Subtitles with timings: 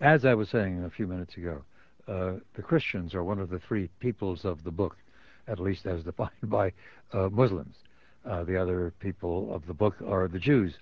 [0.00, 1.64] As I was saying a few minutes ago,
[2.06, 4.96] uh, the Christians are one of the three peoples of the book,
[5.48, 6.72] at least as defined by
[7.12, 7.74] uh, Muslims.
[8.24, 10.78] Uh, the other people of the book are the Jews.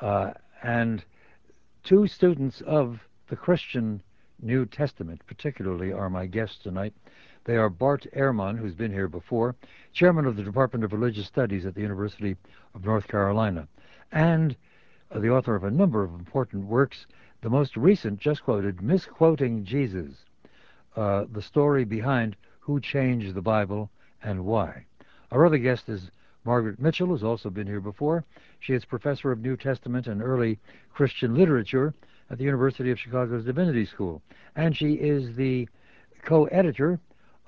[0.00, 1.04] Uh, and
[1.82, 4.00] two students of the Christian
[4.40, 6.94] New Testament, particularly, are my guests tonight.
[7.44, 9.56] They are Bart Ehrman, who's been here before,
[9.92, 12.36] chairman of the Department of Religious Studies at the University
[12.76, 13.66] of North Carolina,
[14.12, 14.54] and
[15.10, 17.06] uh, the author of a number of important works.
[17.42, 20.24] The most recent, just quoted, Misquoting Jesus,
[20.94, 23.90] uh, the story behind who changed the Bible
[24.22, 24.86] and why.
[25.32, 26.12] Our other guest is
[26.44, 28.24] Margaret Mitchell, who's also been here before.
[28.60, 30.60] She is professor of New Testament and early
[30.94, 31.92] Christian literature
[32.30, 34.22] at the University of Chicago's Divinity School.
[34.54, 35.68] And she is the
[36.22, 37.00] co editor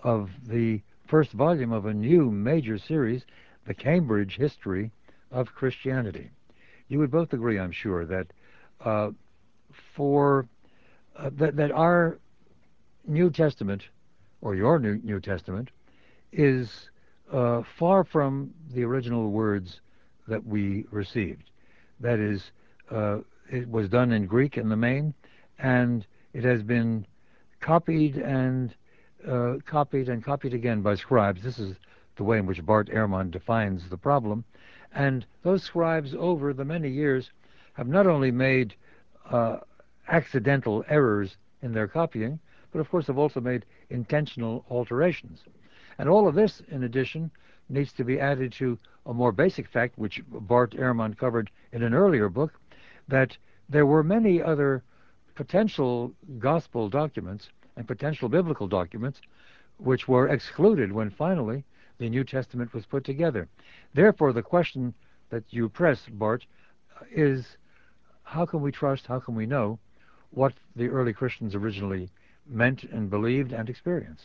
[0.02, 3.24] of the first volume of a new major series,
[3.64, 4.90] The Cambridge History
[5.30, 6.30] of Christianity.
[6.88, 8.26] You would both agree, I'm sure, that
[8.80, 9.10] uh,
[9.94, 10.46] for
[11.16, 12.18] uh, that, that our
[13.06, 13.82] New Testament,
[14.40, 15.70] or your New, New Testament,
[16.32, 16.90] is
[17.32, 19.80] uh, far from the original words
[20.26, 21.50] that we received.
[22.00, 22.50] That is,
[22.90, 23.18] uh,
[23.50, 25.14] it was done in Greek in the main,
[25.58, 27.06] and it has been
[27.60, 28.74] copied and
[29.28, 31.42] uh, copied and copied again by scribes.
[31.42, 31.76] This is
[32.16, 34.44] the way in which Bart Ehrman defines the problem.
[34.92, 37.30] And those scribes, over the many years,
[37.74, 38.74] have not only made
[39.30, 39.58] uh,
[40.08, 42.38] accidental errors in their copying,
[42.72, 45.44] but of course have also made intentional alterations.
[45.98, 47.30] And all of this, in addition,
[47.68, 51.94] needs to be added to a more basic fact, which Bart Ehrman covered in an
[51.94, 52.52] earlier book,
[53.08, 53.36] that
[53.68, 54.82] there were many other
[55.34, 59.20] potential gospel documents and potential biblical documents
[59.78, 61.64] which were excluded when finally
[61.98, 63.48] the New Testament was put together.
[63.94, 64.94] Therefore, the question
[65.30, 66.46] that you press, Bart,
[67.10, 67.56] is
[68.24, 69.78] how can we trust, how can we know
[70.30, 72.10] what the early Christians originally
[72.48, 74.24] meant and believed and experienced?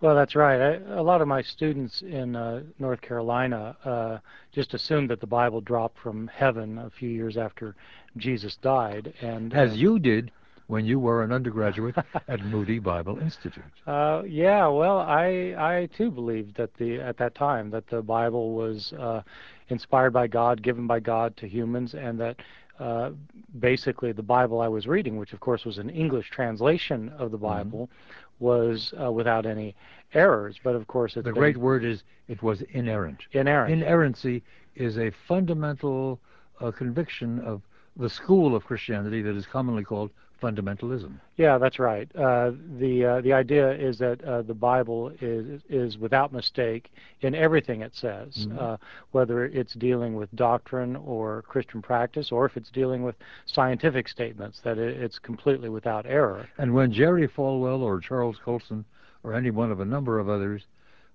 [0.00, 0.60] Well, that's right.
[0.60, 4.18] I, a lot of my students in uh, North Carolina uh,
[4.52, 7.74] just assumed that the Bible dropped from heaven a few years after
[8.16, 10.30] Jesus died, and as uh, you did
[10.66, 11.94] when you were an undergraduate
[12.28, 13.64] at Moody Bible Institute.
[13.86, 18.54] Uh, yeah, well, I I too believed that the at that time that the Bible
[18.54, 19.20] was uh,
[19.68, 22.36] inspired by God, given by God to humans, and that
[22.78, 23.10] uh,
[23.58, 27.36] basically the Bible I was reading, which of course was an English translation of the
[27.36, 27.46] mm-hmm.
[27.46, 28.44] Bible, mm-hmm.
[28.44, 29.74] was uh, without any
[30.12, 30.58] errors.
[30.62, 33.22] But of course, the great word is it was inerrant.
[33.32, 33.72] Inerrant.
[33.72, 34.42] Inerrancy
[34.74, 36.20] is a fundamental
[36.60, 37.62] uh, conviction of
[37.96, 40.10] the school of Christianity that is commonly called
[40.42, 41.14] fundamentalism.
[41.36, 42.08] Yeah, that's right.
[42.14, 46.90] Uh, the uh, the idea is that uh, the Bible is is without mistake
[47.22, 48.58] in everything it says, mm-hmm.
[48.58, 48.76] Uh,
[49.12, 53.16] whether it's dealing with doctrine or Christian practice, or if it's dealing with
[53.46, 56.48] scientific statements, that it, it's completely without error.
[56.58, 58.84] And when Jerry Falwell or Charles Colson
[59.22, 60.66] or any one of a number of others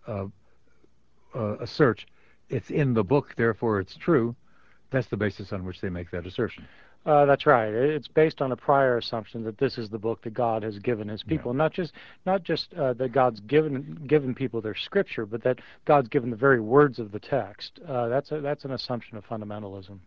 [0.08, 0.26] uh,
[1.36, 2.06] uh, assert
[2.50, 4.36] it's in the book, therefore it's true,
[4.92, 6.68] that's the basis on which they make that assertion.
[7.06, 7.74] Uh, that's right.
[7.74, 11.08] It's based on a prior assumption that this is the book that God has given
[11.08, 11.58] His people, yeah.
[11.58, 11.94] not just
[12.26, 16.36] not just uh, that God's given given people their scripture, but that God's given the
[16.36, 17.80] very words of the text.
[17.88, 20.00] Uh, that's a, that's an assumption of fundamentalism.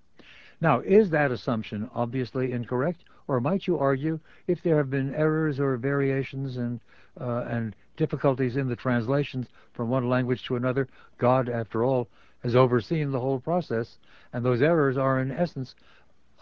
[0.60, 5.58] Now, is that assumption obviously incorrect, or might you argue if there have been errors
[5.58, 6.78] or variations and
[7.20, 10.88] uh, and difficulties in the translations from one language to another,
[11.18, 12.08] God, after all,
[12.42, 13.98] has overseen the whole process,
[14.32, 15.74] and those errors are in essence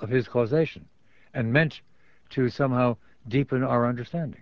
[0.00, 0.86] of his causation
[1.34, 1.80] and meant
[2.30, 2.96] to somehow
[3.28, 4.40] deepen our understanding.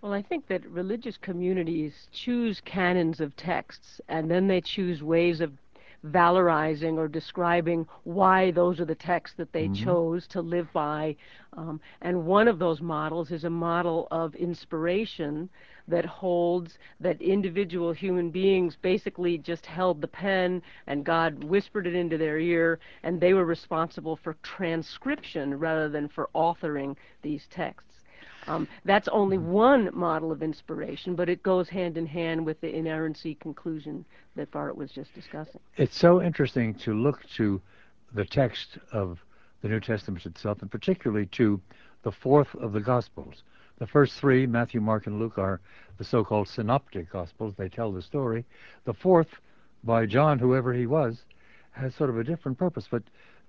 [0.00, 5.40] Well, I think that religious communities choose canons of texts and then they choose ways
[5.40, 5.52] of
[6.04, 9.84] valorizing or describing why those are the texts that they mm-hmm.
[9.84, 11.14] chose to live by.
[11.54, 15.50] Um, and one of those models is a model of inspiration
[15.88, 21.94] that holds that individual human beings basically just held the pen and God whispered it
[21.94, 27.88] into their ear and they were responsible for transcription rather than for authoring these texts.
[28.46, 32.74] Um, that's only one model of inspiration, but it goes hand in hand with the
[32.74, 34.04] inerrancy conclusion
[34.34, 35.60] that Bart was just discussing.
[35.76, 37.60] It's so interesting to look to
[38.14, 39.22] the text of
[39.62, 41.60] the New Testament itself, and particularly to
[42.02, 43.44] the fourth of the Gospels.
[43.78, 45.60] The first three, Matthew, Mark, and Luke, are
[45.98, 47.54] the so called synoptic Gospels.
[47.56, 48.44] They tell the story.
[48.84, 49.28] The fourth,
[49.82, 51.22] by John, whoever he was,
[51.70, 52.86] has sort of a different purpose.
[52.90, 53.02] But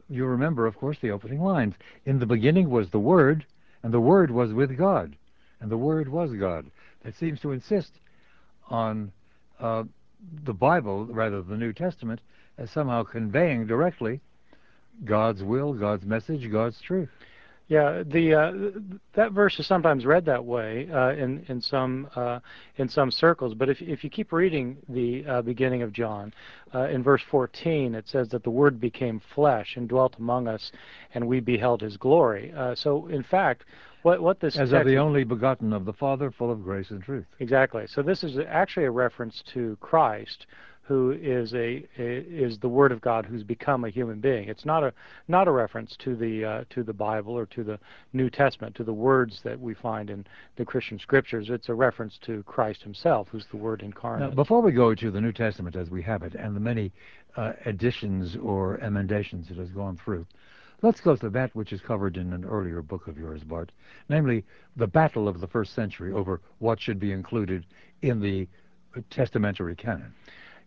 [0.10, 1.76] you remember, of course, the opening lines.
[2.06, 3.46] In the beginning was the Word,
[3.82, 5.16] and the Word was with God,
[5.60, 6.66] and the Word was God.
[7.04, 7.92] That seems to insist
[8.70, 9.12] on
[9.60, 9.84] uh,
[10.46, 12.22] the Bible, rather the New Testament,
[12.58, 14.22] as somehow conveying directly
[15.04, 17.10] God's will, God's message, God's truth.
[17.70, 18.52] Yeah, the uh,
[19.14, 22.40] that verse is sometimes read that way uh, in in some uh,
[22.76, 23.54] in some circles.
[23.54, 26.34] But if if you keep reading the uh, beginning of John,
[26.76, 30.74] uh, in verse 14, it says that the Word became flesh and dwelt among us,
[31.14, 32.52] and we beheld His glory.
[32.52, 33.64] Uh, so, in fact,
[34.04, 37.02] what what this as of the only begotten of the Father, full of grace and
[37.02, 37.26] truth.
[37.40, 37.88] Exactly.
[37.88, 40.48] So this is actually a reference to Christ,
[40.86, 44.50] who is a, is the Word of God who's become a human being.
[44.50, 44.94] It's not a
[45.30, 47.80] not a reference to the uh, to the Bible or to the
[48.12, 50.26] New Testament, to the words that we find in
[50.58, 51.50] the Christian Scriptures.
[51.50, 54.30] It's a reference to Christ Himself, who's the Word incarnate.
[54.30, 56.92] Now, before we go to the New Testament as we have it, and the many
[57.38, 60.26] uh, additions or emendations it has gone through,
[60.82, 63.72] let's go to that which is covered in an earlier book of yours, Bart,
[64.10, 64.44] namely
[64.76, 67.66] the battle of the first century over what should be included
[68.02, 68.50] in the
[69.10, 70.14] testamentary canon.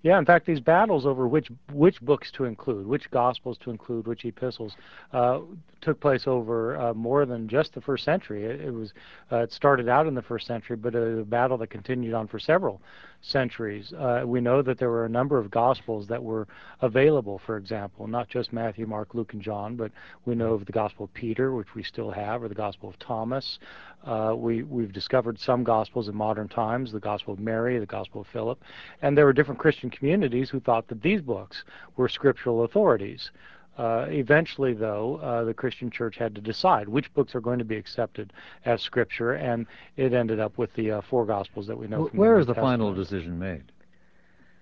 [0.03, 4.07] Yeah, in fact, these battles over which which books to include, which gospels to include,
[4.07, 4.77] which epistles,
[5.13, 5.41] uh,
[5.81, 8.45] took place over uh, more than just the first century.
[8.45, 8.93] It, it was
[9.33, 12.39] uh, it started out in the first century, but a battle that continued on for
[12.39, 12.81] several
[13.23, 13.93] centuries.
[13.93, 16.47] Uh, we know that there were a number of Gospels that were
[16.81, 19.91] available, for example, not just Matthew, Mark, Luke, and John, but
[20.25, 22.99] we know of the Gospel of Peter, which we still have, or the Gospel of
[22.99, 23.59] Thomas.
[24.07, 28.21] Uh, we, we've discovered some Gospels in modern times, the Gospel of Mary, the Gospel
[28.21, 28.63] of Philip,
[29.03, 31.65] and there were different Christian communities who thought that these books
[31.97, 33.33] were scriptural authorities.
[33.77, 37.65] Uh, eventually, though, uh, the Christian church had to decide which books are going to
[37.65, 38.33] be accepted
[38.65, 39.67] as scripture, and
[39.97, 42.09] it ended up with the uh, four Gospels that we know.
[42.13, 43.65] Where the is the final decision made?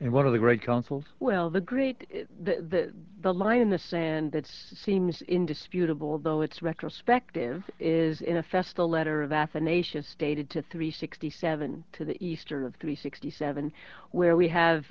[0.00, 1.04] In one of the great councils?
[1.20, 2.08] Well, the great
[2.42, 2.92] the the
[3.22, 8.88] the line in the sand that seems indisputable, though it's retrospective, is in a festal
[8.88, 13.72] letter of Athanasius dated to 367 to the Easter of 367,
[14.10, 14.84] where we have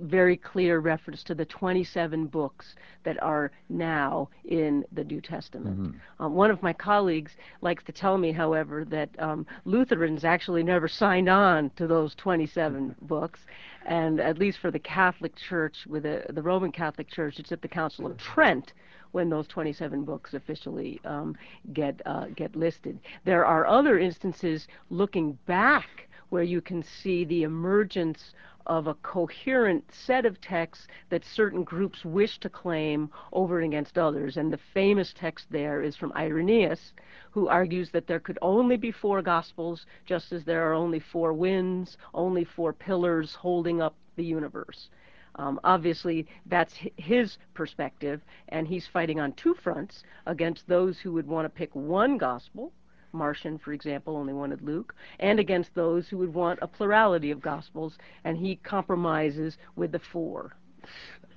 [0.00, 5.78] very clear reference to the 27 books that are now in the New Testament.
[5.78, 6.24] Mm-hmm.
[6.24, 10.88] Um, one of my colleagues likes to tell me, however, that um, Lutherans actually never
[10.88, 13.40] signed on to those 27 books,
[13.86, 17.62] and at least for the Catholic Church, with the, the Roman Catholic Church, it's at
[17.62, 18.72] the Council of Trent
[19.12, 21.34] when those 27 books officially um,
[21.72, 22.98] get uh, get listed.
[23.24, 28.34] There are other instances looking back where you can see the emergence
[28.66, 33.96] of a coherent set of texts that certain groups wish to claim over and against
[33.96, 34.36] others.
[34.36, 36.92] And the famous text there is from Irenaeus,
[37.30, 41.32] who argues that there could only be four gospels, just as there are only four
[41.32, 44.88] winds, only four pillars holding up the universe.
[45.36, 51.26] Um, obviously, that's his perspective, and he's fighting on two fronts against those who would
[51.26, 52.72] want to pick one gospel
[53.16, 57.40] Marcion, for example, only wanted Luke, and against those who would want a plurality of
[57.40, 60.56] Gospels, and he compromises with the four.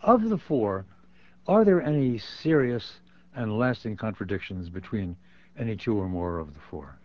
[0.01, 0.85] Of the four,
[1.47, 2.99] are there any serious
[3.35, 5.15] and lasting contradictions between
[5.57, 6.99] any two or more of the four?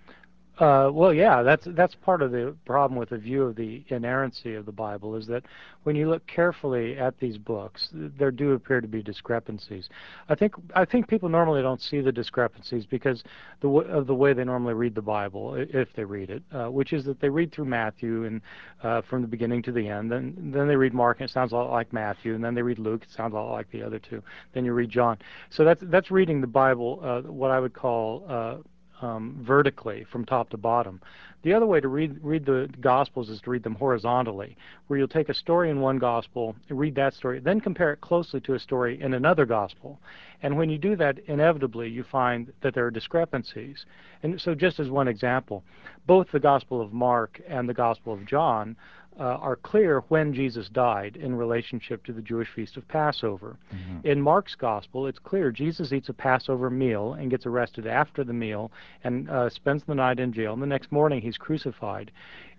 [0.59, 4.55] Uh, well, yeah, that's that's part of the problem with the view of the inerrancy
[4.55, 5.43] of the Bible is that
[5.83, 9.89] when you look carefully at these books, there do appear to be discrepancies.
[10.29, 13.25] I think I think people normally don't see the discrepancies because
[13.63, 16.93] the of the way they normally read the Bible, if they read it, uh, which
[16.93, 18.41] is that they read through Matthew and
[18.85, 21.51] uh, from the beginning to the end, then then they read Mark and it sounds
[21.51, 23.83] a lot like Matthew, and then they read Luke, it sounds a lot like the
[23.83, 24.23] other two.
[24.53, 25.19] Then you read John.
[25.51, 28.57] So that's that's reading the Bible, uh, what I would call uh,
[29.03, 31.01] um, vertically from top to bottom.
[31.43, 35.09] The other way to read read the Gospels is to read them horizontally, where you'll
[35.09, 38.59] take a story in one Gospel, read that story, then compare it closely to a
[38.59, 40.01] story in another Gospel.
[40.43, 43.85] And when you do that, inevitably you find that there are discrepancies.
[44.23, 45.65] And so, just as one example,
[46.07, 48.77] both the Gospel of Mark and the Gospel of John
[49.19, 53.57] are clear when Jesus died in relationship to the Jewish feast of Passover.
[53.73, 54.07] Mm-hmm.
[54.07, 58.33] In Mark's gospel, it's clear Jesus eats a Passover meal and gets arrested after the
[58.33, 58.73] meal
[59.05, 62.11] and uh, spends the night in jail, and the next morning he's crucified.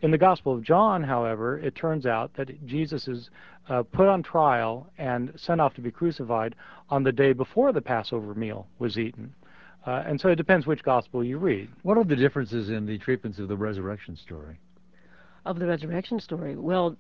[0.02, 3.30] In the Gospel of John, however, it turns out that Jesus is
[3.70, 6.56] uh, put on trial and sent off to be crucified
[6.90, 9.34] on the day before the Passover meal was eaten.
[9.86, 11.70] Uh, and so it depends which gospel you read.
[11.84, 14.60] What are the differences in the treatments of the resurrection story?
[15.46, 16.56] Of the resurrection story?
[16.56, 16.98] Well,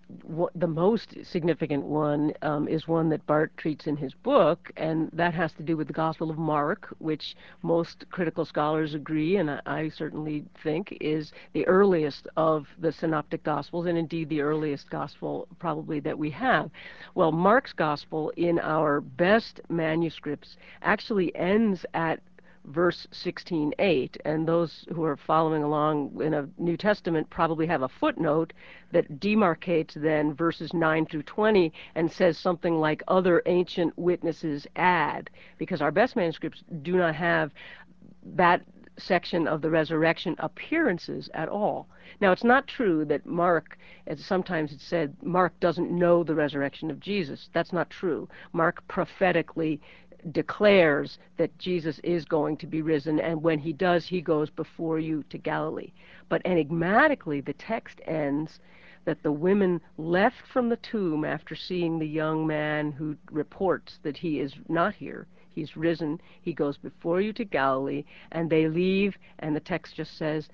[0.53, 5.33] the most significant one um, is one that Bart treats in his book, and that
[5.33, 9.61] has to do with the Gospel of Mark, which most critical scholars agree, and I,
[9.65, 15.47] I certainly think, is the earliest of the synoptic Gospels, and indeed the earliest Gospel
[15.59, 16.69] probably that we have.
[17.15, 22.19] Well, Mark's Gospel in our best manuscripts actually ends at
[22.67, 27.89] verse 16:8 and those who are following along in a New Testament probably have a
[27.89, 28.53] footnote
[28.91, 35.29] that demarcates then verses 9 through 20 and says something like other ancient witnesses add
[35.57, 37.51] because our best manuscripts do not have
[38.23, 38.61] that
[38.97, 41.87] section of the resurrection appearances at all.
[42.21, 46.89] Now, it's not true that Mark, as sometimes it's said, Mark doesn't know the resurrection
[46.89, 47.49] of Jesus.
[47.53, 48.29] That's not true.
[48.53, 49.81] Mark prophetically
[50.31, 54.99] declares that Jesus is going to be risen, and when he does, he goes before
[54.99, 55.91] you to Galilee.
[56.29, 58.59] But enigmatically, the text ends
[59.05, 64.17] that the women left from the tomb after seeing the young man who reports that
[64.17, 65.27] he is not here.
[65.51, 66.19] He's risen.
[66.41, 70.49] He goes before you to Galilee, and they leave, and the text just says,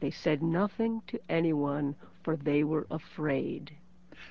[0.00, 3.72] they said nothing to anyone, for they were afraid.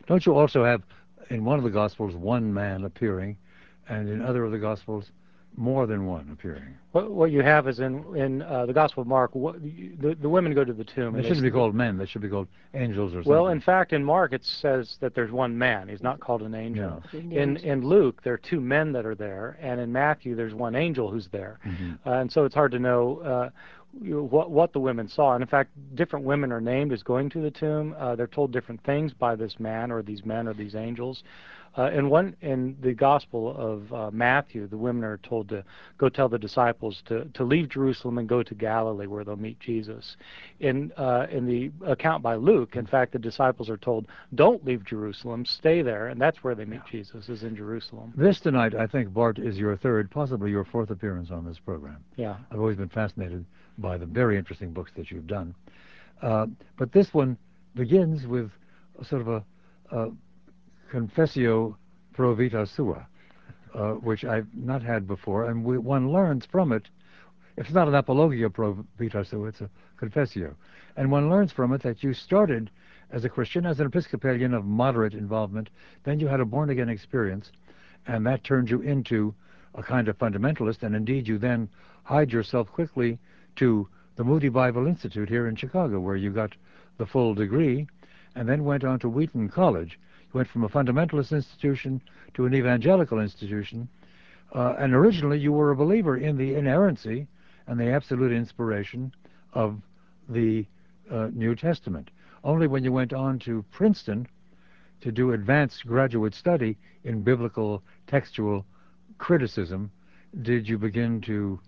[0.08, 0.84] Don't you also have
[1.30, 3.38] in one of the Gospels one man appearing,
[3.90, 5.12] and in other of the Gospels
[5.58, 6.76] more than one appearing.
[6.92, 10.30] What, what you have is in in uh, the Gospel of Mark, what, the, the
[10.30, 11.14] women go to the tomb.
[11.14, 11.98] They shouldn't be called men.
[11.98, 13.32] They should be called angels or something.
[13.32, 15.88] Well, in fact, in Mark it says that there's one man.
[15.88, 17.02] He's not called an angel.
[17.14, 17.20] Yeah.
[17.20, 20.76] In in Luke there are two men that are there, and in Matthew there's one
[20.76, 22.00] angel who's there, Mhm.
[22.06, 23.20] uh, and so it's hard to know.
[23.20, 23.50] Uh,
[24.02, 27.40] what what the women saw, and in fact, different women are named as going to
[27.40, 27.96] the tomb.
[27.98, 31.24] Uh, they're told different things by this man, or these men, or these angels.
[31.78, 35.64] Uh, in one in the Gospel of uh, Matthew, the women are told to
[35.98, 39.60] go tell the disciples to, to leave Jerusalem and go to Galilee, where they'll meet
[39.60, 40.16] Jesus.
[40.60, 44.86] In uh, in the account by Luke, in fact, the disciples are told, "Don't leave
[44.86, 48.14] Jerusalem, stay there," and that's where they meet Jesus, is in Jerusalem.
[48.16, 51.98] This tonight, I think, Bart, is your third, possibly your fourth appearance on this program.
[52.16, 52.38] Yeah.
[52.52, 53.46] I've always been fascinated
[53.78, 55.54] by the very interesting books that you've done.
[56.22, 57.38] Uh, but this one
[57.76, 58.50] begins with
[59.04, 59.44] sort of a,
[59.92, 60.12] a
[60.96, 61.76] confessio
[62.14, 63.06] pro vita sua,
[63.74, 66.88] uh, which I've not had before, and we, one learns from it.
[67.58, 70.56] It's not an apologia pro vita sua; it's a confessio,
[70.96, 72.72] and one learns from it that you started
[73.12, 75.70] as a Christian, as an Episcopalian of moderate involvement.
[76.06, 77.52] Then you had a born again experience,
[78.08, 79.36] and that turned you into
[79.74, 81.68] a kind of fundamentalist, and indeed you then
[82.04, 83.20] hied yourself quickly
[83.58, 83.86] to
[84.16, 86.56] the Moody Bible Institute here in Chicago, where you got
[86.98, 87.86] the full degree,
[88.34, 90.00] and then went on to Wheaton College.
[90.36, 92.02] Went from a fundamentalist institution
[92.34, 93.88] to an evangelical institution,
[94.54, 97.26] uh, and originally you were a believer in the inerrancy
[97.68, 99.14] and the absolute inspiration
[99.54, 99.80] of
[100.28, 100.66] the
[101.10, 102.12] uh, New Testament.
[102.44, 104.28] Only when you went on to Princeton
[105.00, 106.76] to do advanced graduate study
[107.06, 108.66] in biblical textual
[109.18, 109.90] criticism
[110.42, 111.62] did you begin to,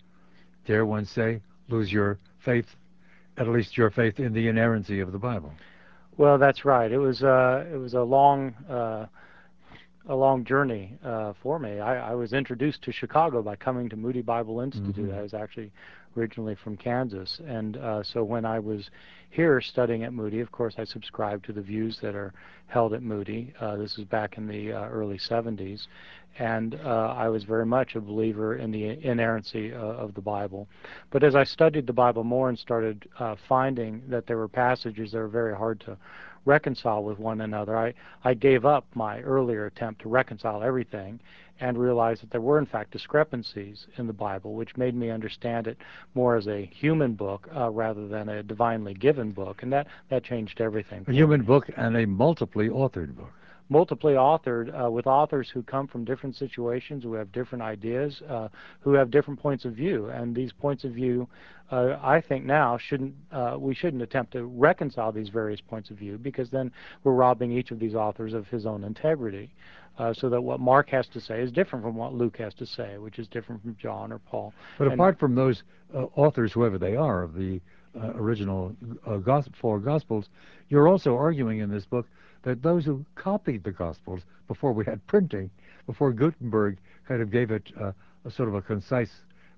[0.65, 2.75] dare one say, lose your faith,
[3.37, 5.53] at least your faith in the inerrancy of the Bible.
[6.17, 6.91] Well, that's right.
[6.91, 9.05] It was uh, it was a long uh,
[10.07, 11.79] a long journey uh, for me.
[11.79, 15.09] I, I was introduced to Chicago by coming to Moody Bible Institute.
[15.09, 15.17] Mhm.
[15.17, 15.71] I was actually
[16.17, 18.89] originally from Kansas, and uh, so when I was
[19.29, 22.33] here studying at Moody, of course, I subscribed to the views that are
[22.67, 23.53] held at Moody.
[23.59, 25.87] Uh, this is back in the uh, early 70s,
[26.39, 30.67] and uh, I was very much a believer in the inerrancy uh, of the Bible.
[31.11, 35.11] But as I studied the Bible more and started uh, finding that there were passages
[35.11, 35.97] that were very hard to
[36.47, 41.19] reconcile with one another, I, I gave up my earlier attempt to reconcile everything
[41.59, 45.67] and realized that there were in fact discrepancies in the Bible, which made me understand
[45.67, 45.77] it
[46.13, 50.23] more as a human book uh, rather than a divinely given book, and that that
[50.23, 51.01] changed everything.
[51.01, 53.31] A for me human book and a multiply authored book.
[53.69, 58.47] Multiply authored uh, with authors who come from different situations, who have different ideas, uh,
[58.79, 61.27] who have different points of view, and these points of view,
[61.71, 65.97] uh, I think now shouldn't uh, we shouldn't attempt to reconcile these various points of
[65.97, 66.71] view because then
[67.03, 69.51] we're robbing each of these authors of his own integrity.
[69.97, 72.67] Uh, so that what Mark has to say is different from what Luke has to
[72.67, 74.53] say, which is different from John or Paul.
[74.77, 77.59] But And- apart from those uh, authors, whoever they are, of the
[77.99, 78.75] uh, original
[79.07, 80.29] uh, four Gospels,
[80.69, 82.05] you're also arguing in this book
[82.43, 85.49] that those who copied the Gospels before we had printing,
[85.85, 86.77] before Gutenberg
[87.07, 87.91] kind of gave it uh,
[88.25, 89.11] a sort of a concise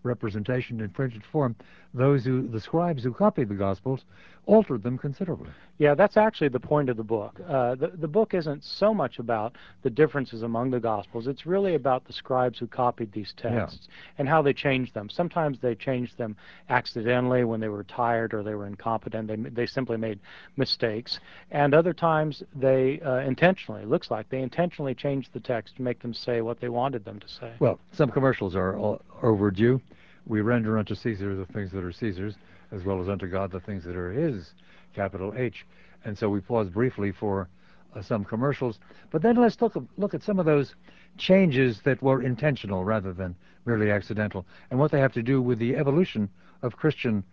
[0.04, 1.56] representation in printed form,
[1.94, 4.06] those who, the scribes who copied the Gospels,
[4.46, 5.50] altered them considerably.
[5.78, 7.40] Yeah, that's actually the point of the book.
[7.48, 11.28] Uh, the, the book isn't so much about the differences among the Gospels.
[11.28, 15.10] It's really about the scribes who copied these texts and how they changed them.
[15.10, 16.36] Sometimes they changed them
[16.70, 19.28] accidentally when they were tired or they were incompetent.
[19.28, 20.20] They, they simply made
[20.58, 21.20] mistakes.
[21.52, 25.82] And other times they uh, intentionally, it looks like, they intentionally changed the text to
[25.82, 27.52] make them say what they wanted them to say.
[27.60, 29.82] Well, some commercials are overdue.
[30.30, 32.36] We render unto Caesar the things that are Caesar's,
[32.72, 34.54] as well as unto God the things that are His,
[34.94, 35.66] capital H.
[36.06, 37.50] And so we pause briefly for
[37.96, 38.80] uh, some commercials.
[39.10, 40.76] But then let's look, look at some of those
[41.18, 45.58] changes that were intentional rather than merely accidental, and what they have to do with
[45.58, 46.30] the evolution
[46.62, 47.24] of Christian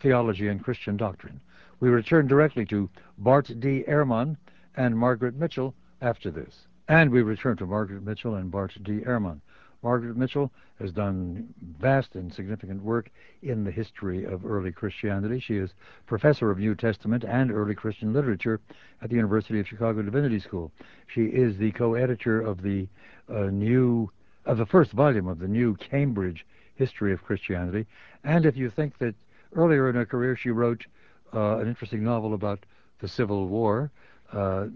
[0.00, 1.40] theology and Christian doctrine.
[1.80, 2.88] We return directly to
[3.18, 3.84] Bart D.
[3.86, 4.38] Ehrman
[4.74, 6.66] and Margaret Mitchell after this.
[6.88, 9.00] And we return to Margaret Mitchell and Bart D.
[9.00, 9.40] Ehrman.
[9.82, 13.10] Margaret Mitchell has done vast and significant work
[13.42, 15.38] in the history of early Christianity.
[15.40, 15.70] She is
[16.06, 18.60] professor of New Testament and early Christian literature
[19.02, 20.72] at the University of Chicago Divinity School.
[21.06, 22.88] She is the co-editor of the
[23.28, 24.10] uh, new
[24.46, 27.86] of the first volume of the new Cambridge History of Christianity.
[28.24, 29.14] And if you think that
[29.54, 30.86] earlier in her career she wrote
[31.34, 32.64] uh, an interesting novel about
[33.00, 33.90] the Civil War,
[34.32, 34.66] uh,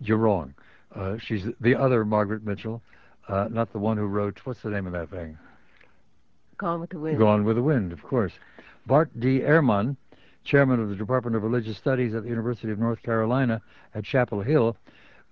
[0.00, 0.54] you're wrong.
[0.94, 2.82] Uh, she's the other Margaret Mitchell,
[3.28, 5.38] uh, not the one who wrote, what's the name of that thing?
[6.56, 7.18] Gone with the Wind.
[7.18, 8.32] Gone with the Wind, of course.
[8.86, 9.40] Bart D.
[9.40, 9.96] Ehrman,
[10.44, 13.60] chairman of the Department of Religious Studies at the University of North Carolina
[13.94, 14.76] at Chapel Hill,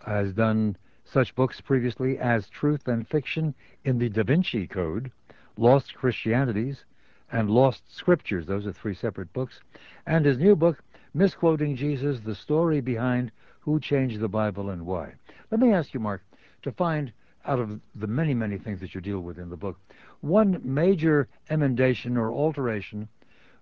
[0.05, 5.11] has done such books previously as Truth and Fiction in the Da Vinci Code,
[5.57, 6.85] Lost Christianities,
[7.33, 8.47] and Lost Scriptures.
[8.47, 9.61] Those are three separate books.
[10.07, 10.83] And his new book,
[11.15, 15.15] Misquoting Jesus, The Story Behind Who Changed the Bible and Why.
[15.51, 16.23] Let me ask you, Mark,
[16.63, 17.13] to find
[17.47, 19.79] out of the many, many things that you deal with in the book,
[20.21, 23.09] one major emendation or alteration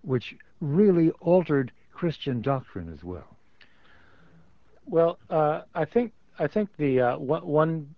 [0.03, 3.37] which really altered Christian doctrine as well.
[4.87, 7.95] Well, uh, I think I think the uh, one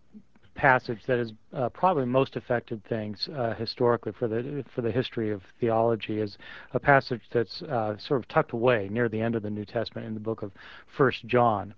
[0.56, 5.30] passage that has uh, probably most affected things uh, historically for the for the history
[5.30, 6.36] of theology is
[6.72, 10.06] a passage that's uh, sort of tucked away near the end of the New Testament
[10.06, 10.50] in the book of
[10.96, 11.74] First John.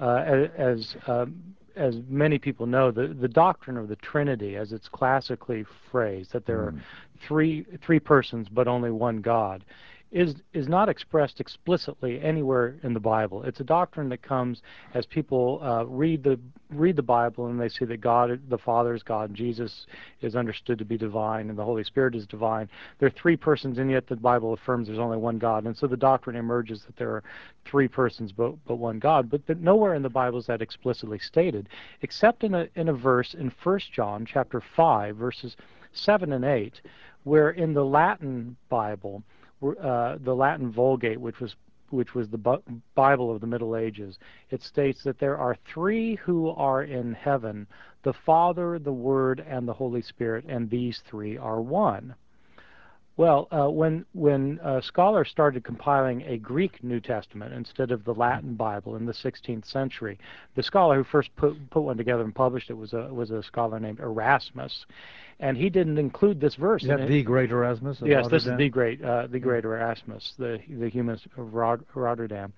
[0.00, 4.88] Uh, as um, as many people know, the, the doctrine of the Trinity, as it's
[4.88, 6.66] classically phrased, that there mm.
[6.66, 6.82] are
[7.26, 9.64] three three persons but only one God,
[10.12, 13.42] is is not expressed explicitly anywhere in the Bible.
[13.44, 14.60] It's a doctrine that comes
[14.92, 16.38] as people uh, read the
[16.68, 19.86] read the Bible and they see that God, the Father is God, Jesus
[20.20, 22.68] is understood to be divine, and the Holy Spirit is divine.
[22.98, 25.86] There are three persons, and yet the Bible affirms there's only one God, and so
[25.86, 27.22] the doctrine emerges that there are
[27.64, 29.30] three persons but but one God.
[29.30, 31.70] But nowhere in the Bible is that explicitly stated,
[32.02, 35.56] except in a in a verse in 1 John chapter five verses
[35.94, 36.82] seven and eight,
[37.24, 39.22] where in the Latin Bible
[39.62, 41.54] uh, the Latin Vulgate, which was
[41.90, 42.60] which was the
[42.94, 44.18] Bible of the Middle Ages,
[44.50, 47.66] it states that there are three who are in heaven
[48.02, 52.14] the Father, the Word, and the Holy Spirit, and these three are one.
[53.18, 58.14] Well, uh, when when uh, scholars started compiling a Greek New Testament instead of the
[58.14, 60.18] Latin Bible in the 16th century,
[60.56, 63.42] the scholar who first put put one together and published it was a was a
[63.42, 64.86] scholar named Erasmus,
[65.42, 66.82] and he didn't include this verse.
[66.82, 67.98] Is that the great Erasmus?
[68.04, 72.52] yes, this is the great uh, the great Erasmus, the the humanist of Rotterdam.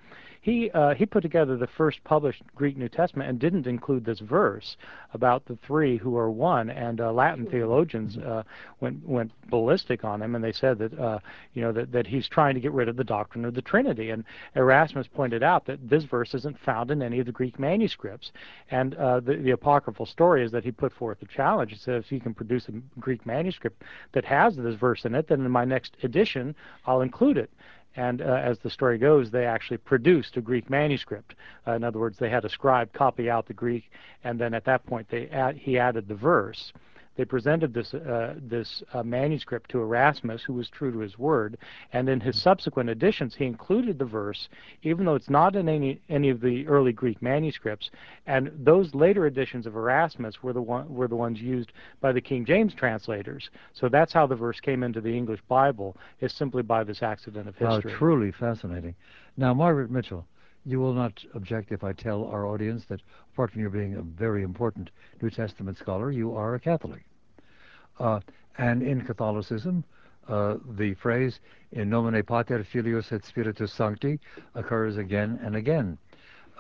[0.45, 4.21] He uh, he put together the first published Greek New Testament and didn't include this
[4.21, 4.77] verse
[5.15, 6.69] about the three who are one.
[6.69, 8.43] And uh, Latin theologians uh,
[8.79, 11.21] went went ballistic on him, and they said that uh,
[11.55, 14.11] you know that, that he's trying to get rid of the doctrine of the Trinity.
[14.11, 14.23] And
[14.55, 18.31] Erasmus pointed out that this verse isn't found in any of the Greek manuscripts.
[18.71, 21.71] And uh, the, the apocryphal story is that he put forth a challenge.
[21.73, 23.83] He said, if you can produce a Greek manuscript
[24.13, 26.55] that has this verse in it, then in my next edition
[26.87, 27.51] I'll include it.
[27.97, 31.35] And uh, as the story goes, they actually produced a Greek manuscript.
[31.67, 33.91] Uh, in other words, they had a scribe copy out the Greek,
[34.25, 36.73] and then at that point, they he added the verse.
[37.17, 41.57] They presented this uh, this uh, manuscript to Erasmus, who was true to his word,
[41.93, 44.49] and in his subsequent editions, he included the verse,
[44.83, 47.91] even though it's not in any any of the early Greek manuscripts.
[48.27, 52.21] And those later editions of Erasmus were the one were the ones used by the
[52.21, 53.51] King James translators.
[53.73, 57.49] So that's how the verse came into the English Bible, is simply by this accident
[57.49, 57.93] of history.
[57.93, 58.95] Wow, truly fascinating.
[59.37, 60.27] Now, Margaret Mitchell,
[60.65, 63.01] you will not object if I tell our audience that,
[63.33, 67.05] apart from you being a very important New Testament scholar, you are a Catholic.
[67.99, 68.21] Uh,
[68.59, 69.85] and in Catholicism,
[70.29, 71.41] uh, the phrase
[71.73, 74.19] in nomine pater filius et spiritus sancti
[74.55, 75.99] occurs again and again.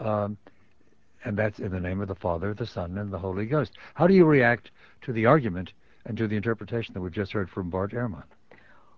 [0.00, 0.36] Um,
[1.24, 3.72] and that's in the name of the Father, the Son, and the Holy Ghost.
[3.94, 4.70] How do you react
[5.02, 5.72] to the argument
[6.04, 8.24] and to the interpretation that we've just heard from Bart Ehrman?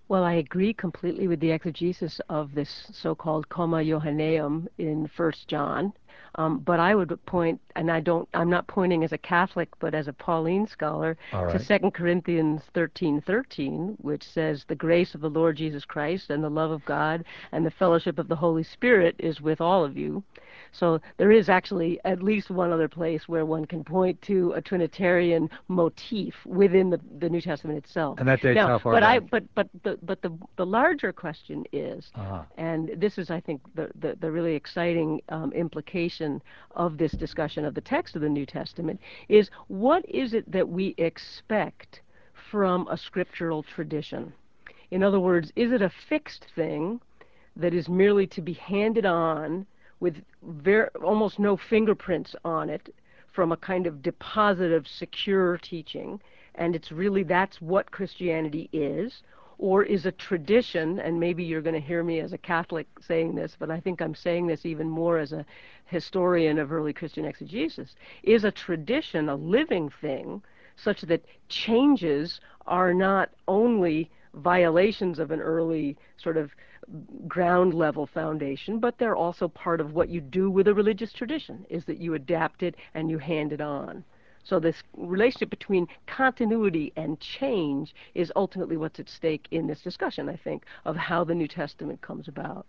[0.09, 5.93] Well, I agree completely with the exegesis of this so-called comma Johanneum in First John.
[6.37, 9.95] Um, but I would point, and I don't, I'm not pointing as a Catholic, but
[9.95, 11.51] as a Pauline scholar, right.
[11.51, 16.51] to Second Corinthians 13:13, which says, "The grace of the Lord Jesus Christ and the
[16.51, 20.23] love of God and the fellowship of the Holy Spirit is with all of you."
[20.73, 24.61] So there is actually at least one other place where one can point to a
[24.61, 28.19] Trinitarian motif within the, the New Testament itself.
[28.19, 29.09] And that dates now, how far but back?
[29.09, 32.43] I but but the but the the larger question is, uh-huh.
[32.59, 36.06] and this is I think the the, the really exciting um, implication
[36.73, 40.69] of this discussion of the text of the New Testament is what is it that
[40.69, 42.01] we expect
[42.51, 44.33] from a scriptural tradition?
[44.91, 47.01] In other words, is it a fixed thing
[47.57, 49.67] that is merely to be handed on
[50.01, 52.95] with very, almost no fingerprints on it
[53.33, 56.21] from a kind of deposit of secure teaching?
[56.57, 59.23] and it's really that's what Christianity is,
[59.59, 63.35] or is a tradition, and maybe you're going to hear me as a Catholic saying
[63.35, 65.47] this, but I think I'm saying this even more as a
[65.87, 70.43] historian of early Christian exegesis, is a tradition, a living thing,
[70.77, 76.51] such that changes are not only violations of an early sort of
[77.27, 81.65] ground level foundation, but they're also part of what you do with a religious tradition,
[81.71, 84.05] is that you adapt it and you hand it on.
[84.49, 90.29] So this relationship between continuity and change is ultimately what's at stake in this discussion,
[90.29, 92.65] I think, of how the New Testament comes about.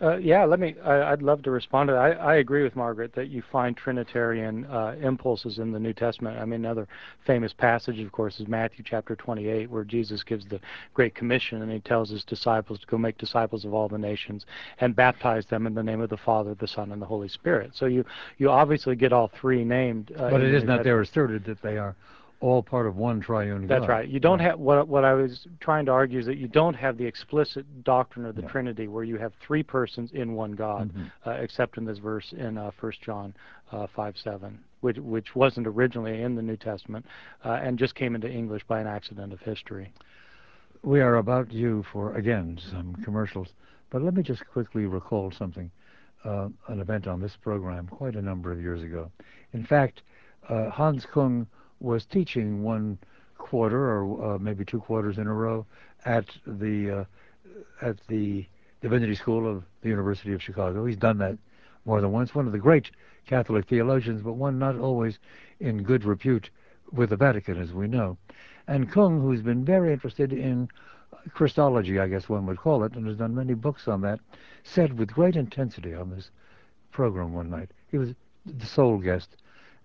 [0.00, 0.74] Uh, yeah, let me.
[0.84, 2.00] I, would love to respond to that.
[2.00, 6.38] I, I, agree with Margaret that you find Trinitarian uh, impulses in the New Testament.
[6.38, 6.86] I mean, another
[7.26, 10.60] famous passage, of course, is Matthew chapter 28, where Jesus gives the
[10.92, 14.44] Great Commission and he tells his disciples to go make disciples of all the nations
[14.80, 17.70] and baptize them in the name of the Father, the Son, and the Holy Spirit.
[17.74, 18.04] So you
[18.36, 20.12] you obviously get all three named.
[20.14, 21.96] Uh, but it is not there asserted that they are
[22.40, 23.80] all part of one triune God.
[23.80, 24.08] That's right.
[24.08, 26.98] You don't have what what I was trying to argue is that you don't have
[26.98, 28.48] the explicit doctrine of the No.
[28.48, 31.10] Trinity where you have three persons in one God, Mhm.
[31.26, 33.34] uh, except in this verse in uh, 1 John
[33.72, 37.06] uh, 5 7, which which wasn't originally in the New Testament
[37.44, 39.92] uh, and just came into English by an accident of history.
[40.82, 43.54] We are about due for, again, some commercials.
[43.90, 45.70] But let me just quickly recall something,
[46.24, 49.10] uh, an event on this program quite a number of years ago.
[49.52, 50.02] In fact,
[50.48, 51.46] uh, Hans Kung
[51.80, 52.98] was teaching one
[53.38, 55.66] quarter or uh, maybe two quarters in a row
[56.04, 57.04] at the uh,
[57.80, 58.46] at the
[58.80, 60.84] Divinity School of the University of Chicago.
[60.86, 61.38] He's done that
[61.84, 62.34] more than once.
[62.34, 62.90] One of the great
[63.26, 65.18] Catholic theologians, but one not always
[65.60, 66.50] in good repute
[66.92, 68.16] with the Vatican, as we know.
[68.68, 70.68] And Kung, who's been very interested in
[71.32, 74.20] Christology, I guess one would call it, and has done many books on that,
[74.62, 76.30] said with great intensity on this
[76.90, 77.70] program one night.
[77.90, 79.36] He was the sole guest,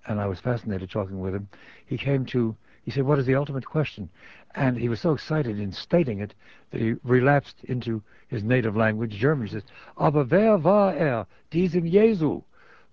[0.07, 1.47] and I was fascinated talking with him.
[1.85, 4.09] He came to, he said, What is the ultimate question?
[4.55, 6.33] And he was so excited in stating it
[6.71, 9.47] that he relapsed into his native language, German.
[9.47, 9.63] He says,
[9.97, 12.41] Aber wer war er, diesem Jesu?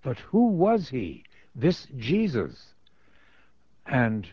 [0.01, 1.23] But who was he,
[1.55, 2.73] this Jesus?
[3.85, 4.27] And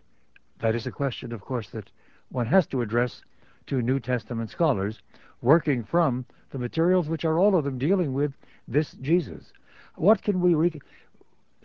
[0.60, 1.90] that is a question, of course, that
[2.30, 3.22] one has to address
[3.66, 5.00] to New Testament scholars
[5.42, 8.32] working from the materials which are all of them dealing with
[8.68, 9.52] this Jesus.
[9.96, 10.80] What can we read?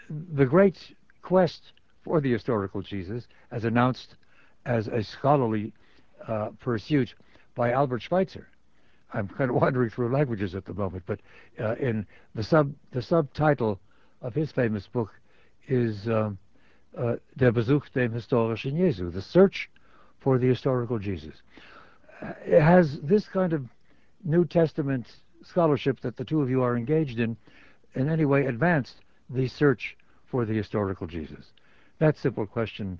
[0.10, 4.16] The great quest for the historical Jesus, as announced
[4.66, 5.74] as a scholarly
[6.28, 7.14] uh, pursuit
[7.56, 8.48] by Albert Schweitzer.
[9.14, 11.20] I'm kind of wandering through languages at the moment, but
[11.60, 12.06] uh, in
[12.36, 13.80] the sub the subtitle
[14.22, 15.12] of his famous book
[15.68, 16.38] is um,
[16.98, 19.70] uh, Der Besuch dem historischen Jesu, the search
[20.20, 21.36] for the historical Jesus.
[22.22, 23.66] Uh, it has this kind of
[24.24, 25.08] New Testament
[25.44, 27.36] scholarship that the two of you are engaged in,
[27.96, 28.98] in any way advanced
[29.30, 29.98] the search
[30.32, 31.52] for the historical Jesus?
[32.00, 32.98] That simple question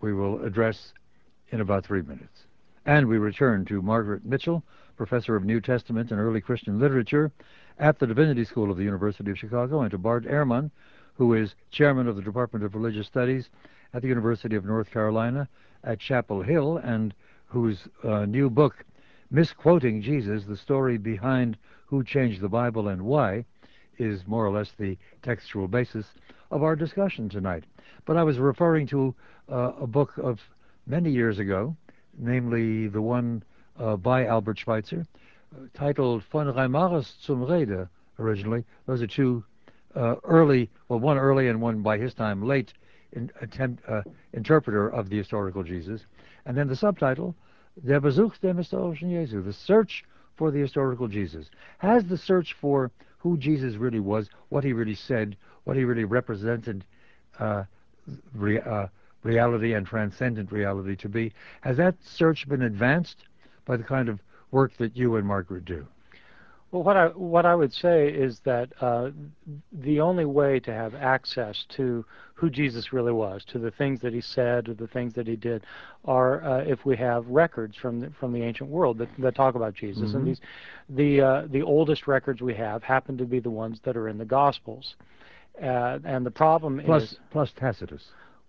[0.00, 0.92] we will address
[1.50, 2.44] in about three minutes.
[2.84, 4.62] And we return to Margaret Mitchell,
[4.96, 7.32] professor of New Testament and early Christian literature
[7.78, 10.70] at the Divinity School of the University of Chicago, and to Bart Ehrman,
[11.14, 13.48] who is chairman of the Department of Religious Studies
[13.94, 15.48] at the University of North Carolina
[15.82, 17.14] at Chapel Hill, and
[17.46, 18.84] whose uh, new book,
[19.30, 23.46] Misquoting Jesus The Story Behind Who Changed the Bible and Why,
[23.98, 26.06] is more or less the textual basis
[26.54, 27.64] of our discussion tonight.
[28.06, 29.12] But I was referring to
[29.50, 30.40] uh, a book of
[30.86, 31.76] many years ago,
[32.16, 33.42] namely the one
[33.76, 35.04] uh, by Albert Schweitzer,
[35.52, 37.88] uh, titled Von Reimarus zum Wrede,
[38.20, 38.64] originally.
[38.86, 39.42] Those are two
[39.96, 42.72] uh, early, well, one early and one by his time late
[43.12, 46.02] in, attempt, uh, interpreter of the historical Jesus.
[46.46, 47.34] And then the subtitle,
[47.84, 50.04] Der Besuch dem historischen Jesu, the search
[50.36, 51.50] for the historical Jesus.
[51.78, 52.92] Has the search for
[53.24, 55.34] who Jesus really was, what he really said,
[55.64, 56.84] what he really represented
[57.38, 57.64] uh,
[58.34, 58.86] re, uh,
[59.22, 61.32] reality and transcendent reality to be.
[61.62, 63.24] Has that search been advanced
[63.64, 65.86] by the kind of work that you and Margaret do?
[66.74, 69.10] Well, what I what I would say is that uh,
[69.70, 74.12] the only way to have access to who Jesus really was, to the things that
[74.12, 75.62] he said, or the things that he did,
[76.04, 79.54] are uh, if we have records from the, from the ancient world that, that talk
[79.54, 80.08] about Jesus.
[80.08, 80.16] Mm-hmm.
[80.16, 80.40] And these,
[80.88, 84.18] the uh, the oldest records we have happen to be the ones that are in
[84.18, 84.96] the Gospels.
[85.62, 88.02] Uh, and the problem plus, is plus Tacitus.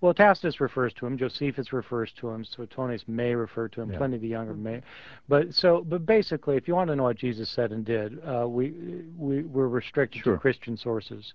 [0.05, 1.17] Well, Tacitus refers to him.
[1.17, 2.45] Josephus refers to him.
[2.45, 3.91] Suetonius may refer to him.
[3.91, 3.97] Yeah.
[3.97, 4.83] Pliny the Younger may.
[5.27, 8.47] But so, but basically, if you want to know what Jesus said and did, uh,
[8.47, 10.33] we we we're restricted Sure.
[10.33, 11.33] to Christian sources.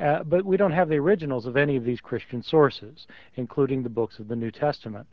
[0.00, 3.88] Uh, but we don't have the originals of any of these Christian sources, including the
[3.88, 5.06] books of the New Testament.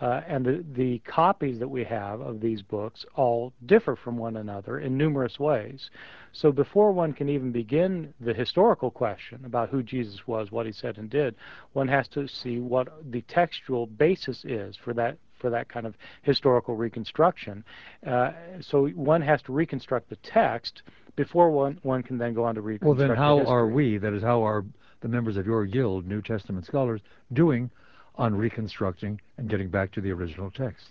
[0.00, 4.36] Uh, and the, the copies that we have of these books all differ from one
[4.38, 5.90] another in numerous ways.
[6.32, 10.72] So before one can even begin the historical question about who Jesus was, what he
[10.72, 11.34] said and did,
[11.74, 15.94] one has to see what the textual basis is for that for that kind of
[16.20, 17.64] historical reconstruction.
[18.06, 20.82] Uh, so one has to reconstruct the text
[21.16, 22.98] before one one can then go on to reconstruct.
[22.98, 23.98] Well, then how the are we?
[23.98, 24.64] That is, how are
[25.00, 27.00] the members of your guild, New Testament scholars,
[27.32, 27.70] doing
[28.16, 30.86] on reconstructing and getting back to the original text?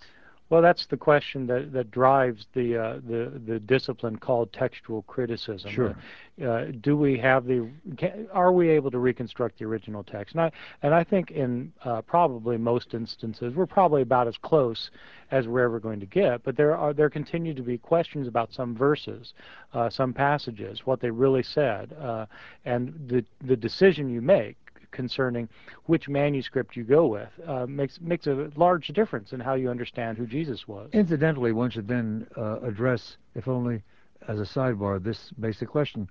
[0.50, 5.70] Well, that's the question that, that drives the, uh, the the discipline called textual criticism.
[5.70, 5.96] Sure.
[6.42, 7.70] Uh, uh, do we have the?
[7.96, 10.34] Can, are we able to reconstruct the original text?
[10.34, 10.50] And I
[10.82, 14.90] and I think in uh, probably most instances we're probably about as close
[15.30, 16.42] as we're ever going to get.
[16.42, 19.34] But there are there continue to be questions about some verses,
[19.72, 22.26] uh, some passages, what they really said, uh,
[22.64, 24.56] and the the decision you make
[24.90, 25.48] concerning
[25.86, 30.18] which manuscript you go with uh, makes makes a large difference in how you understand
[30.18, 30.90] who Jesus was.
[30.92, 33.82] Incidentally, one should then uh, address, if only
[34.28, 36.08] as a sidebar, this basic question: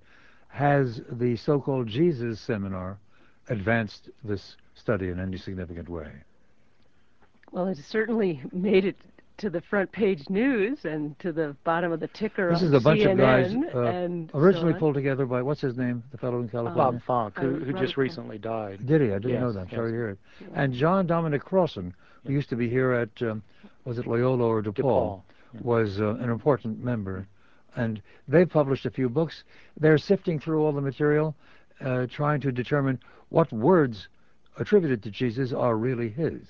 [0.47, 2.97] Has the so-called Jesus seminar
[3.49, 6.11] advanced this study in any significant way?
[7.51, 8.97] Well, it certainly made it
[9.39, 12.79] to the front page news and to the bottom of the ticker This is a
[12.79, 16.17] bunch CNN of guys uh, and originally so pulled together by what's his name, the
[16.17, 16.99] fellow in California.
[16.99, 18.85] Bob Funk, who, who just recently died.
[18.85, 19.07] Did he?
[19.07, 19.61] I didn't know that.
[19.61, 19.75] I'm yes.
[19.75, 20.19] sorry to hear it.
[20.53, 21.93] And John Dominic Crossan,
[22.25, 23.41] who used to be here at, um,
[23.85, 25.21] was it Loyola or DePaul, DePaul.
[25.61, 27.27] was uh, an important member.
[27.75, 29.43] And they've published a few books.
[29.79, 31.35] They're sifting through all the material,
[31.79, 32.99] uh, trying to determine
[33.29, 34.09] what words
[34.57, 36.41] attributed to Jesus are really his.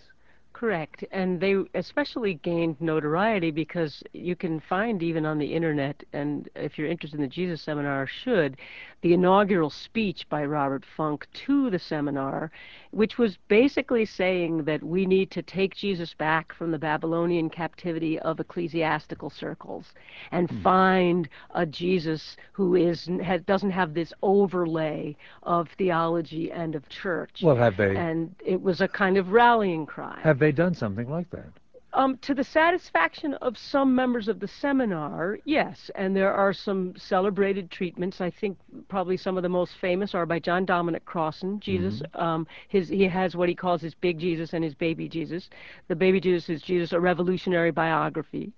[0.60, 1.06] Correct.
[1.14, 6.78] And they especially gained notoriety because you can find even on the internet, and if
[6.78, 8.58] you're interested in the Jesus Seminar, should,
[9.02, 12.52] the inaugural speech by Robert Funk to the seminar,
[12.92, 18.20] which was basically saying that we need to take Jesus back from the Babylonian captivity
[18.20, 19.94] of ecclesiastical circles
[20.32, 20.62] and hmm.
[20.62, 27.42] find a Jesus who is has, doesn't have this overlay of theology and of church.
[27.44, 30.20] Well, have they and it was a kind of rallying cry.
[30.22, 31.50] have they done something like that?
[31.94, 36.94] Um, to the satisfaction of some members of the seminar, yes, and there are some
[36.96, 38.22] celebrated treatments.
[38.22, 38.58] I think
[38.90, 41.60] probably some of the most famous are by John Dominic Crossan.
[41.60, 45.50] Jesus, um, his he has what he calls his big Jesus and his baby Jesus.
[45.88, 48.54] The baby Jesus is Jesus, a revolutionary biography.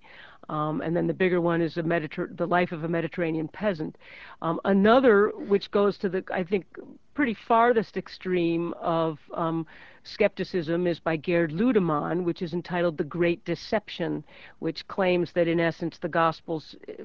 [0.50, 3.98] Um, and then the bigger one is a Mediter- the life of a Mediterranean peasant.
[4.42, 6.66] Um, another, which goes to the, I think,
[7.14, 9.66] pretty farthest extreme of um,
[10.04, 14.24] skepticism, is by Gerd Ludemann, which is entitled "The Great Deception,"
[14.60, 17.04] which claims that in essence the Gospels eh,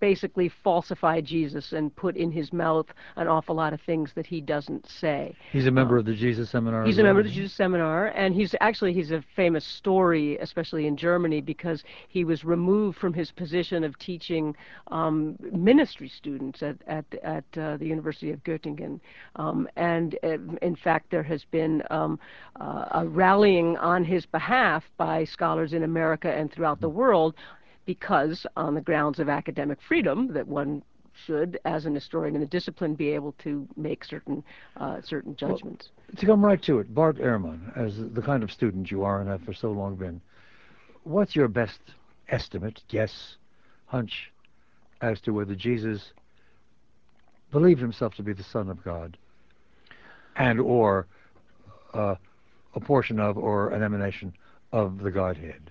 [0.00, 4.40] basically falsify Jesus and put in his mouth an awful lot of things that he
[4.40, 5.34] doesn't say.
[5.52, 6.84] He's a member of the Jesus Seminar.
[6.84, 7.32] He's a member of the?
[7.32, 12.44] Jesus Seminar, and he's actually he's a famous story, especially in Germany, because he was
[12.44, 14.56] removed from his position of teaching
[14.88, 19.00] um, ministry students at at at uh, the University of Göttingen,
[19.36, 22.16] um, and uh, in fact there has been um, uh,
[22.56, 27.34] a rallying on his behalf by scholars in America and throughout the world,
[27.86, 30.82] because on the grounds of academic freedom that one
[31.26, 34.42] should, as an historian in the discipline, be able to make certain
[34.76, 35.90] uh, certain judgments.
[36.16, 39.28] To come right to it, Bart Ehrman, as the kind of student you are and
[39.28, 40.20] have for so long been,
[41.04, 41.80] what's your best
[42.28, 43.36] estimate, guess,
[43.86, 44.32] hunch
[45.00, 46.12] as to whether Jesus
[47.50, 49.18] believed himself to be the Son of God
[50.36, 51.06] and or
[51.94, 52.14] uh,
[52.74, 54.32] a portion of or an emanation
[54.72, 55.70] of the Godhead?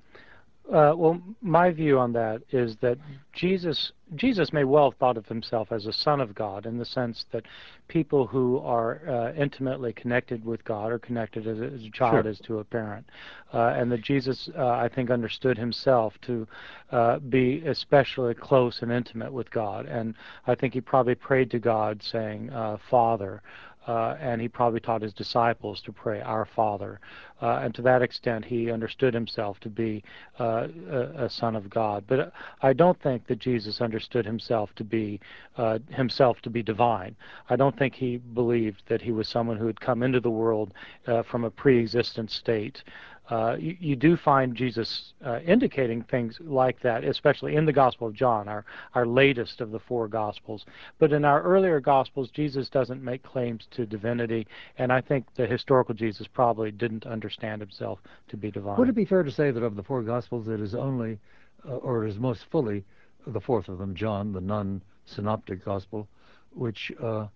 [0.71, 2.97] Uh, well, my view on that is that
[3.33, 6.85] Jesus Jesus may well have thought of himself as a son of God in the
[6.85, 7.45] sense that
[7.89, 12.31] people who are uh, intimately connected with God are connected as a, child Sure.
[12.31, 13.05] is to a parent,
[13.53, 16.47] uh, and that Jesus, uh, I think, understood himself to
[16.91, 20.13] uh, be especially close and intimate with God, and
[20.47, 23.41] I think he probably prayed to God, saying, uh, "Father."
[23.87, 26.99] Uh, and he probably taught his disciples to pray, Our Father.
[27.41, 30.03] Uh, and to that extent, he understood himself to be
[30.39, 32.03] uh, a, a son of God.
[32.07, 32.29] But uh,
[32.61, 35.19] I don't think that Jesus understood himself to be
[35.57, 37.15] uh, himself to be divine.
[37.49, 40.73] I don't think he believed that he was someone who had come into the world
[41.07, 42.83] uh, from a pre-existent state.
[43.31, 48.07] Uh, you, you do find Jesus uh, indicating things like that, especially in the Gospel
[48.07, 50.65] of John, our, our latest of the four Gospels.
[50.99, 55.47] But in our earlier Gospels, Jesus doesn't make claims to divinity, and I think the
[55.47, 58.77] historical Jesus probably didn't understand himself to be divine.
[58.77, 61.17] Would it be fair to say that of the four Gospels, it is only,
[61.65, 62.83] uh, or is most fully,
[63.25, 66.09] the fourth of them, John, the non-synoptic Gospel,
[66.53, 67.27] which uh,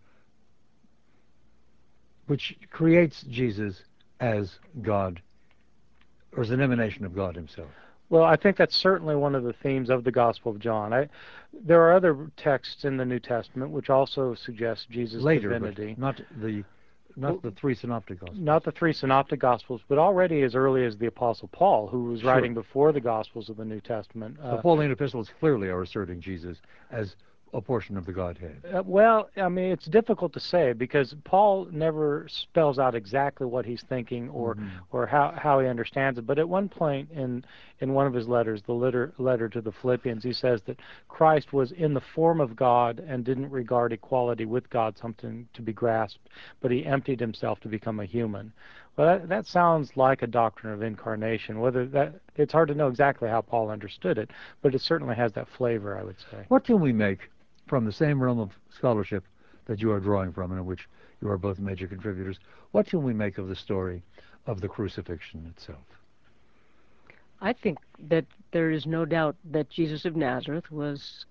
[2.28, 3.84] which creates Jesus
[4.20, 5.22] as God
[6.36, 7.70] or is an emanation of God Himself?
[8.10, 10.94] Well, I think that's certainly one of the themes of the Gospel of John.
[10.94, 11.10] I,
[11.54, 15.96] there are other texts in the New Testament which also suggest Jesus' Later, divinity.
[15.98, 16.64] not the
[17.18, 18.38] not the three synoptic gospels.
[18.40, 22.20] Not the three synoptic gospels, but already as early as the Apostle Paul, who was
[22.20, 22.30] Sure.
[22.34, 24.36] writing before the Gospels of the New Testament.
[24.38, 27.16] The Uh, Pauline epistles clearly are asserting Jesus as
[27.54, 28.62] a portion of the Godhead.
[28.74, 33.66] Uh, well, I mean, it's difficult to say because Paul never spells out exactly what
[33.66, 34.70] he's thinking or Mhm.
[34.92, 36.26] or how, how he understands it.
[36.28, 37.46] But at one point in
[37.80, 41.54] in one of his letters, the letter letter to the Philippians, he says that Christ
[41.54, 45.74] was in the form of God and didn't regard equality with God something to be
[45.74, 46.28] grasped,
[46.62, 48.52] but he emptied himself to become a human.
[48.98, 51.60] Well, that, that sounds like a doctrine of incarnation.
[51.60, 54.32] Whether that it's hard to know exactly how Paul understood it,
[54.62, 56.46] but it certainly has that flavor, I would say.
[56.48, 57.30] What can we make
[57.66, 59.26] from the same realm of scholarship
[59.66, 60.88] that you are drawing from and in which
[61.22, 62.40] you are both major contributors?
[62.72, 64.04] What can we make of the story
[64.46, 65.86] of the crucifixion itself?
[67.42, 71.26] I think that there is no doubt that Jesus of Nazareth was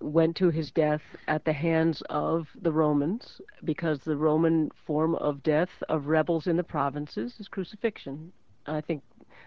[0.00, 5.42] went to his death at the hands of the Romans because the Roman form of
[5.42, 8.32] death of rebels in the provinces is crucifixion.
[8.66, 9.02] I think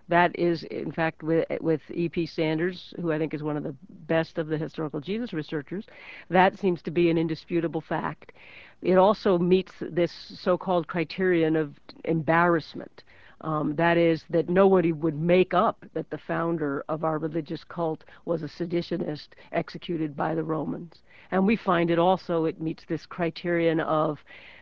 [0.07, 2.25] that is, in fact, with, with E.P.
[2.25, 5.85] Sanders, who I think is one of the best of the historical Jesus researchers,
[6.29, 8.33] that seems to be an indisputable fact.
[8.81, 11.75] It also meets this so-called criterion of
[12.05, 13.03] embarrassment.
[13.41, 18.03] Um, that is, that nobody would make up that the founder of our religious cult
[18.25, 21.01] was a seditionist executed by the Romans.
[21.31, 24.19] And we find it also, it meets this criterion of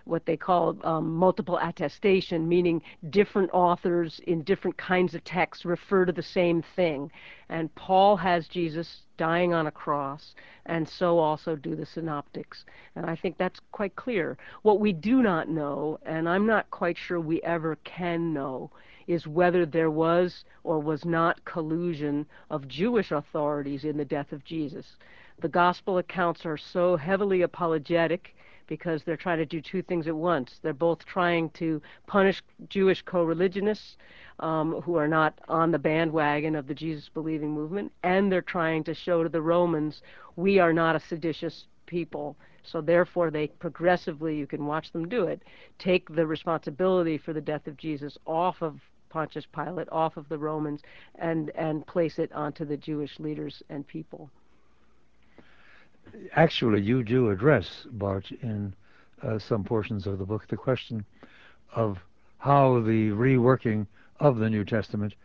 [0.09, 6.05] what they call um, multiple attestation, meaning different authors in different kinds of texts refer
[6.05, 7.11] to the same thing.
[7.49, 10.33] And Paul has Jesus dying on a cross,
[10.65, 12.65] and so also do the synoptics.
[12.95, 14.37] And I think that's quite clear.
[14.63, 18.71] What we do not know, and I'm not quite sure we ever can know,
[19.07, 24.43] is whether there was or was not collusion of Jewish authorities in the death of
[24.43, 24.97] Jesus.
[25.41, 28.35] The gospel accounts are so heavily apologetic
[28.69, 30.59] because they're trying to do two things at once.
[30.61, 33.97] They're both trying to punish Jewish co religionists
[34.39, 38.85] um, who are not on the bandwagon of the Jesus believing movement, and they're trying
[38.85, 40.01] to show to the Romans
[40.37, 42.37] we are not a seditious people.
[42.63, 45.41] So therefore, they progressively, you can watch them do it,
[45.79, 48.79] take the responsibility for the death of Jesus off of
[49.09, 50.81] Pontius Pilate, off of the Romans,
[51.15, 54.29] and and place it onto the Jewish leaders and people.
[56.33, 58.73] Actually, you do address, Bart, in
[59.21, 61.05] uh, some portions of the book, the question
[61.75, 61.99] of
[62.37, 63.85] how the reworking
[64.19, 65.15] of the New Testament,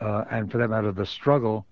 [0.00, 1.66] uh, and for that matter, the struggle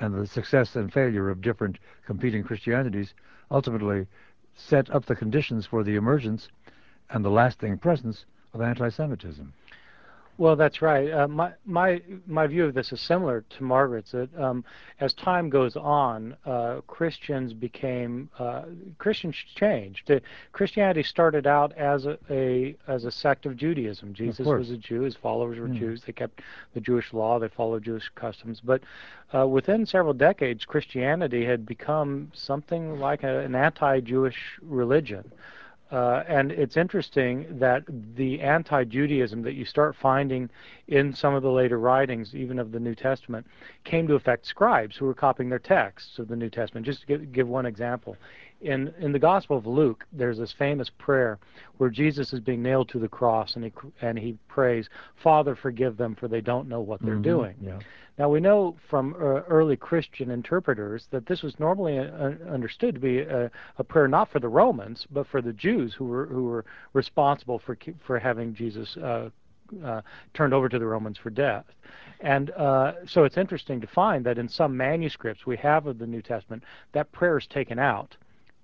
[0.00, 3.14] and the success and failure of different competing Christianities,
[3.50, 4.06] ultimately
[4.54, 6.48] set up the conditions for the emergence
[7.10, 9.52] and the lasting presence of anti-Semitism.
[10.38, 11.12] Well, that's right.
[11.12, 14.12] Uh, my my my view of this is similar to Margaret's.
[14.12, 14.64] That um,
[14.98, 18.62] as time goes on, uh, Christians became uh,
[18.98, 20.10] Christians changed.
[20.52, 24.14] Christianity started out as a, a as a sect of Judaism.
[24.14, 24.60] Jesus course.
[24.60, 25.02] was a Jew.
[25.02, 25.78] His followers were Mm.
[25.78, 26.02] Jews.
[26.06, 26.40] They kept
[26.74, 27.38] the Jewish law.
[27.38, 28.60] They followed Jewish customs.
[28.60, 28.82] But
[29.34, 35.30] uh, within several decades, Christianity had become something like a, an anti-Jewish religion.
[35.92, 37.82] Uh, and it's interesting that
[38.16, 40.48] the anti-Judaism that you start finding
[40.88, 43.46] in some of the later writings, even of the New Testament,
[43.84, 46.86] came to affect scribes who were copying their texts of the New Testament.
[46.86, 48.16] Just to give, give one example,
[48.62, 51.38] in in the Gospel of Luke, there's this famous prayer
[51.78, 55.96] where Jesus is being nailed to the cross, and he and he prays, "Father, forgive
[55.96, 57.78] them, for they don't know what they're Mhm, doing." Yeah.
[58.18, 63.00] Now we know from uh, early Christian interpreters that this was normally uh, understood to
[63.00, 66.44] be a, a prayer not for the Romans, but for the Jews who were who
[66.44, 69.30] were responsible for for having Jesus uh,
[69.84, 70.02] uh,
[70.34, 71.64] turned over to the Romans for death.
[72.20, 76.06] And uh, so it's interesting to find that in some manuscripts we have of the
[76.06, 78.16] New Testament that prayer is taken out,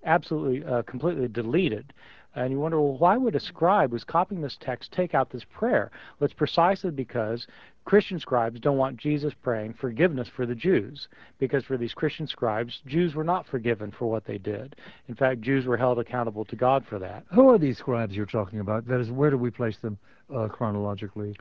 [0.09, 1.93] absolutely uh, completely deleted.
[2.35, 5.45] And you wonder, well, why would a scribe who's copying this text take out this
[5.45, 5.91] prayer?
[6.19, 7.47] Well, it's precisely because
[7.85, 12.83] Christian scribes don't want Jesus praying forgiveness for the Jews, because for these Christian scribes,
[12.87, 14.77] Jews were not forgiven for what they did.
[15.09, 17.25] In fact, Jews were held accountable to God for that.
[17.33, 18.87] Who are these scribes you're talking about?
[18.87, 19.99] That is, where do we place them
[20.33, 21.35] uh, chronologically?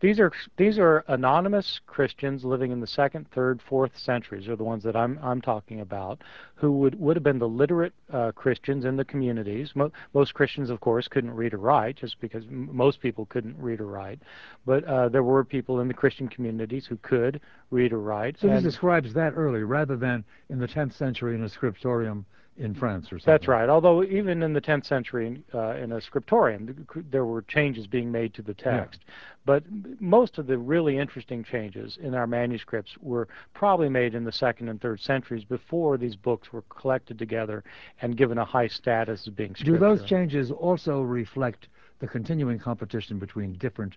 [0.00, 4.64] These are these are anonymous Christians living in the second, third, fourth centuries are the
[4.64, 6.22] ones that I'm I'm talking about,
[6.54, 9.72] who would would have been the literate uh, Christians in the communities.
[9.74, 13.56] Mo- most Christians, of course, couldn't read or write, just because m- most people couldn't
[13.58, 14.20] read or write.
[14.66, 17.40] But uh, there were people in the Christian communities who could
[17.70, 18.38] read or write.
[18.38, 21.48] So and- these are scribes that early, rather than in the 10th century in a
[21.48, 22.26] scriptorium
[22.58, 23.32] in France or something.
[23.32, 23.68] That's right.
[23.68, 28.34] Although even in the 10th century, uh, in a scriptorium, there were changes being made
[28.34, 29.00] to the text.
[29.06, 29.14] Yeah.
[29.44, 29.62] But
[30.00, 34.68] most of the really interesting changes in our manuscripts were probably made in the second
[34.68, 37.62] and third centuries before these books were collected together
[38.02, 39.72] and given a high status as being scripture.
[39.72, 41.68] Do those changes also reflect
[42.00, 43.96] the continuing competition between different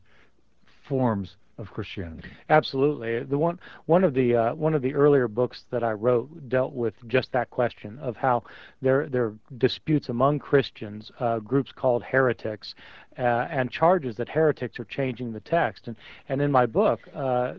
[0.89, 2.29] forms of Christianity.
[2.49, 3.21] Absolutely.
[3.23, 6.73] The one one of the uh, one of the earlier books that I wrote dealt
[6.73, 8.43] with just that question of how
[8.81, 12.75] there there are disputes among Christians, uh, groups called heretics,
[13.17, 15.87] uh, and charges that heretics are changing the text.
[15.87, 15.97] And
[16.29, 17.53] and in my book, uh,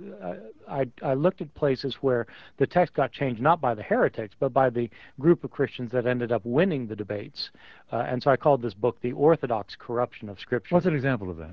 [0.67, 2.27] I I looked at places where
[2.57, 4.89] the text got changed not by the heretics but by the
[5.21, 7.51] group of Christians that ended up winning the debates.
[7.93, 11.31] Uh, and so I called this book "The Orthodox Corruption of Scripture." What's an example
[11.31, 11.53] of that?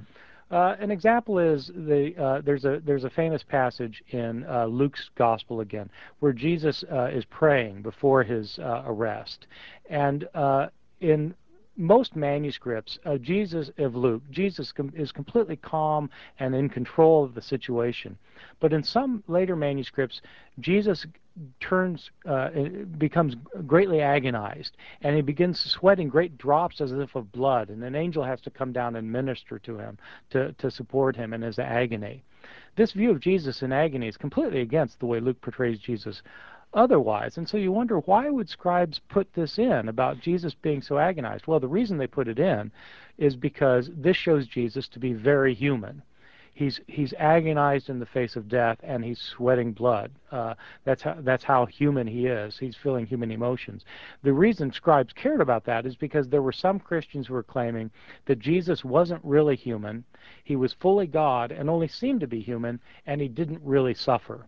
[0.50, 5.10] Uh, an example is the uh, there's a there's a famous passage in uh, Luke's
[5.16, 5.90] gospel again
[6.20, 9.48] where Jesus uh, is praying before his uh, arrest,
[9.90, 10.68] and uh,
[11.02, 11.36] in
[11.78, 16.10] most manuscripts, of Jesus of Luke, Jesus com- is completely calm
[16.40, 18.18] and in control of the situation,
[18.60, 20.22] but in some later manuscripts,
[20.60, 21.06] Jesus
[21.60, 22.50] turns uh,
[22.98, 23.36] becomes
[23.68, 28.24] greatly agonized and he begins sweating great drops as if of blood and an angel
[28.24, 29.98] has to come down and minister to him
[30.32, 32.24] to, to support him in his agony.
[32.76, 36.24] This view of jesus in agony is completely against the way luke portrays jesus
[36.78, 40.98] otherwise and so you wonder why would scribes put this in about jesus being so
[40.98, 42.72] agonized well the reason they put it in
[43.18, 46.02] is because this shows jesus to be very human
[46.58, 50.12] he's he's agonized in the face of death and he's sweating blood.
[50.32, 50.56] Uh,
[50.86, 52.58] that's how that's how human he is.
[52.58, 53.86] He's feeling human emotions.
[54.24, 57.92] The reason scribes cared about that is because there were some Christians who were claiming
[58.26, 60.04] that Jesus wasn't really human.
[60.44, 64.48] He was fully God and only seemed to be human, and he didn't really suffer.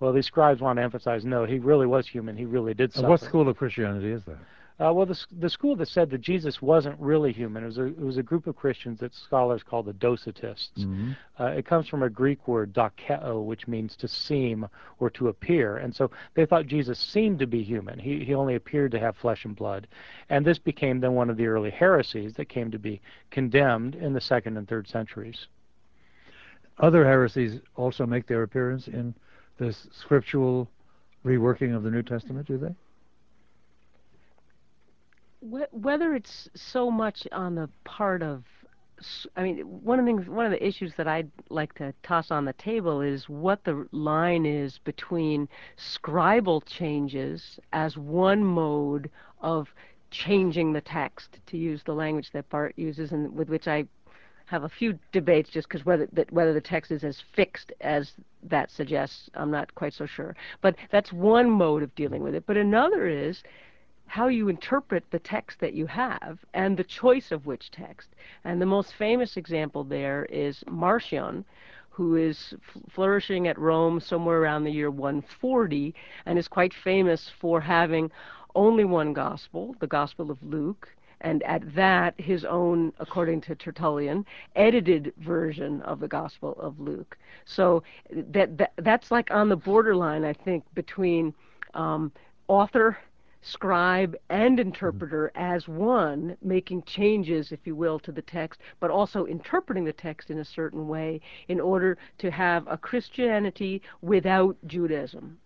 [0.00, 2.36] Well, these scribes want to emphasize, no, he really was human.
[2.36, 3.08] He really did suffer.
[3.08, 4.38] what school of Christianity is that?
[4.80, 7.84] Uh, well, the, the school that said that Jesus wasn't really human it was a,
[7.84, 10.76] it was a group of Christians that scholars call the Docetists.
[10.78, 11.12] Mm-hmm.
[11.38, 14.66] Uh, it comes from a Greek word dokeo, which means to seem
[14.98, 18.00] or to appear, and so they thought Jesus seemed to be human.
[18.00, 19.86] He he only appeared to have flesh and blood,
[20.28, 24.12] and this became then one of the early heresies that came to be condemned in
[24.12, 25.46] the second and third centuries.
[26.78, 29.14] Other heresies also make their appearance in
[29.58, 30.68] this scriptural
[31.24, 32.74] reworking of the New Testament, do they?
[35.72, 38.44] whether it's so much on the part of
[39.36, 42.30] I mean, one of the things, one of the issues that I'd like to toss
[42.30, 49.68] on the table is what the line is between scribal changes as one mode of
[50.10, 53.86] changing the text, to use the language that Bart uses, and with which I
[54.46, 58.12] have a few debates, just because whether that whether the text is as fixed as
[58.42, 60.36] that suggests, I'm not quite so sure.
[60.60, 62.44] But that's one mode of dealing with it.
[62.46, 63.42] But another is
[64.06, 68.08] how you interpret the text that you have and the choice of which text.
[68.44, 71.44] And the most famous example there is Marcion,
[71.88, 72.54] who is
[72.90, 75.94] flourishing at Rome somewhere around the year 140
[76.26, 78.10] and is quite famous for having
[78.54, 80.94] only one gospel, the Gospel of Luke,
[81.24, 87.16] and at that his own, according to Tertullian, edited version of the Gospel of Luke.
[87.46, 91.34] So that, that that's like on the borderline, I think, between
[91.72, 92.12] um,
[92.46, 92.98] author
[93.40, 99.26] scribe and interpreter as one, making changes, if you will, to the text, but also
[99.26, 105.38] interpreting the text in a certain way in order to have a Christianity without Judaism.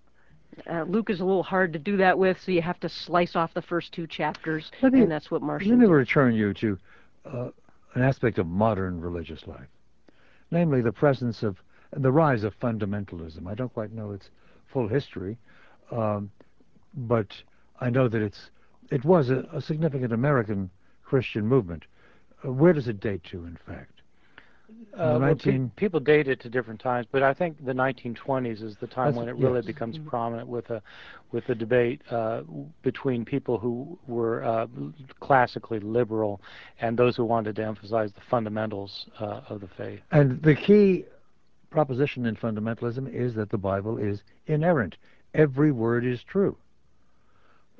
[0.66, 3.36] Uh, Luke is a little hard to do that with, so you have to slice
[3.36, 6.78] off the first two chapters, me, and that's what Marcion Let me return you to
[7.24, 7.48] uh,
[7.94, 9.68] an aspect of modern religious life,
[10.50, 11.56] namely the presence of
[11.96, 13.46] the rise of fundamentalism.
[13.46, 14.30] I don't quite know its
[14.66, 15.38] full history,
[15.90, 16.30] um,
[16.94, 17.42] but
[17.80, 18.50] I know that it's
[18.90, 20.70] it was a, a significant American
[21.04, 21.84] Christian movement.
[22.44, 23.97] Uh, where does it date to, in fact?
[24.96, 25.20] Uh, 19...
[25.20, 28.86] well, pe people date it to different times, but I think the 1920s is the
[28.86, 30.08] time That's, when it really becomes mm-hmm.
[30.08, 30.82] prominent with a
[31.30, 32.42] with a debate uh,
[32.82, 34.66] between people who were uh,
[35.20, 36.40] classically liberal
[36.80, 40.00] and those who wanted to emphasize the fundamentals uh, of the faith.
[40.10, 41.04] And the key
[41.70, 44.96] proposition in fundamentalism is that the Bible is inerrant.
[45.34, 46.56] Every word is true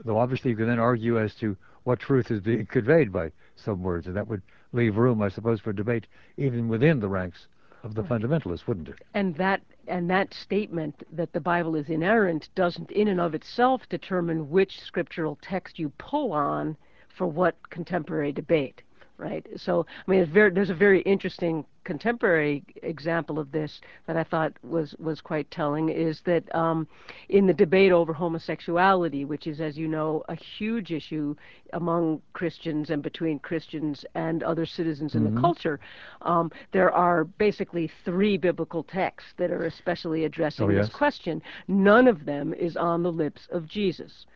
[0.04, 3.82] though obviously you can then argue as to what truth is being conveyed by some
[3.82, 6.06] words, and that would leave room, I suppose, for debate
[6.36, 7.46] even within the ranks
[7.82, 8.98] of the fundamentalists, wouldn't it?
[9.14, 13.88] And that and that statement that the Bible is inerrant doesn't, in and of itself,
[13.88, 16.76] determine which scriptural text you pull on
[17.16, 18.82] for what contemporary debate.
[19.18, 19.46] Right?
[19.56, 24.52] So, I mean, very, there's a very interesting contemporary example of this that I thought
[24.62, 26.86] was, was quite telling is that um,
[27.30, 31.34] in the debate over homosexuality, which is, as you know, a huge issue
[31.72, 35.34] among Christians and between Christians and other citizens in Mm-hmm.
[35.34, 35.80] the culture,
[36.22, 41.42] um, there are basically three biblical texts that are especially addressing Oh, this question.
[41.66, 44.26] None of them is on the lips of Jesus.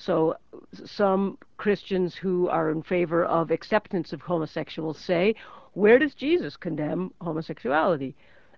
[0.00, 0.36] So
[0.84, 5.34] some Christians who are in favor of acceptance of homosexuals say,
[5.72, 8.14] where does Jesus condemn homosexuality?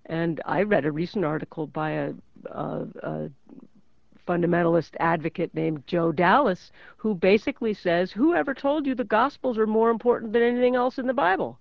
[0.06, 2.12] And I read a recent article by a,
[2.50, 3.30] a, a
[4.28, 9.90] fundamentalist advocate named Joe Dallas who basically says, whoever told you the Gospels are more
[9.90, 11.58] important than anything else in the Bible?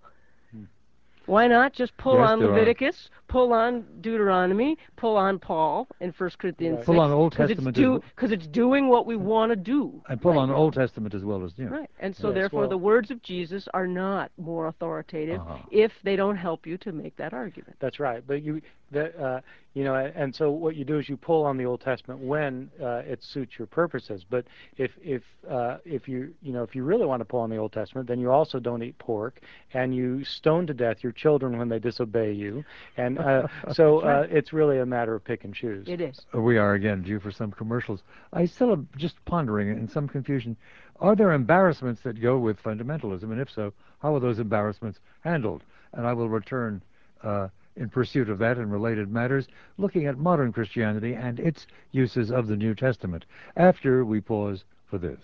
[1.29, 2.51] Why not just pull Yes, on there are.
[2.53, 6.81] Leviticus, pull on Deuteronomy, pull on Paul in 1 Corinthians Right.
[6.81, 6.85] 6?
[6.87, 8.03] Pull on Old 'cause Testament It's do.
[8.15, 10.01] Because it's doing what we want to do.
[10.09, 10.49] And pull right on.
[10.49, 11.67] Old Testament as well as New.
[11.67, 11.89] Right.
[11.99, 15.57] And so Yes, therefore well- the words of Jesus are not more authoritative Uh-huh.
[15.71, 17.75] if they don't help you to make that argument.
[17.79, 18.23] That's right.
[18.25, 18.61] But you,
[18.91, 19.41] that, uh,
[19.75, 22.71] you know, and so what you do is you pull on the Old Testament when
[22.81, 24.25] uh, it suits your purposes.
[24.27, 24.45] But
[24.77, 27.57] if if uh, if you you know if you really want to pull on the
[27.57, 29.41] Old Testament, then you also don't eat pork,
[29.75, 32.63] and you stone to death your children when they disobey you,
[32.97, 35.87] and uh, so uh, it's really a matter of pick and choose.
[35.87, 36.25] It is.
[36.33, 38.01] Uh, We are again due for some commercials.
[38.33, 40.55] I still am just pondering in some confusion.
[40.99, 45.63] Are there embarrassments that go with fundamentalism, and if so, how are those embarrassments handled?
[45.93, 46.81] And I will return
[47.23, 49.47] uh, in pursuit of that and related matters,
[49.77, 53.25] looking at modern Christianity and its uses of the New Testament.
[53.55, 55.19] After we pause for this,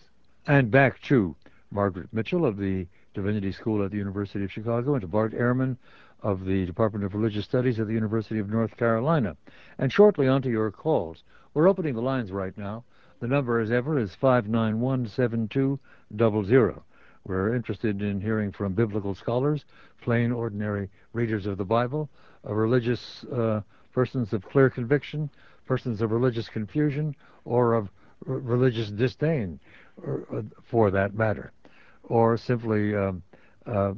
[0.48, 1.36] and back to
[1.72, 5.78] Margaret Mitchell of the Divinity School at the University of Chicago, and to Bart Ehrman
[6.22, 9.36] of the Department of Religious Studies at the University of North Carolina.
[9.80, 11.24] And shortly onto your calls.
[11.54, 12.84] We're opening the lines right now.
[13.22, 16.82] The number, as ever, is 591-7200.
[17.26, 19.66] We're interested in hearing from biblical scholars,
[20.02, 22.10] plain, ordinary readers of the Bible,
[22.48, 23.62] uh, religious uh,
[23.94, 25.32] persons of clear conviction,
[25.66, 27.90] persons of religious confusion, or of
[28.28, 29.60] r- religious disdain,
[30.06, 31.52] uh, for that matter,
[32.08, 33.22] or simply um,
[33.66, 33.94] uh,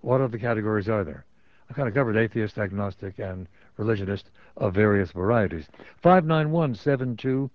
[0.00, 1.24] what other categories are there?
[1.68, 3.46] I've kind of covered atheist, agnostic, and
[3.76, 5.68] religionist of various varieties.
[6.04, 7.50] 591-7200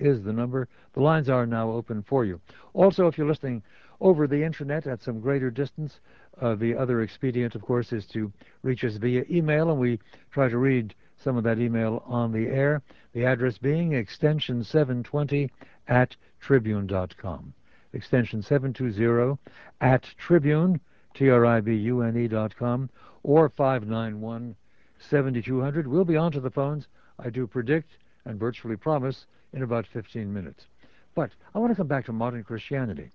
[0.00, 0.68] is the number.
[0.92, 2.40] The lines are now open for you.
[2.74, 3.62] Also, if you're listening
[4.00, 6.00] over the internet at some greater distance,
[6.40, 8.32] uh, the other expedient, of course, is to
[8.62, 9.98] reach us via email, and we
[10.30, 12.82] try to read some of that email on the air.
[13.12, 15.50] The address being extension 720
[15.88, 17.54] at tribune.com.
[17.92, 19.38] Extension 720
[19.80, 20.80] at tribune,
[21.14, 22.88] T-R-I-B-U-N-E dot com,
[23.22, 24.56] or 591
[24.98, 25.86] 7200.
[25.86, 26.88] We'll be on to the phones,
[27.18, 27.90] I do predict
[28.24, 30.66] and virtually promise, in about 15 minutes.
[31.14, 33.10] But I want to come back to modern Christianity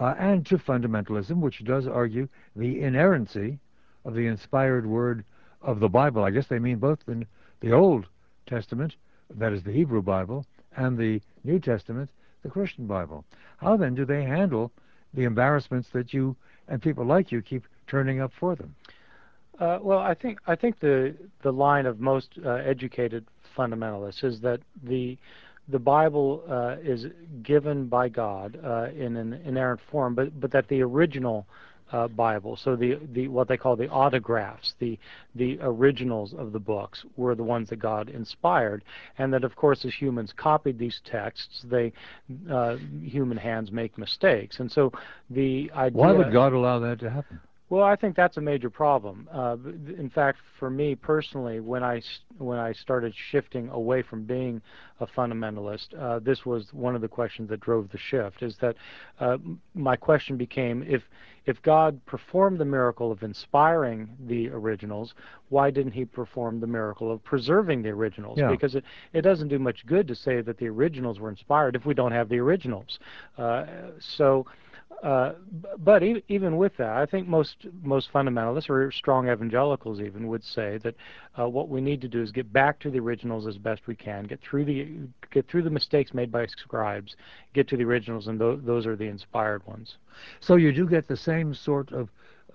[0.00, 3.58] uh, and to fundamentalism, which does argue the inerrancy
[4.04, 5.24] of the inspired word
[5.62, 6.24] of the Bible.
[6.24, 7.26] I guess they mean both the,
[7.60, 8.06] the Old
[8.46, 8.96] Testament,
[9.30, 10.46] that is the Hebrew Bible,
[10.76, 12.10] and the New Testament,
[12.42, 13.24] the Christian Bible.
[13.58, 14.70] How then do they handle
[15.14, 16.36] the embarrassments that you
[16.68, 18.74] and people like you keep turning up for them?
[19.58, 23.26] Uh, well, I think I think the the line of most uh, educated
[23.56, 25.18] fundamentalists is that the
[25.68, 27.06] the Bible uh, is
[27.42, 31.46] given by God uh, in an inerrant form, but but that the original
[31.92, 34.98] uh, Bible, so the, the what they call the autographs, the
[35.34, 38.84] the originals of the books, were the ones that God inspired,
[39.18, 41.92] and that of course as humans copied these texts, they
[42.50, 44.92] uh, human hands make mistakes, and so
[45.30, 45.98] the idea.
[45.98, 47.40] Why would God allow that to happen?
[47.70, 49.28] Well, I think that's a major problem.
[49.30, 49.56] Uh,
[49.98, 52.00] in fact, for me personally, when I
[52.38, 54.62] when I started shifting away from being
[55.00, 58.42] a fundamentalist, uh, this was one of the questions that drove the shift.
[58.42, 58.76] Is that
[59.20, 59.36] uh,
[59.74, 61.02] my question became if
[61.44, 65.12] if God performed the miracle of inspiring the originals,
[65.50, 68.38] why didn't He perform the miracle of preserving the originals?
[68.38, 68.48] Yeah.
[68.48, 71.84] Because it it doesn't do much good to say that the originals were inspired if
[71.84, 72.98] we don't have the originals.
[73.36, 73.66] Uh,
[73.98, 74.46] so.
[75.02, 75.34] Uh,
[75.78, 80.42] but e- even with that, I think most most fundamentalists or strong evangelicals even would
[80.42, 80.94] say that
[81.38, 83.94] uh, what we need to do is get back to the originals as best we
[83.94, 84.88] can, get through the
[85.30, 87.14] get through the mistakes made by scribes,
[87.54, 89.98] get to the originals, and tho- those are the inspired ones.
[90.40, 92.08] So you do get the same sort of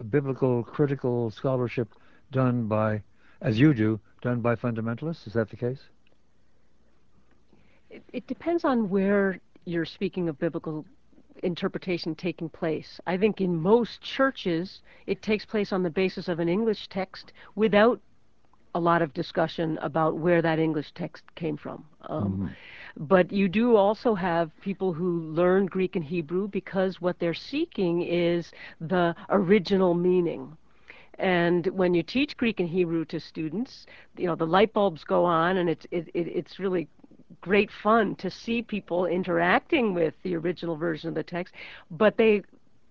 [0.09, 1.87] biblical critical scholarship
[2.31, 3.03] done by,
[3.41, 5.27] as you do, done by fundamentalists.
[5.27, 5.79] Is that the case?
[7.89, 10.83] It, it depends on where you're speaking of biblical
[11.43, 12.99] interpretation taking place.
[13.05, 17.33] I think in most churches it takes place on the basis of an English text
[17.55, 17.99] without
[18.75, 21.85] a lot of discussion about where that English text came from.
[22.09, 22.55] Um,
[22.97, 28.01] but you do also have people who learn Greek and Hebrew because what they're seeking
[28.03, 30.57] is the original meaning.
[31.19, 33.85] And when you teach Greek and Hebrew to students,
[34.17, 36.87] you know the light bulbs go on, and it's it, it, it's really
[37.43, 41.53] great fun to see people interacting with the original version of the text,
[41.91, 42.41] but they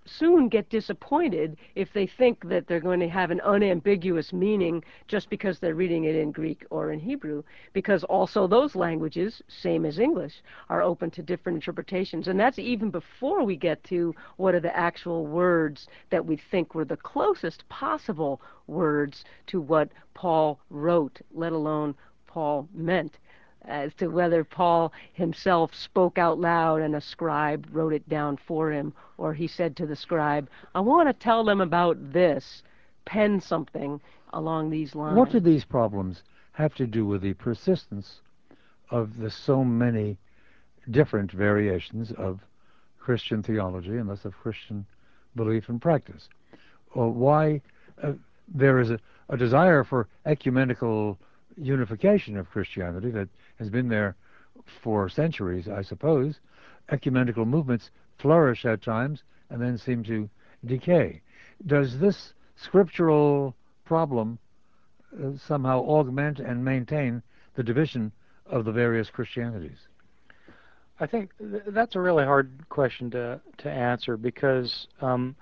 [0.05, 5.31] soon get disappointed if they think that they're going to have an unambiguous meaning just
[5.31, 7.43] because they're reading it in Greek or in Hebrew,
[7.73, 12.29] because also those languages, same as English, are open to different interpretations.
[12.29, 16.75] And that's even before we get to what are the actual words that we think
[16.75, 21.95] were the closest possible words to what Paul wrote, let alone
[22.27, 23.19] Paul meant
[23.65, 28.71] as to whether Paul himself spoke out loud and a scribe wrote it down for
[28.71, 32.63] him, or he said to the scribe, I want to tell them about this,
[33.05, 34.01] pen something
[34.33, 35.17] along these lines.
[35.17, 38.21] What do these problems have to do with the persistence
[38.91, 40.19] of the so many
[40.91, 42.41] different variations of
[42.99, 44.87] Christian theology and thus of Christian
[45.37, 46.29] belief and practice?
[46.95, 47.63] Or why
[48.03, 48.13] uh,
[48.49, 48.99] there is a,
[49.29, 51.19] a desire for ecumenical
[51.57, 53.29] unification of Christianity that
[53.59, 54.17] has been there
[54.83, 56.41] for centuries, I suppose.
[56.91, 60.29] Ecumenical movements flourish at times and then seem to
[60.65, 61.21] decay.
[61.67, 64.39] Does this scriptural problem
[65.13, 67.23] uh, somehow augment and maintain
[67.55, 68.13] the division
[68.47, 69.89] of the various Christianities?
[71.01, 75.35] I think th- that's a really hard question to to answer because um,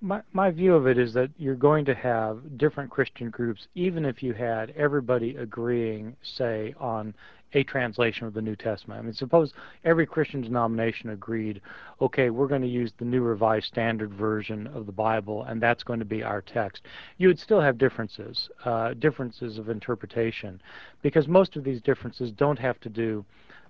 [0.00, 4.04] my, my view of it is that you're going to have different Christian groups, even
[4.04, 7.14] if you had everybody agreeing, say, on
[7.54, 9.00] a translation of the New Testament.
[9.00, 9.52] I mean, suppose
[9.84, 11.60] every Christian denomination agreed,
[12.02, 15.84] okay, we're going to use the New Revised Standard Version of the Bible, and that's
[15.84, 16.82] going to be our text.
[17.16, 20.60] You would still have differences, uh, differences of interpretation,
[21.00, 23.24] because most of these differences don't have to do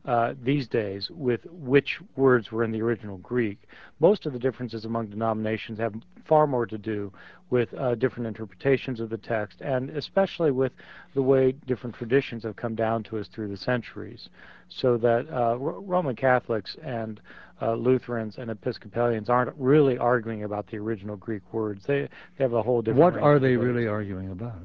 [0.07, 3.59] uh, these days with which words were in the original Greek.
[4.01, 7.13] Most of the differences among denominations have far more to do
[7.51, 10.73] with uh, different interpretations of the text, and especially with
[11.15, 14.31] the way different traditions have come down to us through the centuries.
[14.75, 17.21] So that uh, Roman Catholics and
[17.61, 21.85] uh, Lutherans and Episcopalians aren't really arguing about the original Greek words.
[21.87, 23.15] They, they have a whole different.
[23.15, 24.63] What are they really arguing about?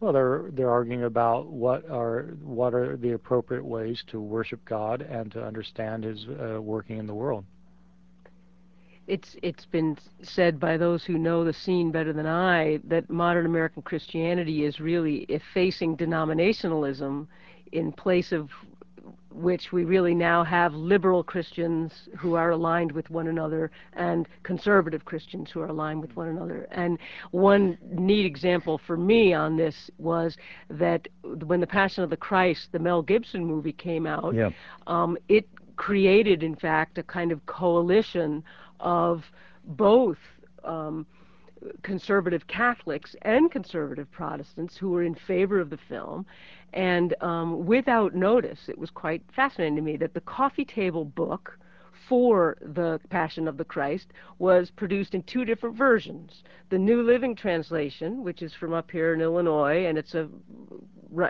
[0.00, 5.02] Well, they're they're arguing about what are what are the appropriate ways to worship God
[5.02, 7.44] and to understand His uh, working in the world.
[9.06, 13.46] It's it's been said by those who know the scene better than I that modern
[13.46, 17.26] American Christianity is really effacing denominationalism
[17.72, 18.50] in place of
[19.34, 25.04] which we really now have liberal Christians who are aligned with one another and conservative
[25.04, 26.68] Christians who are aligned with one another.
[26.70, 26.98] And
[27.32, 30.36] one neat example for me on this was
[30.70, 34.50] that when The Passion of the Christ, the Mel Gibson movie, came out, yeah.
[34.86, 38.44] um, it created, in fact, a kind of coalition
[38.78, 39.24] of
[39.64, 40.18] both.
[40.62, 41.06] Um,
[41.82, 46.26] conservative Catholics and conservative Protestants who were in favor of the film.
[46.72, 51.58] And um, without notice, it was quite fascinating to me that the coffee table book
[52.08, 56.42] for the Passion of the Christ was produced in two different versions.
[56.70, 60.28] The New Living Translation, which is from up here in Illinois, and it's a,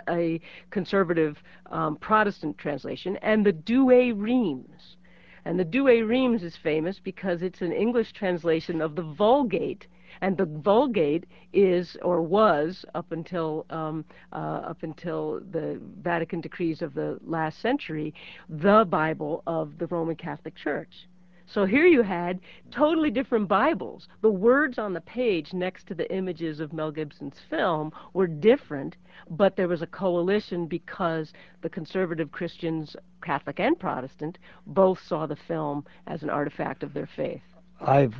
[0.09, 4.97] a conservative um, Protestant translation, and the Douay Rheims.
[5.45, 9.87] And the Douay Rheims is famous because it's an English translation of the Vulgate
[10.21, 16.81] and the Vulgate is or was up until um, uh, up until the Vatican decrees
[16.81, 18.13] of the last century
[18.49, 21.07] the Bible of the Roman Catholic Church.
[21.47, 22.39] So here you had
[22.71, 24.07] totally different Bibles.
[24.21, 28.97] The words on the page next to the images of Mel Gibson's film were different,
[29.29, 35.35] but there was a coalition because the conservative Christians, Catholic and Protestant, both saw the
[35.35, 37.43] film as an artifact of their faith.
[37.79, 38.15] I've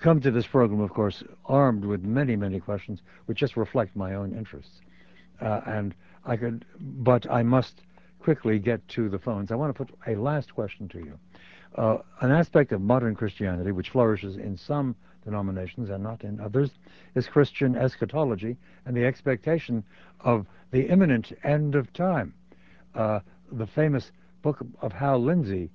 [0.00, 4.14] come to this program, of course, armed with many, many questions, which just reflect my
[4.14, 4.80] own interests.
[5.40, 7.82] Uh, and I could, but I must
[8.20, 9.50] quickly get to the phones.
[9.50, 11.18] I want to put a last question to you.
[11.76, 16.70] Uh, an aspect of modern Christianity, which flourishes in some denominations and not in others,
[17.14, 19.84] is Christian eschatology and the expectation
[20.20, 22.34] of the imminent end of time.
[22.94, 23.20] Uh,
[23.52, 24.10] the famous
[24.42, 25.70] book of Hal Lindsey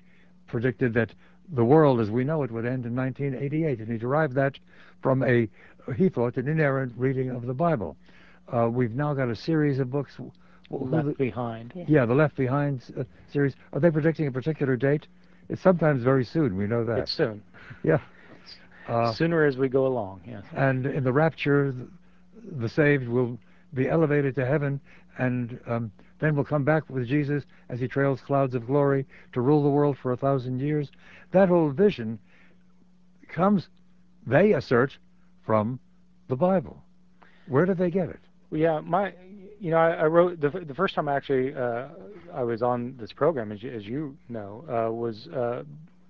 [0.47, 1.13] predicted that
[1.53, 4.57] the world as we know it would end in 1988, and he derived that
[5.01, 5.47] from a,
[5.95, 7.95] he thought, an inerrant reading of the Bible.
[8.51, 10.19] Uh, we've now got a series of books.
[10.69, 11.71] Left the, Behind.
[11.75, 11.85] Yeah.
[11.87, 12.05] yeah.
[12.05, 13.53] the Left Behind uh, series.
[13.73, 15.07] Are they predicting a particular date?
[15.49, 16.57] It's sometimes very soon.
[16.57, 16.99] We know that.
[16.99, 17.43] It's soon.
[17.83, 17.99] Yeah.
[18.87, 20.21] Uh, Sooner as we go along.
[20.27, 20.43] Yes.
[20.55, 21.73] And in the rapture,
[22.59, 23.39] the saved will
[23.73, 24.79] be elevated to heaven,
[25.17, 29.41] and um, then we'll come back with Jesus as he trails clouds of glory to
[29.41, 30.89] rule the world for a thousand years.
[31.31, 32.19] That whole vision
[33.29, 33.67] comes,
[34.25, 34.97] they assert,
[35.45, 35.79] from
[36.27, 36.81] the Bible.
[37.47, 38.19] Where did they get it?
[38.49, 39.13] Well, yeah, my,
[39.59, 41.87] you know, I, I wrote the the first time I actually uh,
[42.33, 45.63] I was on this program, as you, as you know, uh, was uh,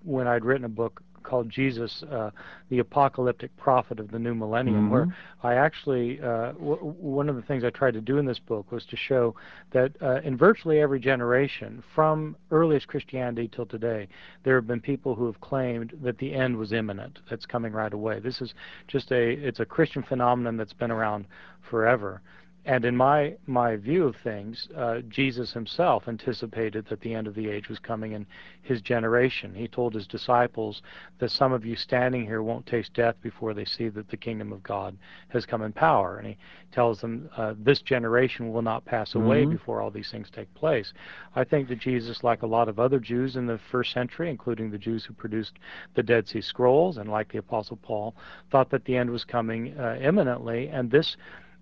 [0.04, 2.30] when I'd written a book called Jesus, uh,
[2.70, 4.92] the Apocalyptic Prophet of the New Millennium, mm-hmm.
[4.92, 8.40] where I actually, uh, w- one of the things I tried to do in this
[8.40, 9.36] book was to show
[9.72, 14.08] that uh, in virtually every generation, from earliest Christianity till today,
[14.44, 17.94] there have been people who have claimed that the end was imminent, that's coming right
[17.94, 18.20] away.
[18.20, 18.54] This is
[18.88, 21.26] just a, it's a Christian phenomenon that's been around
[21.70, 22.22] forever.
[22.66, 27.36] And in my my view of things, uh, Jesus himself anticipated that the end of
[27.36, 28.26] the age was coming in
[28.64, 29.54] his generation.
[29.54, 30.82] He told his disciples
[31.20, 34.52] that some of you standing here won't taste death before they see that the kingdom
[34.52, 34.98] of God
[35.28, 36.18] has come in power.
[36.18, 36.38] And he
[36.72, 39.52] tells them uh, this generation will not pass away mm-hmm.
[39.52, 40.92] before all these things take place.
[41.36, 44.72] I think that Jesus, like a lot of other Jews in the first century, including
[44.72, 45.54] the Jews who produced
[45.94, 48.16] the Dead Sea Scrolls, and like the Apostle Paul,
[48.50, 51.16] thought that the end was coming uh, imminently, and this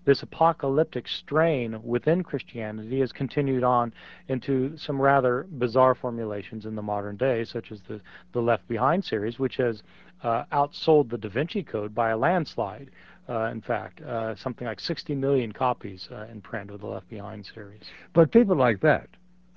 [0.06, 3.94] this apocalyptic strain within Christianity has continued on
[4.28, 8.02] into some rather bizarre formulations in the modern day, such as the,
[8.34, 9.84] the Left Behind series, which has
[10.24, 12.92] uh, outsold the Da Vinci Code by a landslide.
[13.30, 17.10] Uh, in fact, uh, something like 60 million copies uh, in print of the Left
[17.10, 17.82] Behind series.
[18.12, 19.08] But people like that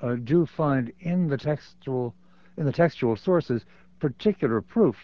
[0.01, 2.15] uh, do find in the textual
[2.57, 3.65] in the textual sources
[4.01, 4.97] particular proof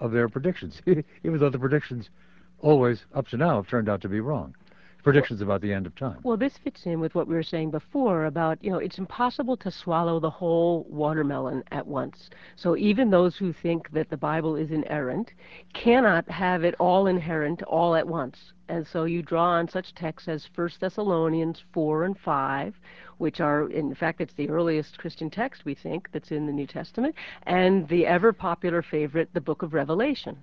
[0.00, 2.10] of their predictions, even though the predictions
[2.58, 4.54] always, up to now, have turned out to be wrong
[5.02, 6.18] predictions about the end of time.
[6.22, 9.56] Well, this fits in with what we were saying before about, you know, it's impossible
[9.58, 12.30] to swallow the whole watermelon at once.
[12.56, 15.32] So even those who think that the Bible is inerrant
[15.74, 18.52] cannot have it all inerrant all at once.
[18.68, 22.74] And so you draw on such texts as 1 Thessalonians 4 and 5,
[23.18, 26.66] which are, in fact, it's the earliest Christian text, we think, that's in the New
[26.66, 30.38] Testament, and the ever popular favorite, the book of Revelation.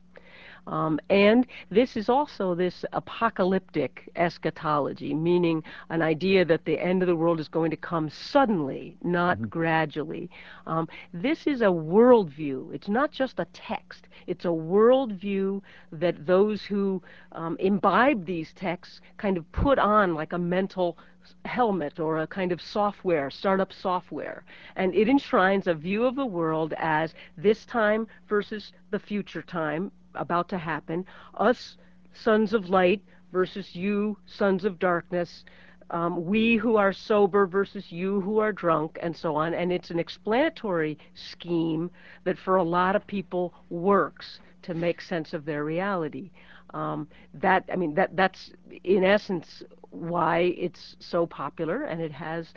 [0.68, 7.08] Um, and this is also this apocalyptic eschatology, meaning an idea that the end of
[7.08, 9.48] the world is going to come suddenly, not mm-hmm.
[9.48, 10.30] gradually.
[10.66, 12.74] Um, this is a worldview.
[12.74, 14.08] It's not just a text.
[14.28, 15.62] It's a worldview
[15.94, 17.02] that those who
[17.32, 20.98] um, imbibe these texts kind of put on like a mental
[21.46, 24.44] helmet or a kind of software, startup software.
[24.76, 29.92] And it enshrines a view of the world as this time versus the future time,
[30.20, 31.06] about to happen.
[31.36, 31.78] Us,
[32.14, 33.02] sons of light,
[33.32, 35.44] versus you, sons of darkness.
[35.90, 39.54] Um, we who are sober versus you who are drunk, and so on.
[39.54, 41.90] And it's an explanatory scheme
[42.26, 46.32] that for a lot of people works to make sense of their reality.
[46.74, 48.52] Um, that I mean that that's
[48.84, 52.54] in essence why it's so popular, and it has,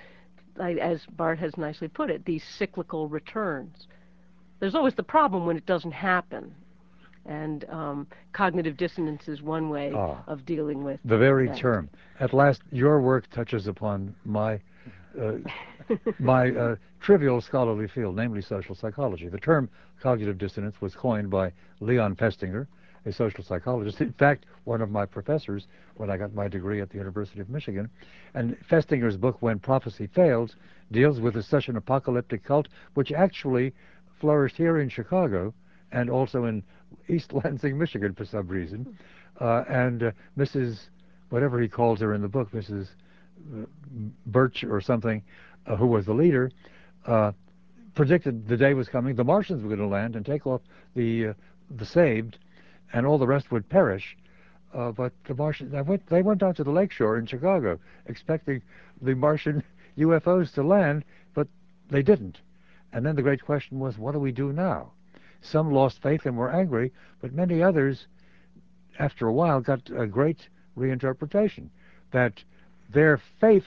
[0.58, 3.86] as Bart has nicely put it, these cyclical returns.
[4.58, 6.54] There's always the problem when it doesn't happen,
[7.26, 11.58] and um, cognitive dissonance is one way ah, of dealing with the very that.
[11.58, 11.88] term.
[12.18, 14.60] At last, your work touches upon my
[15.20, 15.32] uh,
[16.18, 19.28] my uh, trivial scholarly field, namely social psychology.
[19.28, 19.68] The term
[20.00, 22.66] cognitive dissonance was coined by Leon Festinger,
[23.06, 24.00] a social psychologist.
[24.00, 25.66] In fact, one of my professors
[25.96, 27.88] when I got my degree at the University of Michigan.
[28.34, 30.56] And Festinger's book, When Prophecy Fails,
[30.92, 33.74] deals with such an apocalyptic cult, which actually
[34.20, 35.52] flourished here in Chicago
[35.92, 36.62] and also in
[37.08, 38.96] East Lansing, Michigan, for some reason.
[39.40, 40.88] Uh, and uh, Mrs.
[41.30, 42.88] whatever he calls her in the book, Mrs.
[43.52, 43.64] Uh,
[44.26, 45.22] Birch or something,
[45.66, 46.50] uh, who was the leader,
[47.06, 47.32] uh,
[47.94, 49.14] predicted the day was coming.
[49.14, 50.60] The Martians were going to land and take off
[50.94, 51.32] the uh,
[51.70, 52.38] the saved,
[52.92, 54.16] and all the rest would perish.
[54.72, 58.60] but the Martians, they went, they went down to the lakeshore in Chicago, expecting
[59.00, 59.62] the Martian
[59.98, 61.46] UFOs to land, but
[61.90, 62.40] they didn't.
[62.92, 64.92] And then the great question was, what do we do now?
[65.42, 68.06] Some lost faith and were angry, but many others,
[68.98, 71.70] after a while, got a great reinterpretation
[72.10, 72.44] that
[72.90, 73.66] their faith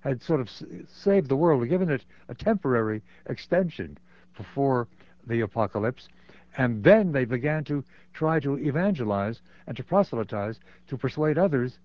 [0.00, 0.50] had sort of
[0.88, 3.98] saved the world, given it a temporary extension
[4.36, 4.88] before
[5.26, 6.08] the apocalypse.
[6.56, 10.58] And then they began to try to evangelize and to proselytize
[10.88, 11.78] to persuade others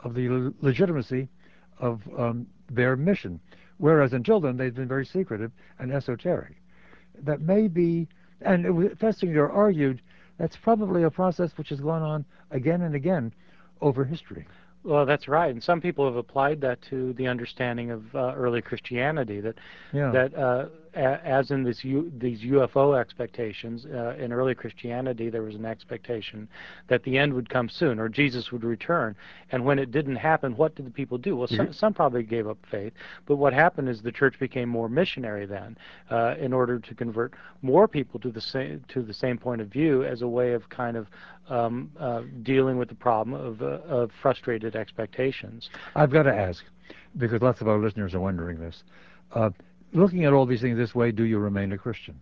[0.00, 1.28] of the legitimacy
[1.78, 3.40] of um, their mission.
[3.76, 6.56] Whereas until then, they'd been very secretive and esoteric.
[7.22, 8.08] That may be
[8.40, 8.64] and
[8.98, 10.00] Festinger argued
[10.38, 13.32] that's probably a process which has gone on again and again
[13.80, 14.46] over history.
[14.84, 18.62] Well, that's right, and some people have applied that to the understanding of uh, early
[18.62, 19.40] Christianity.
[19.40, 19.56] That
[19.92, 20.10] yeah.
[20.12, 20.66] that uh,
[20.98, 26.48] as in this U, these UFO expectations, uh, in early Christianity, there was an expectation
[26.88, 29.14] that the end would come soon or Jesus would return.
[29.50, 31.36] And when it didn't happen, what did the people do?
[31.36, 31.56] Well, mm-hmm.
[31.56, 32.92] some, some, probably gave up faith,
[33.26, 35.76] but what happened is the church became more missionary then,
[36.10, 39.68] uh, in order to convert more people to the same to the same point of
[39.68, 41.06] view as a way of kind of
[41.48, 45.70] um, uh, dealing with the problem of, uh, of frustrated expectations.
[45.94, 46.64] I've got to ask,
[47.16, 48.82] because lots of our listeners are wondering this.
[49.32, 49.50] Uh,
[49.92, 52.20] looking at all these things this way, do you remain a Christian?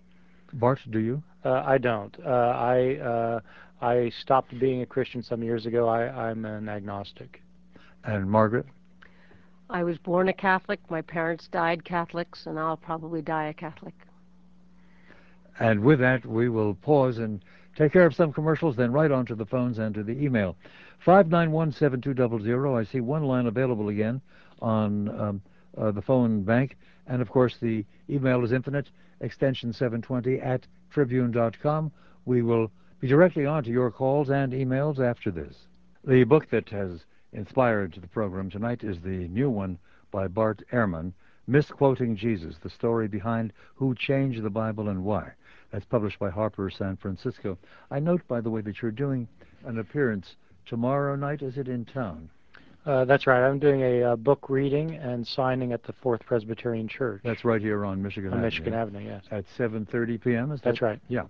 [0.53, 1.23] Bart, do you?
[1.45, 2.17] Uh, I don't.
[2.25, 3.41] Uh, I uh,
[3.81, 5.89] I stopped being a Christian some years ago.
[5.89, 7.43] I, I'm an agnostic.
[8.05, 8.67] And Margaret?
[9.69, 10.81] I was born a Catholic.
[10.89, 13.95] My parents died Catholics, and I'll probably die a Catholic.
[15.59, 17.45] And with that, we will pause and
[17.77, 20.57] take care of some commercials, then right on to the phones and to the email.
[21.05, 22.79] 591-7200.
[22.79, 24.21] I see one line available again
[24.63, 25.43] on um,
[25.77, 26.77] uh, the phone bank.
[27.07, 28.91] And of course, the email is infinite,
[29.21, 31.93] extension 720 at tribune.com.
[32.25, 35.67] We will be directly on to your calls and emails after this.
[36.05, 39.79] The book that has inspired the program tonight is the new one
[40.11, 41.13] by Bart Ehrman,
[41.49, 45.33] Misquoting Jesus, the story behind who changed the Bible and why.
[45.71, 47.57] That's published by Harper San Francisco.
[47.91, 49.29] I note, by the way, that you're doing
[49.65, 51.43] an appearance tomorrow night.
[51.43, 52.31] Is it in town?
[52.87, 53.45] Uh, that's right.
[53.45, 57.21] I'm doing a uh, book reading and signing at the Fourth Presbyterian Church.
[57.25, 58.47] That's right here on Michigan on Avenue.
[58.47, 59.25] Michigan Avenue, yes.
[59.33, 60.53] At 7:30 p.m.
[60.53, 60.65] Is that?
[60.71, 61.01] That's right.
[61.09, 61.23] Yeah.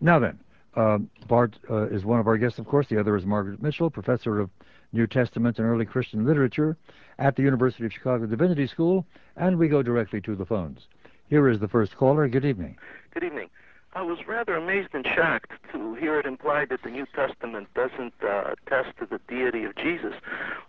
[0.00, 0.40] Now then,
[0.74, 2.88] uh, Bart uh, is one of our guests, of course.
[2.88, 4.50] The other is Margaret Mitchell, professor of
[4.92, 6.76] New Testament and Early Christian Literature
[7.18, 10.88] at the University of Chicago Divinity School, and we go directly to the phones.
[11.28, 12.26] Here is the first caller.
[12.26, 12.76] Good evening.
[13.14, 13.50] Good evening.
[13.94, 18.14] I was rather amazed and shocked to hear it implied that the New Testament doesn't
[18.22, 20.14] uh, attest to the deity of Jesus.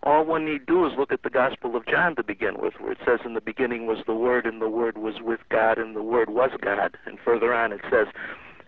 [0.04, 2.94] All one need do is look at the Gospel of John to begin with, where
[2.94, 5.96] it says, In the beginning was the Word, and the Word was with God, and
[5.96, 6.98] the Word was God.
[7.06, 8.08] And further on it says,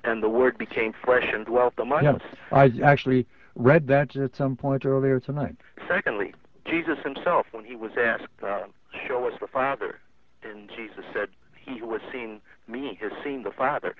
[0.03, 2.21] And the Word became flesh and dwelt among yeah, us.
[2.51, 3.25] I actually
[3.55, 5.55] read that at some point earlier tonight.
[5.87, 6.33] Secondly,
[6.65, 8.63] Jesus himself, when he was asked, uh,
[9.07, 9.99] Show us the Father,
[10.43, 12.41] and Jesus said, He who has seen
[12.71, 13.95] me has seen the Father.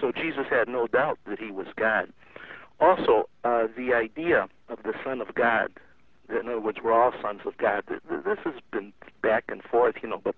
[0.00, 2.12] So Jesus had no doubt that he was God.
[2.80, 5.70] Also, uh, the idea of the Son of God,
[6.28, 8.92] in other words, we're all sons of God, this has been
[9.22, 10.34] back and forth, you know, but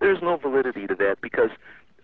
[0.00, 1.50] there's no validity to that because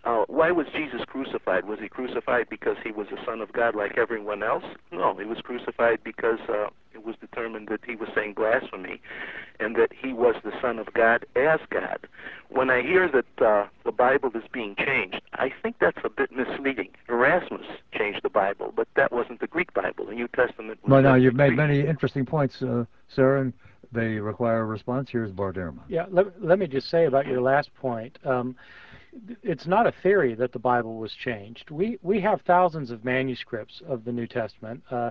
[0.04, 1.64] uh, why was Jesus crucified?
[1.64, 4.64] Was he crucified because he was a son of God like everyone else?
[4.90, 9.00] No, he was crucified because uh, it was determined that he was saying blasphemy
[9.60, 12.06] and that he was the son of God as God.
[12.48, 16.30] When I hear that uh, the Bible is being changed, I think that's a bit
[16.32, 16.90] misleading.
[17.08, 20.06] Erasmus changed the Bible, but that wasn't the Greek Bible.
[20.06, 21.50] The New Testament was Well, now you've Greek.
[21.50, 23.52] made many interesting points, uh, sir, and
[23.92, 25.10] they require a response.
[25.10, 25.80] Here's Bart Ehrman.
[25.88, 28.18] Yeah, let, let me just say about your last point.
[28.24, 28.56] Um,
[29.42, 31.70] it's not a theory that the Bible was changed.
[31.70, 35.10] We we have thousands of manuscripts of the New Testament, uh,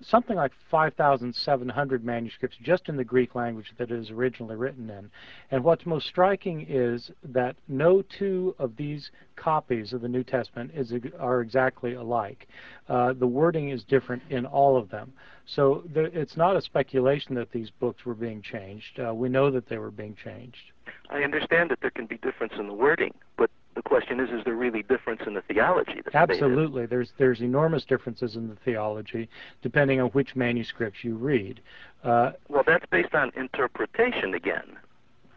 [0.00, 5.10] something like 5,700 manuscripts just in the Greek language that it is originally written in.
[5.50, 10.70] And what's most striking is that no two of these copies of the New Testament
[10.74, 12.48] is are exactly alike.
[12.88, 15.12] Uh, the wording is different in all of them.
[15.46, 19.00] So it's not a speculation that these books were being changed.
[19.00, 20.72] Uh, we know that they were being changed.
[21.10, 24.44] I understand that there can be difference in the wording, but the question is, is
[24.44, 26.02] there really difference in the theology?
[26.12, 26.86] Absolutely.
[26.86, 29.28] There's there's enormous differences in the theology
[29.62, 31.60] depending on which manuscripts you read.
[32.04, 34.76] Uh, well, that's based on interpretation again.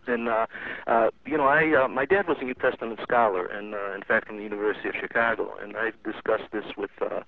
[0.07, 0.47] And uh,
[0.87, 4.01] uh, you know, I uh, my dad was a New Testament scholar, and uh, in
[4.01, 7.21] fact from the University of Chicago, and I've discussed this with uh,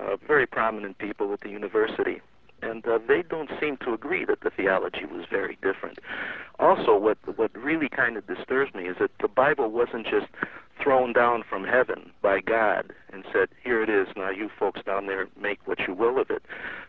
[0.00, 2.22] uh, very prominent people at the university
[2.64, 5.98] and uh, they don't seem to agree that the theology was very different.
[6.58, 10.26] Also, what what really kind of disturbs me is that the Bible wasn't just
[10.82, 14.08] thrown down from heaven by God and said, "Here it is.
[14.16, 16.42] Now you folks down there make what you will of it."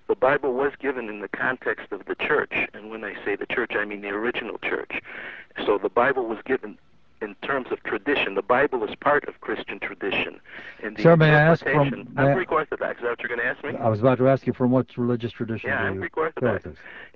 [0.07, 3.47] The Bible was given in the context of the church, and when I say the
[3.47, 5.01] church, I mean the original church.
[5.65, 6.77] So the Bible was given
[7.25, 8.35] in terms of tradition.
[8.35, 10.39] The Bible is part of Christian tradition.
[10.83, 12.07] And Sir, may I ask from...
[12.15, 12.99] I'm Greek Orthodox.
[12.99, 13.71] Is that what you're going to ask me?
[13.77, 16.65] I was about to ask you from what religious tradition you Yeah, I'm Greek Orthodox.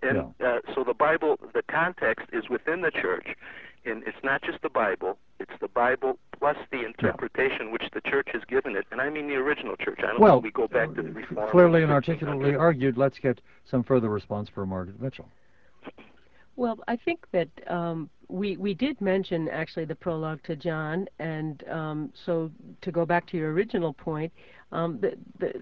[0.02, 0.48] And yeah.
[0.48, 3.36] uh, so the Bible, the context is within the church,
[3.86, 7.72] and it's not just the Bible, it's the Bible plus the interpretation yeah.
[7.72, 10.00] which the church has given it, and I mean the original church.
[10.00, 11.50] I don't well, we go back to the Reform.
[11.50, 12.98] Clearly and articulately argued.
[12.98, 15.28] Let's get some further response from Margaret Mitchell.
[16.60, 21.64] Well, I think that um, we we did mention actually the prologue to John, and
[21.70, 22.52] um, so
[22.82, 24.34] to go back to your original point,
[24.74, 25.54] um, the, the,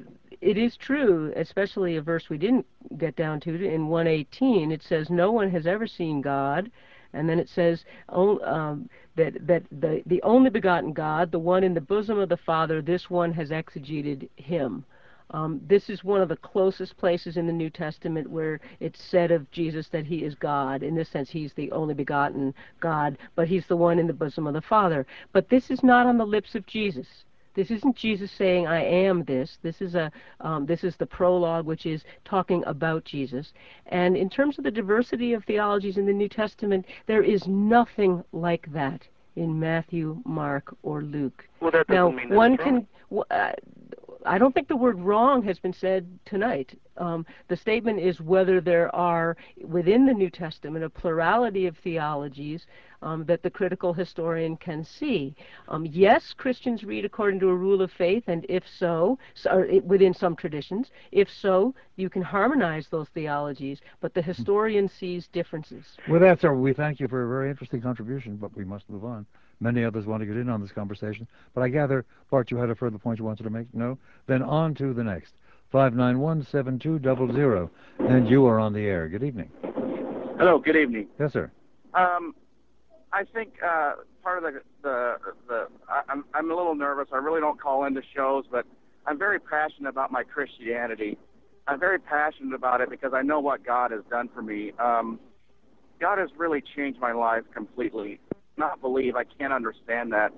[0.41, 2.65] it is true, especially a verse we didn't
[2.97, 4.71] get down to in 118.
[4.71, 6.71] It says, "No one has ever seen God."
[7.13, 11.75] And then it says um, that that the the only begotten God, the one in
[11.75, 14.83] the bosom of the Father, this one has exegeted him.
[15.31, 19.31] Um, this is one of the closest places in the New Testament where it's said
[19.31, 20.83] of Jesus that he is God.
[20.83, 24.47] In this sense, he's the only begotten God, but he's the one in the bosom
[24.47, 25.05] of the Father.
[25.33, 27.07] But this is not on the lips of Jesus.
[27.55, 30.11] This isn't Jesus saying, "I am this." This is a
[30.41, 33.51] um, this is the prologue, which is talking about Jesus.
[33.87, 38.23] And in terms of the diversity of theologies in the New Testament, there is nothing
[38.31, 41.47] like that in Matthew, Mark, or Luke.
[41.59, 42.87] Well, that now, one can.
[43.31, 43.53] Uh,
[44.27, 46.77] I don't think the word wrong has been said tonight.
[46.97, 52.65] Um, the statement is whether there are within the New Testament a plurality of theologies
[53.01, 55.35] um, that the critical historian can see.
[55.67, 60.13] Um, yes, Christians read according to a rule of faith, and if so, so within
[60.13, 65.85] some traditions, if so, you can harmonize those theologies, but the historian sees differences.
[66.09, 66.55] Well, that's all.
[66.55, 69.25] We thank you for a very interesting contribution, but we must move on.
[69.59, 72.69] Many others want to get in on this conversation, but I gather, Bart, you had
[72.69, 73.73] a further point you wanted to make?
[73.73, 73.97] No?
[74.27, 75.33] Then on to the next.
[75.73, 79.09] 591-7200, and you are on the air.
[79.09, 79.49] Good evening.
[80.37, 81.07] Hello, good evening.
[81.19, 81.51] Yes, sir.
[81.93, 82.35] Um,
[83.11, 85.15] I think uh, part of the the
[85.47, 87.07] the I, I'm I'm a little nervous.
[87.11, 88.65] I really don't call into shows, but
[89.05, 91.17] I'm very passionate about my Christianity.
[91.67, 94.73] I'm very passionate about it because I know what God has done for me.
[94.79, 95.19] Um,
[95.99, 98.19] God has really changed my life completely.
[98.57, 100.31] Not believe I can't understand that.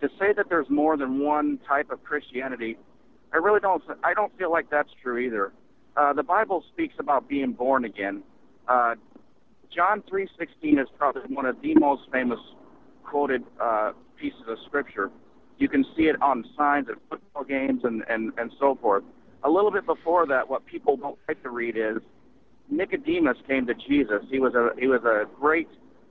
[0.00, 2.76] To say that there's more than one type of Christianity,
[3.32, 3.82] I really don't.
[4.04, 5.52] I don't feel like that's true either.
[5.96, 8.22] Uh, the Bible speaks about being born again.
[8.68, 8.94] Uh,
[9.74, 12.38] John 3:16 is probably one of the most famous
[13.02, 15.10] quoted uh, pieces of scripture.
[15.58, 19.04] You can see it on signs at football games and, and, and so forth.
[19.44, 21.98] A little bit before that, what people don't like to read is
[22.68, 24.22] Nicodemus came to Jesus.
[24.30, 25.68] He was a he was a great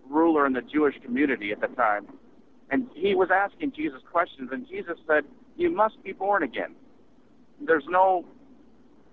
[0.10, 2.08] ruler in the Jewish community at the time,
[2.70, 4.52] and he was asking Jesus questions.
[4.52, 5.26] And Jesus said,
[5.56, 6.76] "You must be born again.
[7.60, 8.26] There's no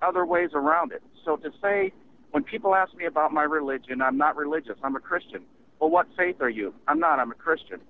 [0.00, 1.92] other ways around it." So to say
[2.30, 4.78] when people ask me about my religion, I'm not religious.
[4.82, 5.44] I'm a Christian.
[5.78, 6.74] Well, what faith are you?
[6.88, 7.18] I'm not.
[7.18, 7.80] I'm a Christian.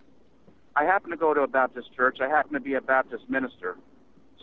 [0.75, 2.19] I happen to go to a Baptist church.
[2.21, 3.77] I happen to be a Baptist minister.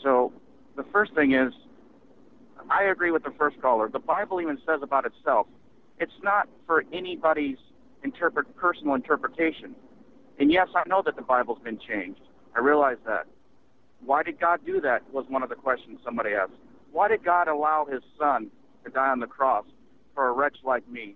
[0.03, 0.31] So
[0.75, 1.53] the first thing is,
[2.69, 3.89] I agree with the first caller.
[3.89, 5.47] The Bible even says about itself,
[5.99, 7.57] it's not for anybody's
[8.03, 9.75] interpret personal interpretation.
[10.39, 12.21] And yes, I know that the Bible's been changed.
[12.55, 13.25] I realize that.
[14.05, 15.01] Why did God do that?
[15.11, 16.53] Was one of the questions somebody asked.
[16.91, 18.49] Why did God allow His Son
[18.85, 19.65] to die on the cross?
[20.19, 21.15] for a wretch like me,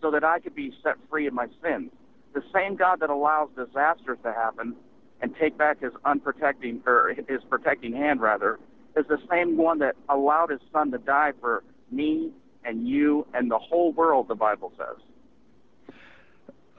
[0.00, 1.90] so that I could be set free of my sins.
[2.34, 4.76] The same God that allows disasters to happen
[5.20, 8.60] and take back his unprotecting or his protecting hand rather
[8.96, 12.30] is the same one that allowed his son to die for me
[12.64, 15.02] and you and the whole world the bible says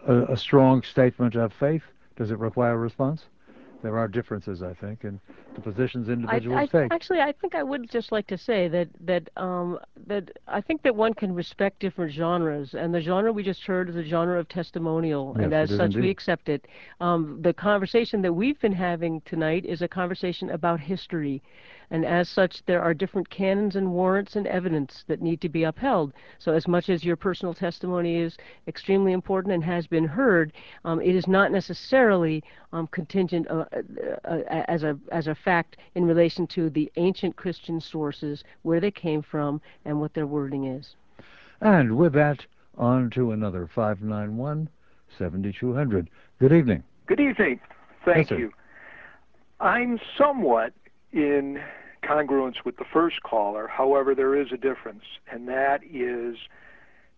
[0.08, 1.84] a, a strong statement of faith
[2.16, 3.26] does it require a response
[3.82, 5.20] there are differences, I think, in
[5.56, 6.94] the positions individuals I, I, take.
[6.94, 10.82] Actually, I think I would just like to say that that um, that I think
[10.84, 14.40] that one can respect different genres, and the genre we just heard is a genre
[14.40, 16.02] of testimonial, yes, and as such indeed.
[16.02, 16.68] we accept it.
[17.00, 21.42] Um, the conversation that we've been having tonight is a conversation about history,
[21.92, 25.64] and as such there are different canons and warrants and evidence that need to be
[25.64, 26.14] upheld.
[26.38, 28.38] So as much as your personal testimony is
[28.68, 30.54] extremely important and has been heard,
[30.86, 35.78] um, it is not necessarily um, contingent uh, uh, uh, as a as a fact
[35.96, 40.66] in relation to the ancient Christian sources, where they came from, and what their wording
[40.66, 40.96] is.
[41.62, 42.46] And with that,
[42.78, 44.70] on to another 591
[45.18, 46.10] 7200.
[46.40, 46.84] Good evening.
[47.08, 47.60] Good evening.
[48.06, 48.52] Thank yes, you.
[49.60, 50.74] I'm somewhat
[51.12, 51.60] in
[52.04, 53.68] congruence with the first caller.
[53.68, 56.38] However, there is a difference, and that is,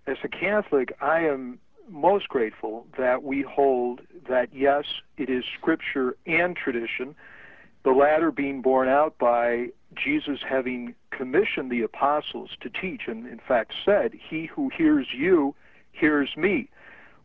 [0.07, 1.59] as a Catholic, I am
[1.89, 4.85] most grateful that we hold that yes,
[5.17, 7.15] it is Scripture and tradition,
[7.83, 13.39] the latter being borne out by Jesus having commissioned the apostles to teach, and in
[13.45, 15.55] fact said, He who hears you
[15.91, 16.69] hears me.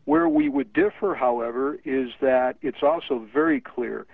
[0.05, 4.05] Where we would differ, however, is that it's also very clear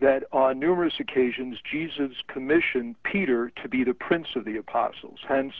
[0.00, 5.20] that on numerous occasions Jesus commissioned Peter to be the prince of the apostles.
[5.26, 5.54] Hence,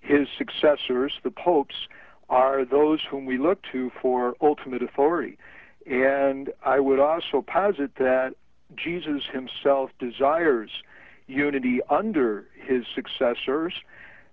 [0.00, 1.74] his successors, the popes,
[2.28, 5.36] are those whom we look to for ultimate authority.
[5.86, 8.34] And I would also posit that
[8.76, 10.70] Jesus himself desires
[11.26, 13.74] unity under his successors,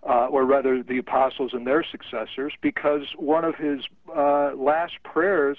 [0.08, 3.82] uh, or rather the apostles and their successors, because one of his
[4.16, 5.58] uh, last prayers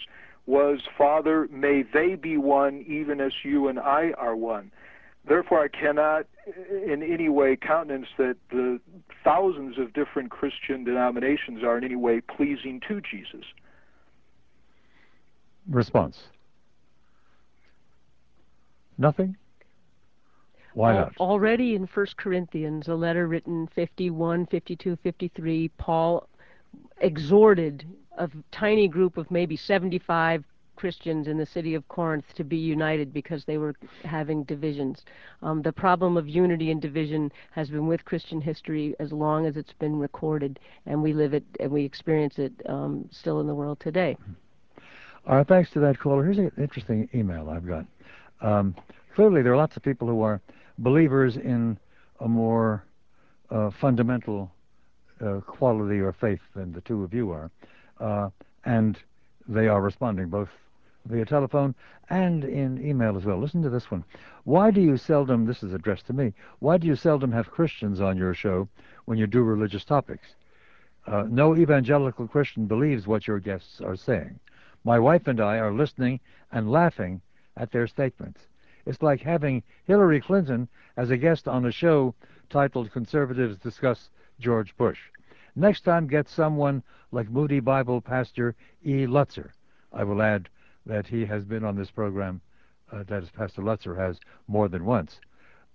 [0.50, 4.72] was, Father, may they be one even as you and I are one.
[5.26, 6.26] Therefore, I cannot
[6.70, 8.80] in any way countenance that the
[9.22, 13.44] thousands of different Christian denominations are in any way pleasing to Jesus.
[15.68, 16.18] response?
[18.98, 19.36] Nothing?
[20.74, 21.12] Why not?
[21.18, 26.28] Already in 1 Corinthians, a letter written 51, 52, 53, Paul
[27.00, 27.84] exhorted
[28.18, 30.44] a tiny group of maybe 75
[30.80, 35.04] Christians in the city of Corinth to be united because they were having divisions.
[35.42, 39.58] Um, the problem of unity and division has been with Christian history as long as
[39.58, 43.54] it's been recorded, and we live it and we experience it um, still in the
[43.54, 44.16] world today.
[45.26, 46.24] All right, thanks to that caller.
[46.24, 47.84] Here's an interesting email I've got.
[48.40, 48.74] Um,
[49.14, 50.40] clearly, there are lots of people who are
[50.78, 51.78] believers in
[52.20, 52.84] a more
[53.50, 54.50] uh, fundamental
[55.46, 57.50] quality or faith than the two of you are,
[58.00, 58.30] uh,
[58.64, 58.98] and
[59.48, 60.48] they are responding both
[61.06, 61.74] via telephone
[62.10, 63.38] and in email as well.
[63.38, 64.04] Listen to this one.
[64.44, 68.00] Why do you seldom, this is addressed to me, why do you seldom have Christians
[68.00, 68.68] on your show
[69.06, 70.34] when you do religious topics?
[71.06, 74.38] Uh, no evangelical Christian believes what your guests are saying.
[74.84, 76.20] My wife and I are listening
[76.52, 77.20] and laughing
[77.56, 78.40] at their statements.
[78.86, 82.14] It's like having Hillary Clinton as a guest on a show
[82.48, 84.10] titled Conservatives Discuss
[84.40, 84.98] George Bush.
[85.54, 86.82] Next time, get someone
[87.12, 89.06] like Moody Bible pastor E.
[89.06, 89.50] Lutzer.
[89.92, 90.48] I will add
[90.86, 92.40] that he has been on this program,
[92.92, 94.18] uh, that is, Pastor Lutzer has
[94.48, 95.20] more than once.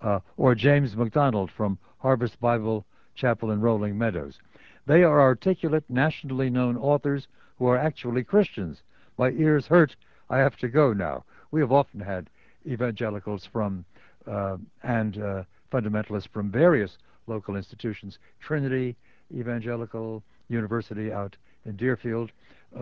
[0.01, 2.85] Uh, or James MacDonald from Harvest Bible
[3.15, 4.39] Chapel in Rolling Meadows.
[4.85, 8.83] They are articulate, nationally known authors who are actually Christians.
[9.17, 9.95] My ears hurt.
[10.29, 11.23] I have to go now.
[11.51, 12.29] We have often had
[12.65, 13.85] evangelicals from
[14.27, 16.97] uh, and uh, fundamentalists from various
[17.27, 18.95] local institutions Trinity
[19.33, 22.31] Evangelical University out in Deerfield,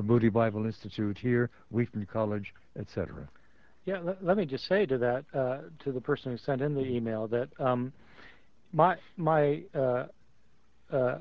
[0.02, 3.28] Moody Bible Institute here, Wheaton College, etc.
[3.86, 6.74] Yeah, let, let, me just say to that, uh, to the person who sent in
[6.74, 7.92] the email, that um,
[8.72, 10.06] my my uh,
[10.92, 11.18] uh,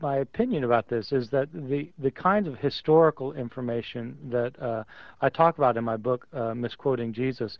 [0.00, 4.84] my opinion about this is that the the kinds of historical information that uh,
[5.20, 7.58] I talk about in my book, uh, misquoting Jesus,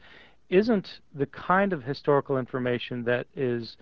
[0.51, 3.77] isn't the kind of historical information that is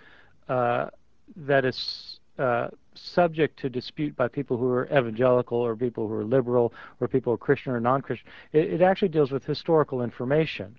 [0.48, 6.24] that is uh, subject to dispute by people who are evangelical or people who are
[6.24, 8.28] liberal or people who are Christian or non-Christian.
[8.52, 10.76] It, it actually deals with historical information.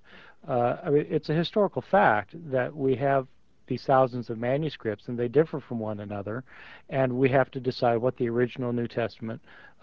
[0.48, 3.28] Uh, I mean, it's a historical fact that we have
[3.68, 6.44] these thousands of manuscripts and they differ from one another,
[6.90, 9.75] and we have to decide what the original New Testament uh,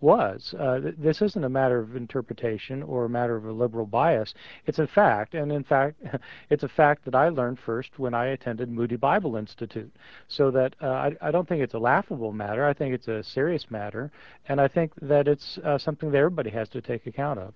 [0.00, 0.54] was.
[0.58, 4.34] Uh, th- this isn't a matter of interpretation or a matter of a liberal bias.
[4.66, 6.02] It's a fact, and in fact,
[6.50, 9.92] it's a fact that I learned first when I attended Moody Bible Institute.
[10.28, 12.66] So that uh, I, I, don't think it's a laughable matter.
[12.66, 14.10] I think it's a serious matter,
[14.48, 17.54] and I think that it's uh, something that everybody has to take account of.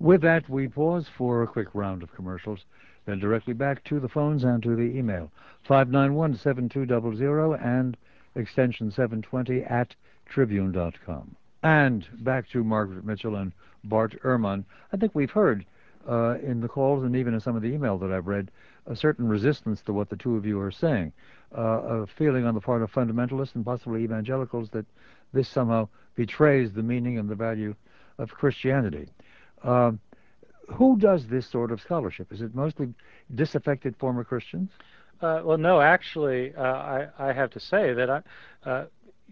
[0.00, 2.64] With that, we pause for a quick round of commercials,
[3.06, 5.30] then directly back to the phones and to the email
[5.68, 7.96] 591 7200 and
[8.34, 9.94] extension 720 at
[10.26, 11.36] tribune.com.
[11.62, 13.52] And back to Margaret Mitchell and
[13.84, 14.64] Bart Ehrman.
[14.92, 15.64] I think we've heard
[16.08, 18.50] uh, in the calls and even in some of the email that I've read
[18.86, 21.12] a certain resistance to what the two of you are saying,
[21.56, 24.84] uh, a feeling on the part of fundamentalists and possibly evangelicals that
[25.32, 27.74] this somehow betrays the meaning and the value
[28.18, 29.08] of Christianity.
[29.62, 29.92] Uh,
[30.68, 32.32] who does this sort of scholarship?
[32.32, 32.92] Is it mostly
[33.34, 34.70] disaffected former Christians?
[35.20, 38.22] Uh, well, no, actually, uh, I, I, have to say that I,
[38.68, 38.84] uh,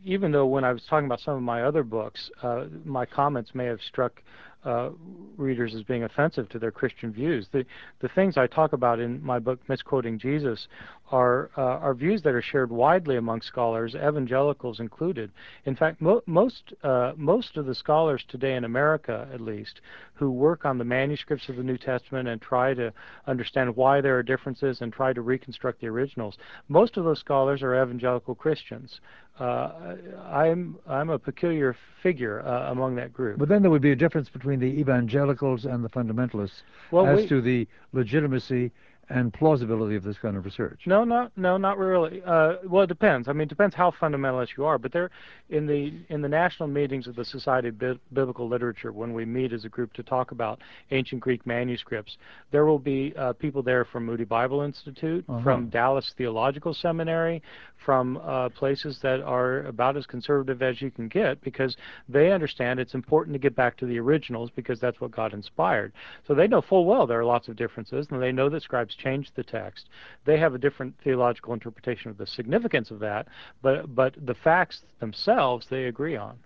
[0.04, 3.54] even though when I was talking about some of my other books, uh, my comments
[3.54, 4.22] may have struck
[4.64, 4.90] uh,
[5.36, 7.48] readers as being offensive to their Christian views.
[7.52, 7.64] The
[8.00, 10.68] the things I talk about in my book, Misquoting Jesus,
[11.10, 15.32] are uh, are views that are shared widely among scholars, evangelicals included.
[15.64, 19.80] In fact, mo- most uh, most of the scholars today in America, at least,
[20.14, 22.92] who work on the manuscripts of the New Testament and try to
[23.26, 26.36] understand why there are differences and try to reconstruct the originals,
[26.68, 29.00] most of those scholars are evangelical Christians.
[29.38, 29.96] Uh,
[30.30, 33.38] I'm I'm a peculiar figure uh, among that group.
[33.38, 37.22] But then there would be a difference between the evangelicals and the fundamentalists well, as
[37.22, 38.70] we, to the legitimacy
[39.08, 40.80] and plausibility of this kind of research.
[40.86, 42.22] No, no, no, not really.
[42.24, 43.28] Uh, well, it depends.
[43.28, 44.78] I mean, it depends how fundamentalist you are.
[44.78, 45.10] But there,
[45.50, 49.24] in the in the national meetings of the Society of Bi- Biblical Literature, when we
[49.24, 50.60] meet as a group to talk about
[50.92, 52.16] ancient Greek manuscripts,
[52.52, 55.42] there will be uh, people there from Moody Bible Institute, uh-huh.
[55.42, 57.42] from Dallas Theological Seminary,
[57.84, 61.76] from uh, places that are about as conservative as you can get, because
[62.08, 65.92] they understand it's important to get back to the originals because that's what God inspired.
[66.26, 68.91] So they know full well there are lots of differences, and they know that scribes
[68.94, 69.88] changed the text.
[70.24, 73.28] They have a different theological interpretation of the significance of that,
[73.62, 76.38] but but the facts themselves they agree on.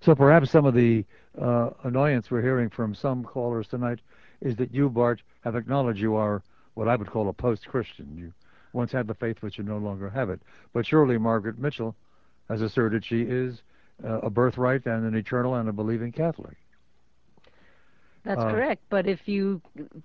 [0.00, 1.04] So perhaps some of the
[1.40, 4.00] uh, annoyance we're hearing from some callers tonight
[4.40, 6.42] is that you, Bart, have acknowledged you are
[6.74, 8.16] what I would call a post-Christian.
[8.16, 8.32] You
[8.72, 10.40] once had the faith, but you no longer have it.
[10.72, 11.94] But surely Margaret Mitchell
[12.48, 13.62] has asserted she is
[14.04, 16.56] uh, a birthright and an eternal and a believing Catholic.
[18.26, 18.82] That's uh, correct.
[18.90, 19.62] But if you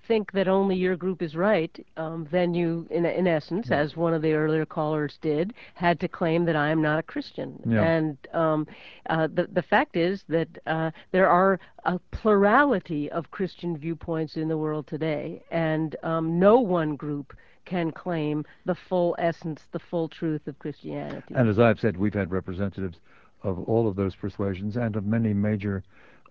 [0.07, 3.80] think that only your group is right, um, then you, in, in essence, yeah.
[3.80, 7.03] as one of the earlier callers did, had to claim that I am not a
[7.03, 7.60] Christian.
[7.65, 7.84] Yeah.
[7.84, 8.68] And um,
[9.10, 14.48] uh, the the fact is that uh, there are a plurality of Christian viewpoints in
[14.48, 17.34] the world today, and um, no one group
[17.65, 21.34] can claim the full essence, the full truth of Christianity.
[21.35, 22.98] And as I've said, we've had representatives
[23.43, 25.84] of all of those persuasions and of many major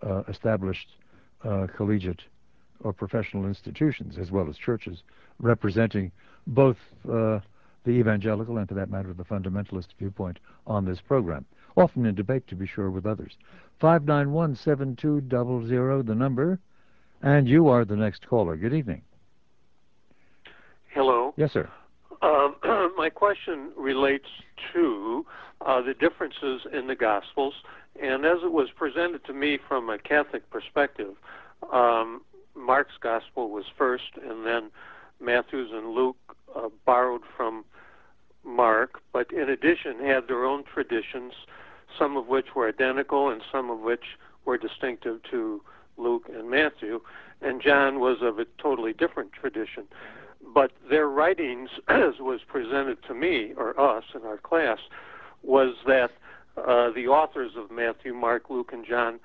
[0.03, 0.89] uh, established
[1.45, 2.23] uh, collegiate
[2.83, 5.03] or professional institutions, as well as churches,
[5.39, 6.13] representing
[6.47, 6.77] both
[7.11, 7.41] uh,
[7.85, 11.45] the evangelical and, for that matter, the fundamentalist viewpoint on this program,
[11.77, 13.33] often in debate, to be sure, with others.
[13.83, 16.61] 591-7200, the number,
[17.23, 18.57] and you are the next caller.
[18.57, 19.03] Good evening.
[20.93, 21.33] Hello.
[21.37, 21.69] Yes, sir.
[22.23, 22.57] Um,
[22.97, 24.29] my question relates
[24.73, 25.25] to
[25.65, 27.55] uh, the differences in the Gospels,
[28.01, 31.15] and as it was presented to me from a Catholic perspective,
[31.73, 32.23] um,
[32.55, 34.71] Mark's Gospel was first, and then
[35.21, 36.17] Matthew's and Luke
[36.55, 37.65] uh, borrowed from
[38.45, 41.33] Mark, but in addition had their own traditions,
[41.99, 45.61] some of which were identical and some of which were distinctive to
[45.99, 47.01] Luke and Matthew,
[47.43, 49.87] and John was of a totally different tradition
[50.53, 54.79] but their writings, as was presented to me or us in our class,
[55.43, 56.11] was that
[56.57, 59.21] uh, the authors of Matthew, Mark, Luke, and John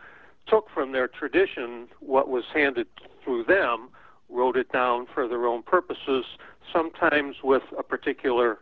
[0.47, 2.87] took from their tradition what was handed
[3.23, 3.89] through them,
[4.29, 6.25] wrote it down for their own purposes,
[6.71, 8.59] sometimes with a particular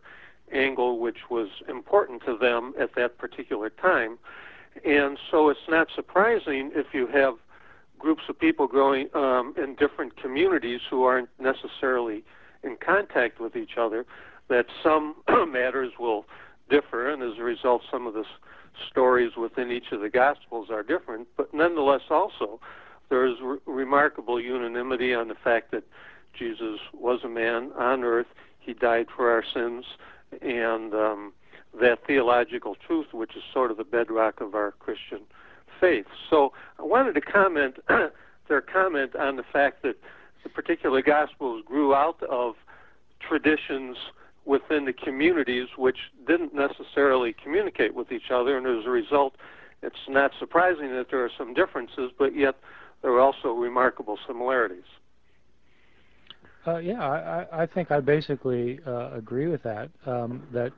[0.52, 4.18] angle which was important to them at that particular time.
[4.84, 7.34] And so it's not surprising if you have
[7.98, 12.24] groups of people growing um, in different communities who aren't necessarily
[12.64, 14.04] in contact with each other,
[14.48, 15.16] that some
[15.48, 16.24] matters will
[16.70, 18.24] differ, and as a result, some of the
[18.90, 21.28] stories within each of the Gospels are different.
[21.36, 22.60] But nonetheless, also,
[23.08, 25.84] there is re- remarkable unanimity on the fact that
[26.36, 28.26] Jesus was a man on earth,
[28.58, 29.84] he died for our sins,
[30.42, 31.32] and um,
[31.80, 35.20] that theological truth, which is sort of the bedrock of our Christian
[35.80, 36.06] faith.
[36.30, 37.76] So I wanted to comment,
[38.48, 39.96] their comment on the fact that
[40.48, 42.54] particular Gospels grew out of
[43.20, 43.96] traditions
[44.44, 45.96] within the communities which
[46.26, 49.34] didn't necessarily communicate with each other, and as a result,
[49.82, 52.56] it's not surprising that there are some differences, but yet
[53.02, 54.84] there are also remarkable similarities.
[56.66, 59.90] Uh, yeah, I, I think I basically uh, agree with that.
[60.06, 60.72] Um, that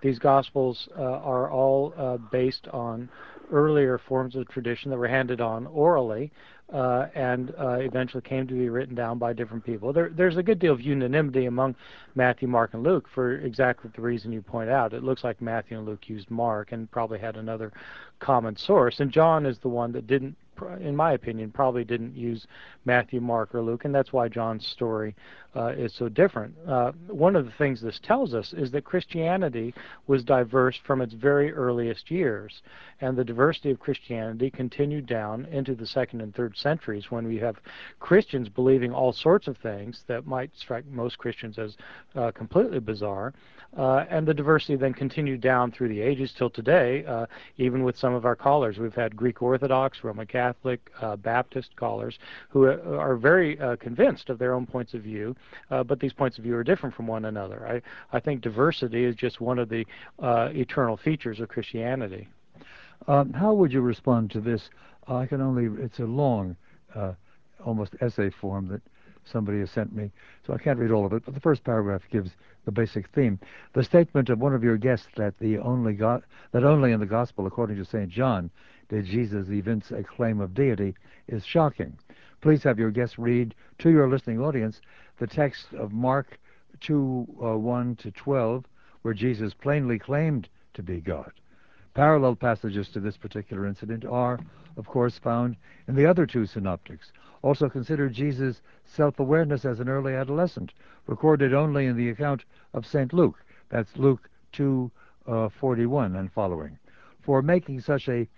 [0.00, 3.08] these gospels uh, are all uh, based on
[3.52, 6.32] earlier forms of tradition that were handed on orally,
[6.72, 9.92] uh, and uh, eventually came to be written down by different people.
[9.92, 11.76] There, there's a good deal of unanimity among
[12.14, 14.92] Matthew, Mark, and Luke for exactly the reason you point out.
[14.92, 17.72] It looks like Matthew and Luke used Mark and probably had another
[18.20, 20.36] common source, and John is the one that didn't
[20.80, 22.46] in my opinion, probably didn't use
[22.84, 25.14] Matthew, Mark, or Luke, and that's why John's story
[25.54, 26.54] is so different.
[26.66, 29.74] Uh, one of the things this tells us is that Christianity
[30.06, 32.62] was diverse from its very earliest years,
[33.00, 37.38] and the diversity of Christianity continued down into the second and third centuries when we
[37.38, 37.56] have
[38.00, 41.76] Christians believing all sorts of things that might strike most Christians as
[42.14, 43.34] uh, completely bizarre,
[43.76, 47.26] uh, and the diversity then continued down through the ages till today, uh,
[47.56, 48.78] even with some of our callers.
[48.78, 52.18] We've had Greek Orthodox, Roman Catholic, uh, Baptist callers
[52.50, 55.34] who uh, are very uh, convinced of their own points of view,
[55.70, 57.66] uh, but these points of view are different from one another.
[57.66, 59.84] I, I think diversity is just one of the
[60.20, 62.28] eternal features of Christianity.
[63.08, 64.70] Um, how would you respond to this?
[65.08, 66.56] I can only, it's a long,
[67.64, 68.82] almost essay form that
[69.24, 70.10] somebody has sent me,
[70.46, 72.30] so I can't read all of it, but the first paragraph gives
[72.64, 73.38] the basic theme.
[73.72, 77.46] The statement of one of your guests that the only that only in the Gospel,
[77.46, 78.08] according to St.
[78.08, 78.50] John,
[78.88, 80.94] did Jesus evince a claim of deity
[81.28, 81.96] is shocking.
[82.42, 84.80] Please have your guest read to your listening audience
[85.18, 86.40] the text of Mark
[86.80, 88.64] 2 uh, 1 to 12,
[89.02, 91.30] where Jesus plainly claimed to be God.
[91.94, 94.40] Parallel passages to this particular incident are,
[94.76, 95.54] of course, found
[95.86, 97.12] in the other two synoptics.
[97.42, 100.72] Also consider Jesus' self-awareness as an early adolescent,
[101.06, 102.44] recorded only in the account
[102.74, 103.12] of St.
[103.12, 103.44] Luke.
[103.68, 104.90] That's Luke 2:41
[106.16, 106.76] uh, and following.
[107.20, 108.28] For making such a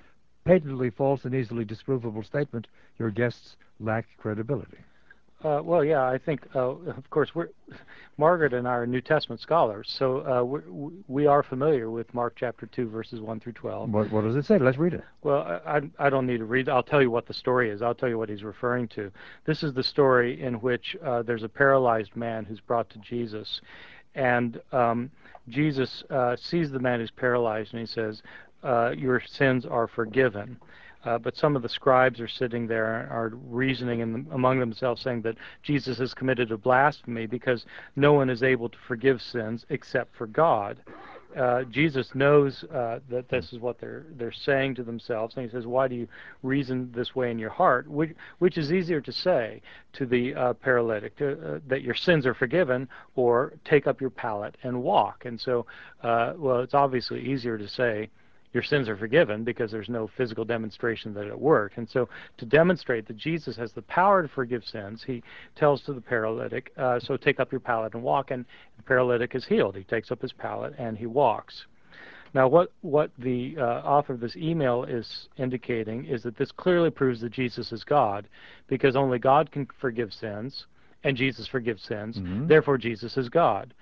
[0.44, 2.66] patently false and easily disprovable statement,
[2.98, 4.78] your guests lack credibility.
[5.44, 7.50] Uh, well, yeah, I think, uh, of course, we're,
[8.16, 12.64] Margaret and I are New Testament scholars, so uh, we are familiar with Mark chapter
[12.64, 13.90] 2, verses 1 through 12.
[13.90, 14.58] What, what does it say?
[14.58, 15.04] Let's read it.
[15.22, 17.82] Well, I, I don't need to read I'll tell you what the story is.
[17.82, 19.12] I'll tell you what he's referring to.
[19.44, 23.60] This is the story in which uh, there's a paralyzed man who's brought to Jesus,
[24.14, 25.10] and um,
[25.48, 28.22] Jesus uh, sees the man who's paralyzed, and he says,
[28.96, 30.58] Your sins are forgiven.
[31.04, 35.22] uh, but some of the scribes are sitting there are reasoning in, among themselves saying
[35.22, 37.66] that Jesus has committed a blasphemy because
[37.96, 40.78] no one is able to forgive sins except for God.
[41.36, 45.50] Uh, Jesus knows uh, that this is what they're they're saying to themselves, and he
[45.50, 46.06] says, "Why do you
[46.44, 49.60] reason this way in your heart?" Which, which is easier to say
[49.94, 54.10] to the uh, paralytic, to, uh, that your sins are forgiven, or take up your
[54.10, 55.24] pallet and walk.
[55.24, 55.66] And so,
[56.04, 58.10] uh, well, it's obviously easier to say
[58.54, 61.76] your sins are forgiven because there's no physical demonstration that it worked.
[61.76, 62.08] And so,
[62.38, 65.22] to demonstrate that Jesus has the power to forgive sins, he
[65.56, 68.30] tells to the paralytic, uh, So take up your pallet and walk.
[68.30, 69.76] And the paralytic is healed.
[69.76, 71.66] He takes up his pallet and he walks.
[72.32, 76.90] Now, what, what the uh, author of this email is indicating is that this clearly
[76.90, 78.28] proves that Jesus is God
[78.66, 80.66] because only God can forgive sins
[81.04, 82.16] and Jesus forgives sins.
[82.16, 82.46] Mm-hmm.
[82.48, 83.74] Therefore, Jesus is God.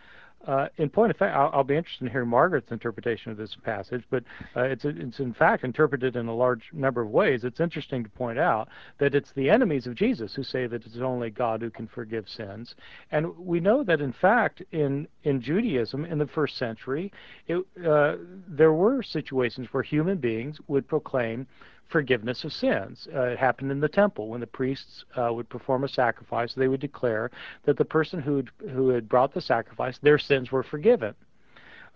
[0.47, 3.57] Uh, in point of fact, I'll, I'll, be interested in hearing Margaret's interpretation of this
[3.63, 4.25] passage, but
[4.57, 7.45] uh, it's, it's in fact interpreted in a large number of ways.
[7.45, 10.97] It's interesting to point out that it's the enemies of Jesus who say that it's
[10.97, 12.75] only God who can forgive sins.
[13.13, 17.13] And we know that, in fact, in, in Judaism in the first century,
[17.47, 18.17] it, uh,
[18.49, 21.47] there were situations where human beings would proclaim
[21.93, 23.07] forgiveness of sins.
[23.15, 26.55] Uh, it happened in the temple when the priests uh, would perform a sacrifice.
[26.55, 27.31] They would declare
[27.65, 28.43] that the person who
[28.73, 31.15] who had brought the sacrifice, their sins were forgiven.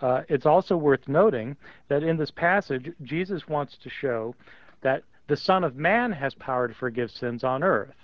[0.01, 1.56] Uh, it's also worth noting
[1.89, 4.35] that in this passage, Jesus wants to show
[4.82, 7.94] that the Son of Man has power to forgive sins on earth.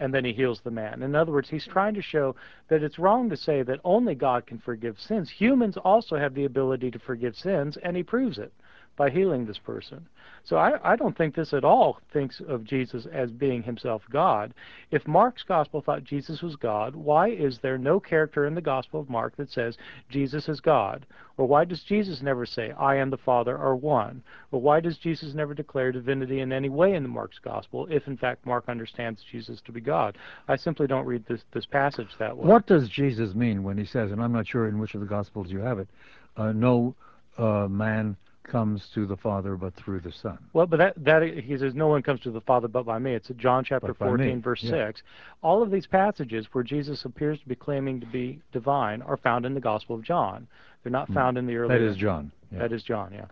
[0.00, 1.02] And then he heals the man.
[1.02, 2.36] In other words, he's trying to show
[2.68, 5.28] that it's wrong to say that only God can forgive sins.
[5.30, 8.52] Humans also have the ability to forgive sins, and he proves it
[8.98, 10.06] by healing this person.
[10.44, 14.54] So I, I don't think this at all thinks of Jesus as being himself God.
[14.90, 18.98] If Mark's gospel thought Jesus was God, why is there no character in the gospel
[19.00, 19.76] of Mark that says
[20.08, 21.06] Jesus is God?
[21.36, 24.22] Or why does Jesus never say, I and the Father are one?
[24.50, 28.08] Or why does Jesus never declare divinity in any way in the Mark's gospel, if
[28.08, 30.16] in fact Mark understands Jesus to be God?
[30.48, 32.46] I simply don't read this, this passage that way.
[32.46, 35.06] What does Jesus mean when he says, and I'm not sure in which of the
[35.06, 35.88] gospels you have it,
[36.36, 36.94] uh, no
[37.36, 38.16] uh, man
[38.48, 40.38] comes to the Father but through the Son.
[40.52, 43.14] Well, but that that he says no one comes to the Father but by me.
[43.14, 44.88] It's John chapter 14 verse yeah.
[44.88, 45.02] 6.
[45.42, 49.46] All of these passages where Jesus appears to be claiming to be divine are found
[49.46, 50.46] in the Gospel of John.
[50.82, 51.14] They're not hmm.
[51.14, 51.40] found mm.
[51.40, 52.32] in the early That is John.
[52.52, 52.58] Yeah.
[52.60, 53.26] That is John, yeah.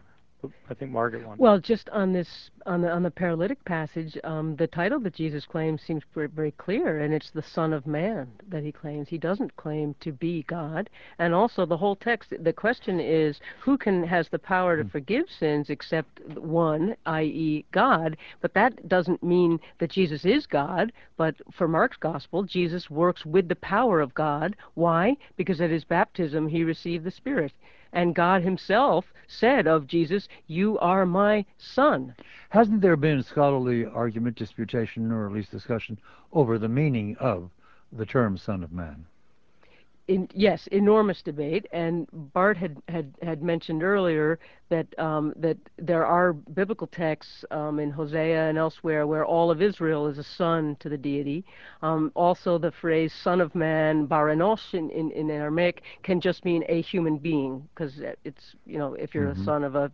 [0.69, 1.41] I think Margaret wanted.
[1.41, 5.47] Well, just on this on the on the paralytic passage, um, the title that Jesus
[5.47, 9.09] claims seems very, very clear, and it's the Son of Man that he claims.
[9.09, 12.33] He doesn't claim to be God, and also the whole text.
[12.39, 14.89] The question is, who can has the power to hmm.
[14.91, 18.17] forgive sins except one, i.e., God?
[18.41, 20.93] But that doesn't mean that Jesus is God.
[21.17, 24.55] But for Mark's gospel, Jesus works with the power of God.
[24.75, 25.17] Why?
[25.37, 27.53] Because at his baptism he received the Spirit.
[27.97, 32.15] And God Himself said of Jesus, You are my Son.
[32.51, 35.99] Hasn't there been scholarly argument, disputation, or at least discussion
[36.31, 37.49] over the meaning of
[37.91, 39.07] the term Son of Man?
[40.09, 41.67] In, yes, enormous debate.
[41.73, 44.39] And Bart had, had, had mentioned earlier
[44.69, 49.63] that um, that there are biblical texts um, in Hosea and elsewhere where all of
[49.63, 51.45] Israel is a son to the deity.
[51.83, 56.65] Um, also, the phrase "son of man," baranosh in, in, in Aramaic, can just mean
[56.69, 59.43] a human being because it's you know if you're mm-hmm.
[59.43, 59.91] a son of a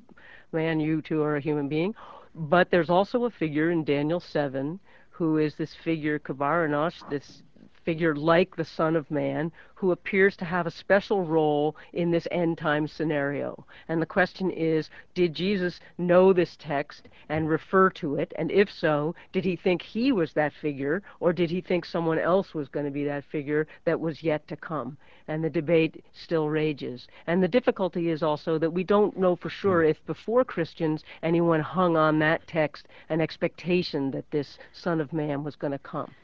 [0.52, 1.94] man, you too are a human being.
[2.34, 4.80] But there's also a figure in Daniel seven
[5.10, 7.42] who is this figure Kabaranosh, this
[7.84, 9.52] figure like the Son of Man
[9.82, 13.66] who appears to have a special role in this end time scenario.
[13.88, 18.32] And the question is did Jesus know this text and refer to it?
[18.36, 22.20] And if so, did he think he was that figure, or did he think someone
[22.20, 24.96] else was going to be that figure that was yet to come?
[25.26, 27.08] And the debate still rages.
[27.26, 31.60] And the difficulty is also that we don't know for sure if before Christians anyone
[31.60, 36.14] hung on that text an expectation that this Son of Man was going to come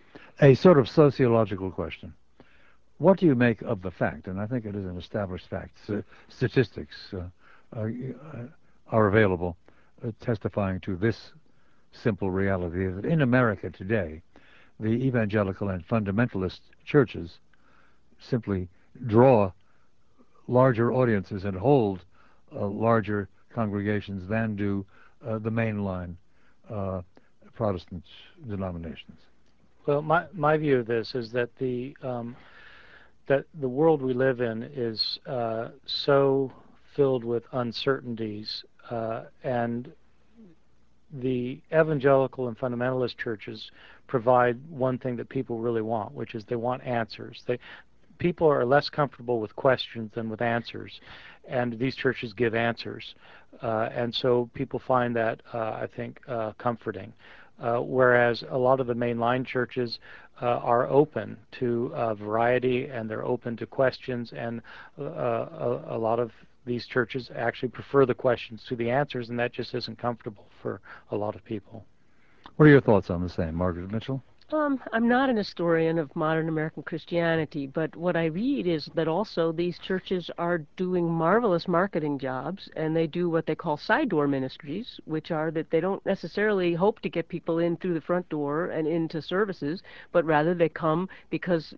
[0.40, 2.14] a sort of sociological question.
[2.98, 5.78] What do you make of the fact, and I think it is an established fact,
[6.28, 7.28] statistics uh,
[7.72, 7.92] are,
[8.34, 8.42] uh,
[8.88, 9.56] are, available
[10.04, 11.32] uh, testifying to this
[11.92, 14.22] simple reality that in America today,
[14.80, 17.38] the evangelical and fundamentalist churches
[18.18, 18.68] simply
[19.06, 19.52] draw
[20.48, 22.04] larger audiences and hold
[22.54, 24.84] uh, larger congregations than do
[25.26, 26.14] uh, the mainline
[27.54, 28.04] Protestant
[28.48, 29.18] denominations.
[29.88, 32.36] Well, my my view of this is that the um,
[33.26, 36.52] that the world we live in is uh, so
[36.94, 39.90] filled with uncertainties, uh, and
[41.10, 43.70] the evangelical and fundamentalist churches
[44.06, 47.42] provide one thing that people really want, which is they want answers.
[47.46, 47.58] They
[48.18, 51.00] people are less comfortable with questions than with answers,
[51.48, 53.14] and these churches give answers.
[53.62, 57.14] Uh, and so people find that, uh, I think, uh, comforting.
[57.60, 59.98] Uh, whereas a lot of the mainline churches
[60.40, 64.62] uh, are open to variety and they're open to questions, and
[64.98, 65.02] a,
[65.88, 66.30] a lot of
[66.64, 70.80] these churches actually prefer the questions to the answers, and that just isn't comfortable for
[71.10, 71.84] a lot of people.
[72.56, 74.22] What are your thoughts on the same, Margaret Mitchell?
[74.50, 79.06] Um, I'm not an historian of modern American Christianity, but what I read is that
[79.06, 84.08] also these churches are doing marvelous marketing jobs, and they do what they call side
[84.08, 88.00] door ministries, which are that they don't necessarily hope to get people in through the
[88.00, 91.74] front door and into services, but rather they come because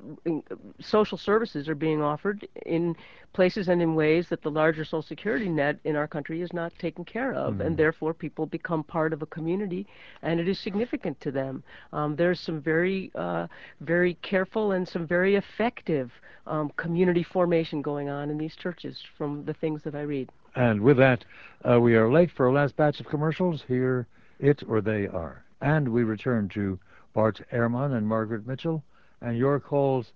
[0.79, 2.95] social services are being offered in
[3.33, 6.73] places and in ways that the larger social security net in our country is not
[6.79, 7.63] taken care of, mm-hmm.
[7.63, 9.87] and therefore people become part of a community,
[10.23, 11.63] and it is significant to them.
[11.93, 13.47] Um, there's some very, uh,
[13.81, 16.11] very careful and some very effective
[16.47, 20.31] um, community formation going on in these churches from the things that I read.
[20.55, 21.25] And with that,
[21.69, 23.63] uh, we are late for our last batch of commercials.
[23.67, 24.07] Here,
[24.39, 25.45] it or they are.
[25.61, 26.79] And we return to
[27.13, 28.83] Bart Ehrman and Margaret Mitchell
[29.21, 30.13] and your calls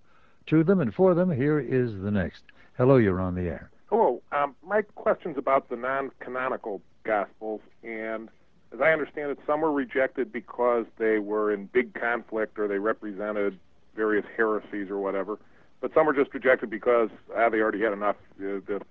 [0.47, 1.31] to them and for them.
[1.31, 2.43] Here is the next.
[2.77, 3.69] Hello, you're on the air.
[3.89, 4.21] Hello.
[4.31, 8.29] Um, my question's about the non-canonical Gospels, and
[8.73, 12.79] as I understand it, some were rejected because they were in big conflict or they
[12.79, 13.59] represented
[13.95, 15.39] various heresies or whatever.
[15.81, 18.17] But some were just rejected because ah, they already had enough.
[18.39, 18.81] Uh, the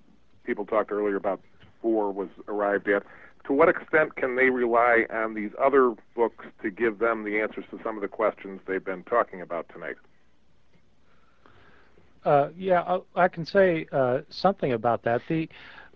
[0.44, 1.40] people talked earlier about
[1.82, 3.02] four was arrived at.
[3.46, 7.64] To what extent can they rely on these other books to give them the answers
[7.70, 9.96] to some of the questions they've been talking about tonight?
[12.24, 15.20] Uh, yeah, I, I, can say uh, something about that.
[15.28, 15.48] The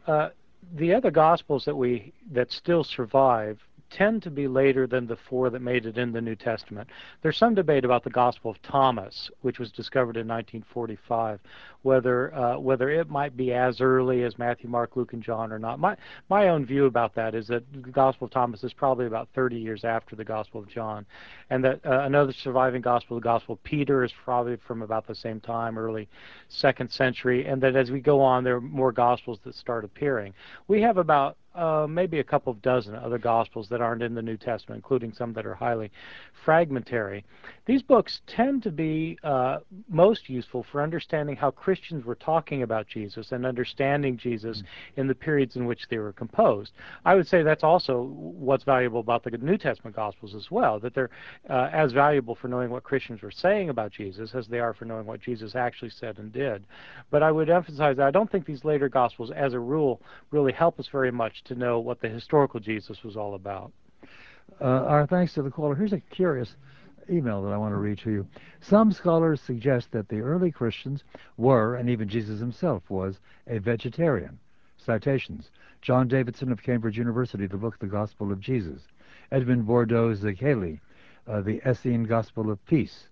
[0.07, 0.29] uh,
[0.75, 3.59] the other gospels that we that still survive
[3.91, 6.89] tend to be later than the four that made it in the New Testament.
[7.23, 11.41] There's some debate about the Gospel of Thomas, which was discovered in 1945,
[11.83, 15.59] whether uh, whether it might be as early as Matthew, Mark, Luke, and John or
[15.59, 15.79] not.
[15.79, 15.97] My
[16.29, 19.57] my own view about that is that the Gospel of Thomas is probably about 30
[19.57, 21.07] years after the Gospel of John,
[21.51, 25.15] and that uh, another surviving Gospel, the Gospel of Peter, is probably from about the
[25.15, 26.09] same time, early
[26.49, 30.35] second century, and that as we go on, there are more Gospels that start appearing.
[30.67, 34.23] We have about uh, maybe a couple of dozen other Gospels that aren't in the
[34.23, 35.91] New Testament, including some that are highly
[36.45, 37.25] fragmentary.
[37.67, 39.59] These books tend to be uh,
[39.89, 45.01] most useful for understanding how Christians were talking about Jesus and understanding Jesus mm-hmm.
[45.01, 46.73] in the periods in which they were composed.
[47.05, 50.95] I would say that's also what's valuable about the New Testament Gospels as well, that
[50.95, 51.11] they're
[51.51, 54.85] uh, as valuable for knowing what Christians were saying about Jesus as they are for
[54.85, 56.65] knowing what Jesus actually said and did.
[57.11, 60.53] But I would emphasize that I don't think these later Gospels, as a rule, really
[60.53, 63.73] help us very much to know what the historical Jesus was all about.
[64.61, 65.75] Uh, our thanks to the caller.
[65.75, 66.57] Here's a curious
[67.11, 68.27] email that I want to read to you.
[68.61, 71.05] Some scholars suggest that the early Christians
[71.37, 74.39] were, and even Jesus himself was, a vegetarian.
[74.77, 75.51] Citations
[75.81, 78.83] John Davidson of Cambridge University, the book The Gospel of Jesus.
[79.31, 80.81] Edmond Bordeaux-Szekely,
[81.27, 83.07] uh, The Essene Gospel of Peace.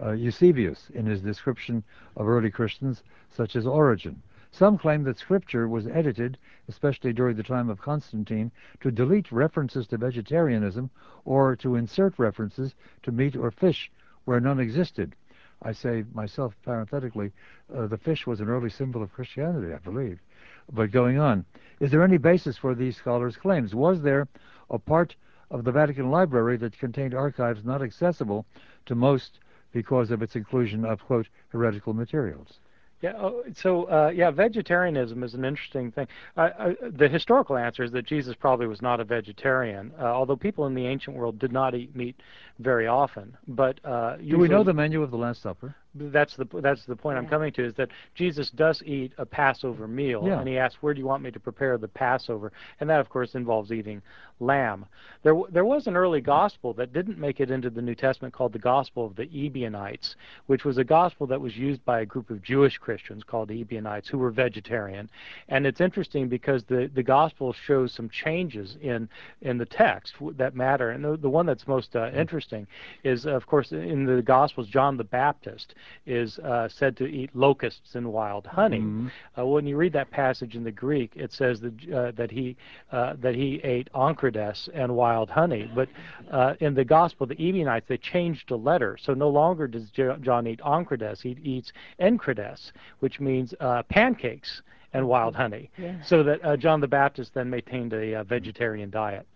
[0.00, 1.82] Uh, Eusebius, in his description
[2.16, 4.22] of early Christians, such as Origen.
[4.56, 8.52] Some claim that Scripture was edited, especially during the time of Constantine,
[8.82, 10.90] to delete references to vegetarianism
[11.24, 13.90] or to insert references to meat or fish
[14.26, 15.16] where none existed.
[15.60, 17.32] I say myself parenthetically,
[17.74, 20.20] uh, the fish was an early symbol of Christianity, I believe.
[20.72, 21.44] But going on,
[21.80, 23.74] is there any basis for these scholars' claims?
[23.74, 24.28] Was there
[24.70, 25.16] a part
[25.50, 28.46] of the Vatican Library that contained archives not accessible
[28.86, 29.40] to most
[29.72, 32.60] because of its inclusion of, quote, heretical materials?
[33.04, 33.12] Yeah.
[33.18, 36.08] Oh, so uh, yeah, vegetarianism is an interesting thing.
[36.38, 40.36] Uh, uh, the historical answer is that Jesus probably was not a vegetarian, uh, although
[40.36, 42.16] people in the ancient world did not eat meat
[42.60, 43.36] very often.
[43.46, 45.74] But uh, do we know the menu of the Last Supper?
[45.94, 47.22] That's the that's the point yeah.
[47.22, 50.38] I'm coming to is that Jesus does eat a Passover meal, yeah.
[50.38, 53.08] and he asks, "Where do you want me to prepare the Passover?" And that, of
[53.08, 54.02] course, involves eating
[54.40, 54.86] lamb.
[55.22, 58.52] There there was an early gospel that didn't make it into the New Testament called
[58.52, 60.16] the Gospel of the Ebionites,
[60.46, 63.60] which was a gospel that was used by a group of Jewish Christians called the
[63.60, 65.08] Ebionites who were vegetarian.
[65.48, 69.08] And it's interesting because the the gospel shows some changes in
[69.42, 70.90] in the text that matter.
[70.90, 72.66] And the, the one that's most uh, interesting
[73.02, 75.74] is, of course, in the Gospels, John the Baptist
[76.06, 78.80] is uh, said to eat locusts and wild honey.
[78.80, 79.08] Mm-hmm.
[79.38, 82.56] Uh, when you read that passage in the Greek, it says that uh, that he
[82.92, 85.70] uh, that he ate oncrides and wild honey.
[85.74, 85.88] But
[86.30, 89.90] uh, in the Gospel, of the Ebionites they changed a letter, so no longer does
[89.90, 94.62] John eat oncrides; he eats enkrides, which means uh, pancakes
[94.92, 95.70] and wild honey.
[95.76, 96.00] Yeah.
[96.04, 99.26] So that John the Baptist then maintained a vegetarian diet.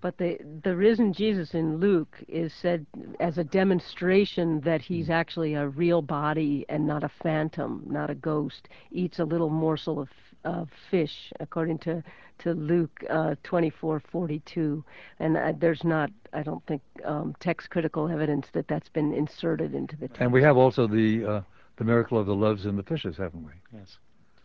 [0.00, 2.86] But the the risen Jesus in Luke is said
[3.18, 8.14] as a demonstration that he's actually a real body and not a phantom, not a
[8.14, 8.68] ghost.
[8.92, 10.08] Eats a little morsel of
[10.44, 12.02] of fish, according to
[12.38, 14.84] to Luke uh, 24:42,
[15.18, 19.74] and uh, there's not, I don't think, um, text critical evidence that that's been inserted
[19.74, 20.20] into the text.
[20.20, 21.40] And we have also the uh,
[21.76, 23.52] the miracle of the loaves and the fishes, haven't we?
[23.72, 23.98] Yes.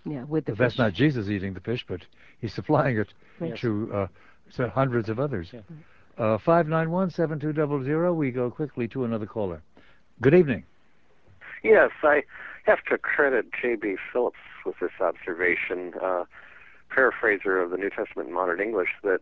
[0.06, 2.02] Yeah, with the But that's not Jesus eating the fish, but
[2.40, 3.60] he's supplying it Yes.
[3.62, 4.08] to,
[4.56, 5.50] to hundreds of others.
[5.52, 5.62] Yeah.
[6.18, 9.62] Uh, 591-7200, we go quickly to another caller.
[10.22, 10.64] Good evening.
[11.64, 12.24] Yes, I
[12.66, 13.96] have to credit J.B.
[14.12, 16.26] Phillips with this observation, uh,
[16.90, 19.22] paraphraser of the New Testament in modern English, that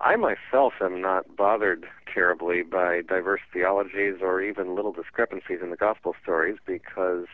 [0.00, 5.76] I myself am not bothered terribly by diverse theologies or even little discrepancies in the
[5.76, 7.26] gospel stories because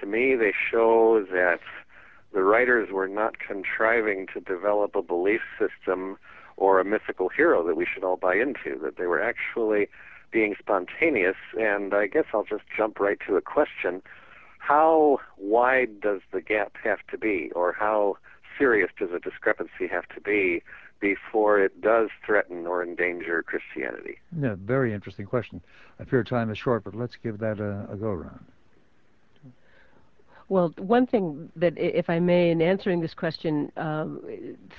[0.00, 1.60] to me they show that
[2.32, 6.18] the writers were not contriving to develop a belief system
[6.62, 9.88] or a mythical hero that we should all buy into, that they were actually
[10.30, 11.34] being spontaneous.
[11.58, 14.00] And I guess I'll just jump right to a question.
[14.58, 18.16] How wide does the gap have to be, or how
[18.56, 20.62] serious does a discrepancy have to be
[21.00, 24.18] before it does threaten or endanger Christianity?
[24.40, 25.60] Yeah, very interesting question.
[25.98, 28.44] I fear time is short, but let's give that a, a go around.
[30.48, 34.20] Well, one thing that, if I may, in answering this question, um,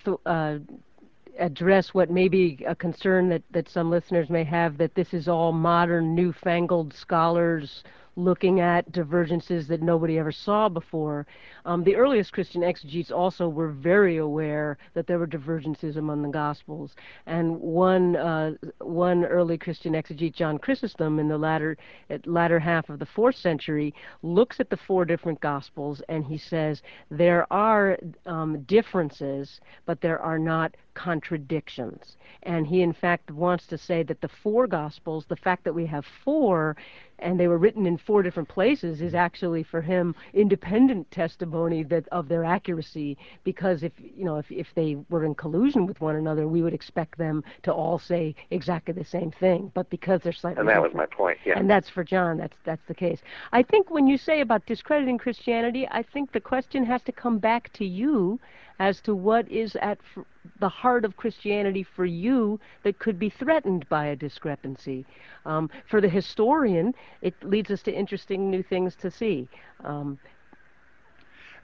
[0.06, 0.60] th- uh,
[1.40, 5.28] address what may be a concern that, that some listeners may have that this is
[5.28, 7.84] all modern, newfangled scholars
[8.16, 11.26] looking at divergences that nobody ever saw before.
[11.66, 16.30] Um, the earliest Christian exegetes also were very aware that there were divergences among the
[16.30, 16.96] Gospels.
[17.26, 21.78] And one uh, one early Christian exegete, John Chrysostom, in the latter
[22.10, 26.38] at latter half of the fourth century, looks at the four different Gospels and he
[26.38, 32.18] says there are um, differences, but there are not contradictions.
[32.44, 35.86] And he, in fact, wants to say that the four Gospels, the fact that we
[35.88, 36.76] have four,
[37.24, 42.08] and they were written in four different places, is actually for him independent testimony that
[42.10, 43.18] of their accuracy.
[43.44, 46.74] Because if you know, if if they were in collusion with one another, we would
[46.74, 49.72] expect them to all say exactly the same thing.
[49.74, 51.58] But because they're slightly And that was my point, yeah.
[51.58, 52.38] and that's for John.
[52.38, 53.22] That's that's the case.
[53.52, 57.40] I think when you say about discrediting Christianity, I think the question has to come
[57.40, 58.40] back to you
[58.80, 60.00] as to what is at
[60.60, 65.06] the heart of Christianity for you that could be threatened by a discrepancy.
[65.46, 69.48] Um, for the historian, it leads us to interesting new things to see.
[69.84, 70.20] Um,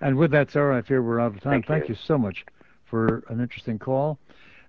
[0.01, 1.63] And with that, Sarah, I fear we're out of time.
[1.63, 1.95] Thank you.
[1.95, 2.45] you so much
[2.85, 4.17] for an interesting call.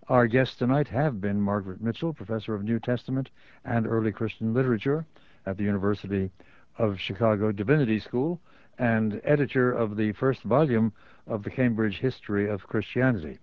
[0.08, 3.30] Our guests tonight have been Margaret Mitchell, professor of New Testament
[3.64, 5.06] and Early Christian Literature
[5.46, 6.30] at the University
[6.78, 8.40] of Chicago Divinity School
[8.81, 10.90] and editor of the first volume
[11.27, 13.39] of the Cambridge History of Christianity.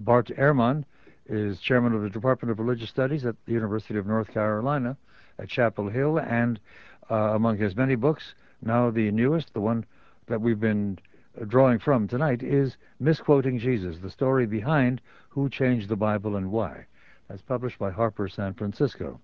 [0.00, 0.84] Bart Ehrman
[1.26, 4.96] is chairman of the Department of Religious Studies at the University of North Carolina
[5.38, 6.58] at Chapel Hill, and
[7.08, 9.86] uh, among his many books, now the newest, the one
[10.26, 10.98] that we've been
[11.46, 16.86] drawing from tonight, is Misquoting Jesus, the story behind who changed the Bible and why.
[17.28, 19.20] That's published by Harper San Francisco.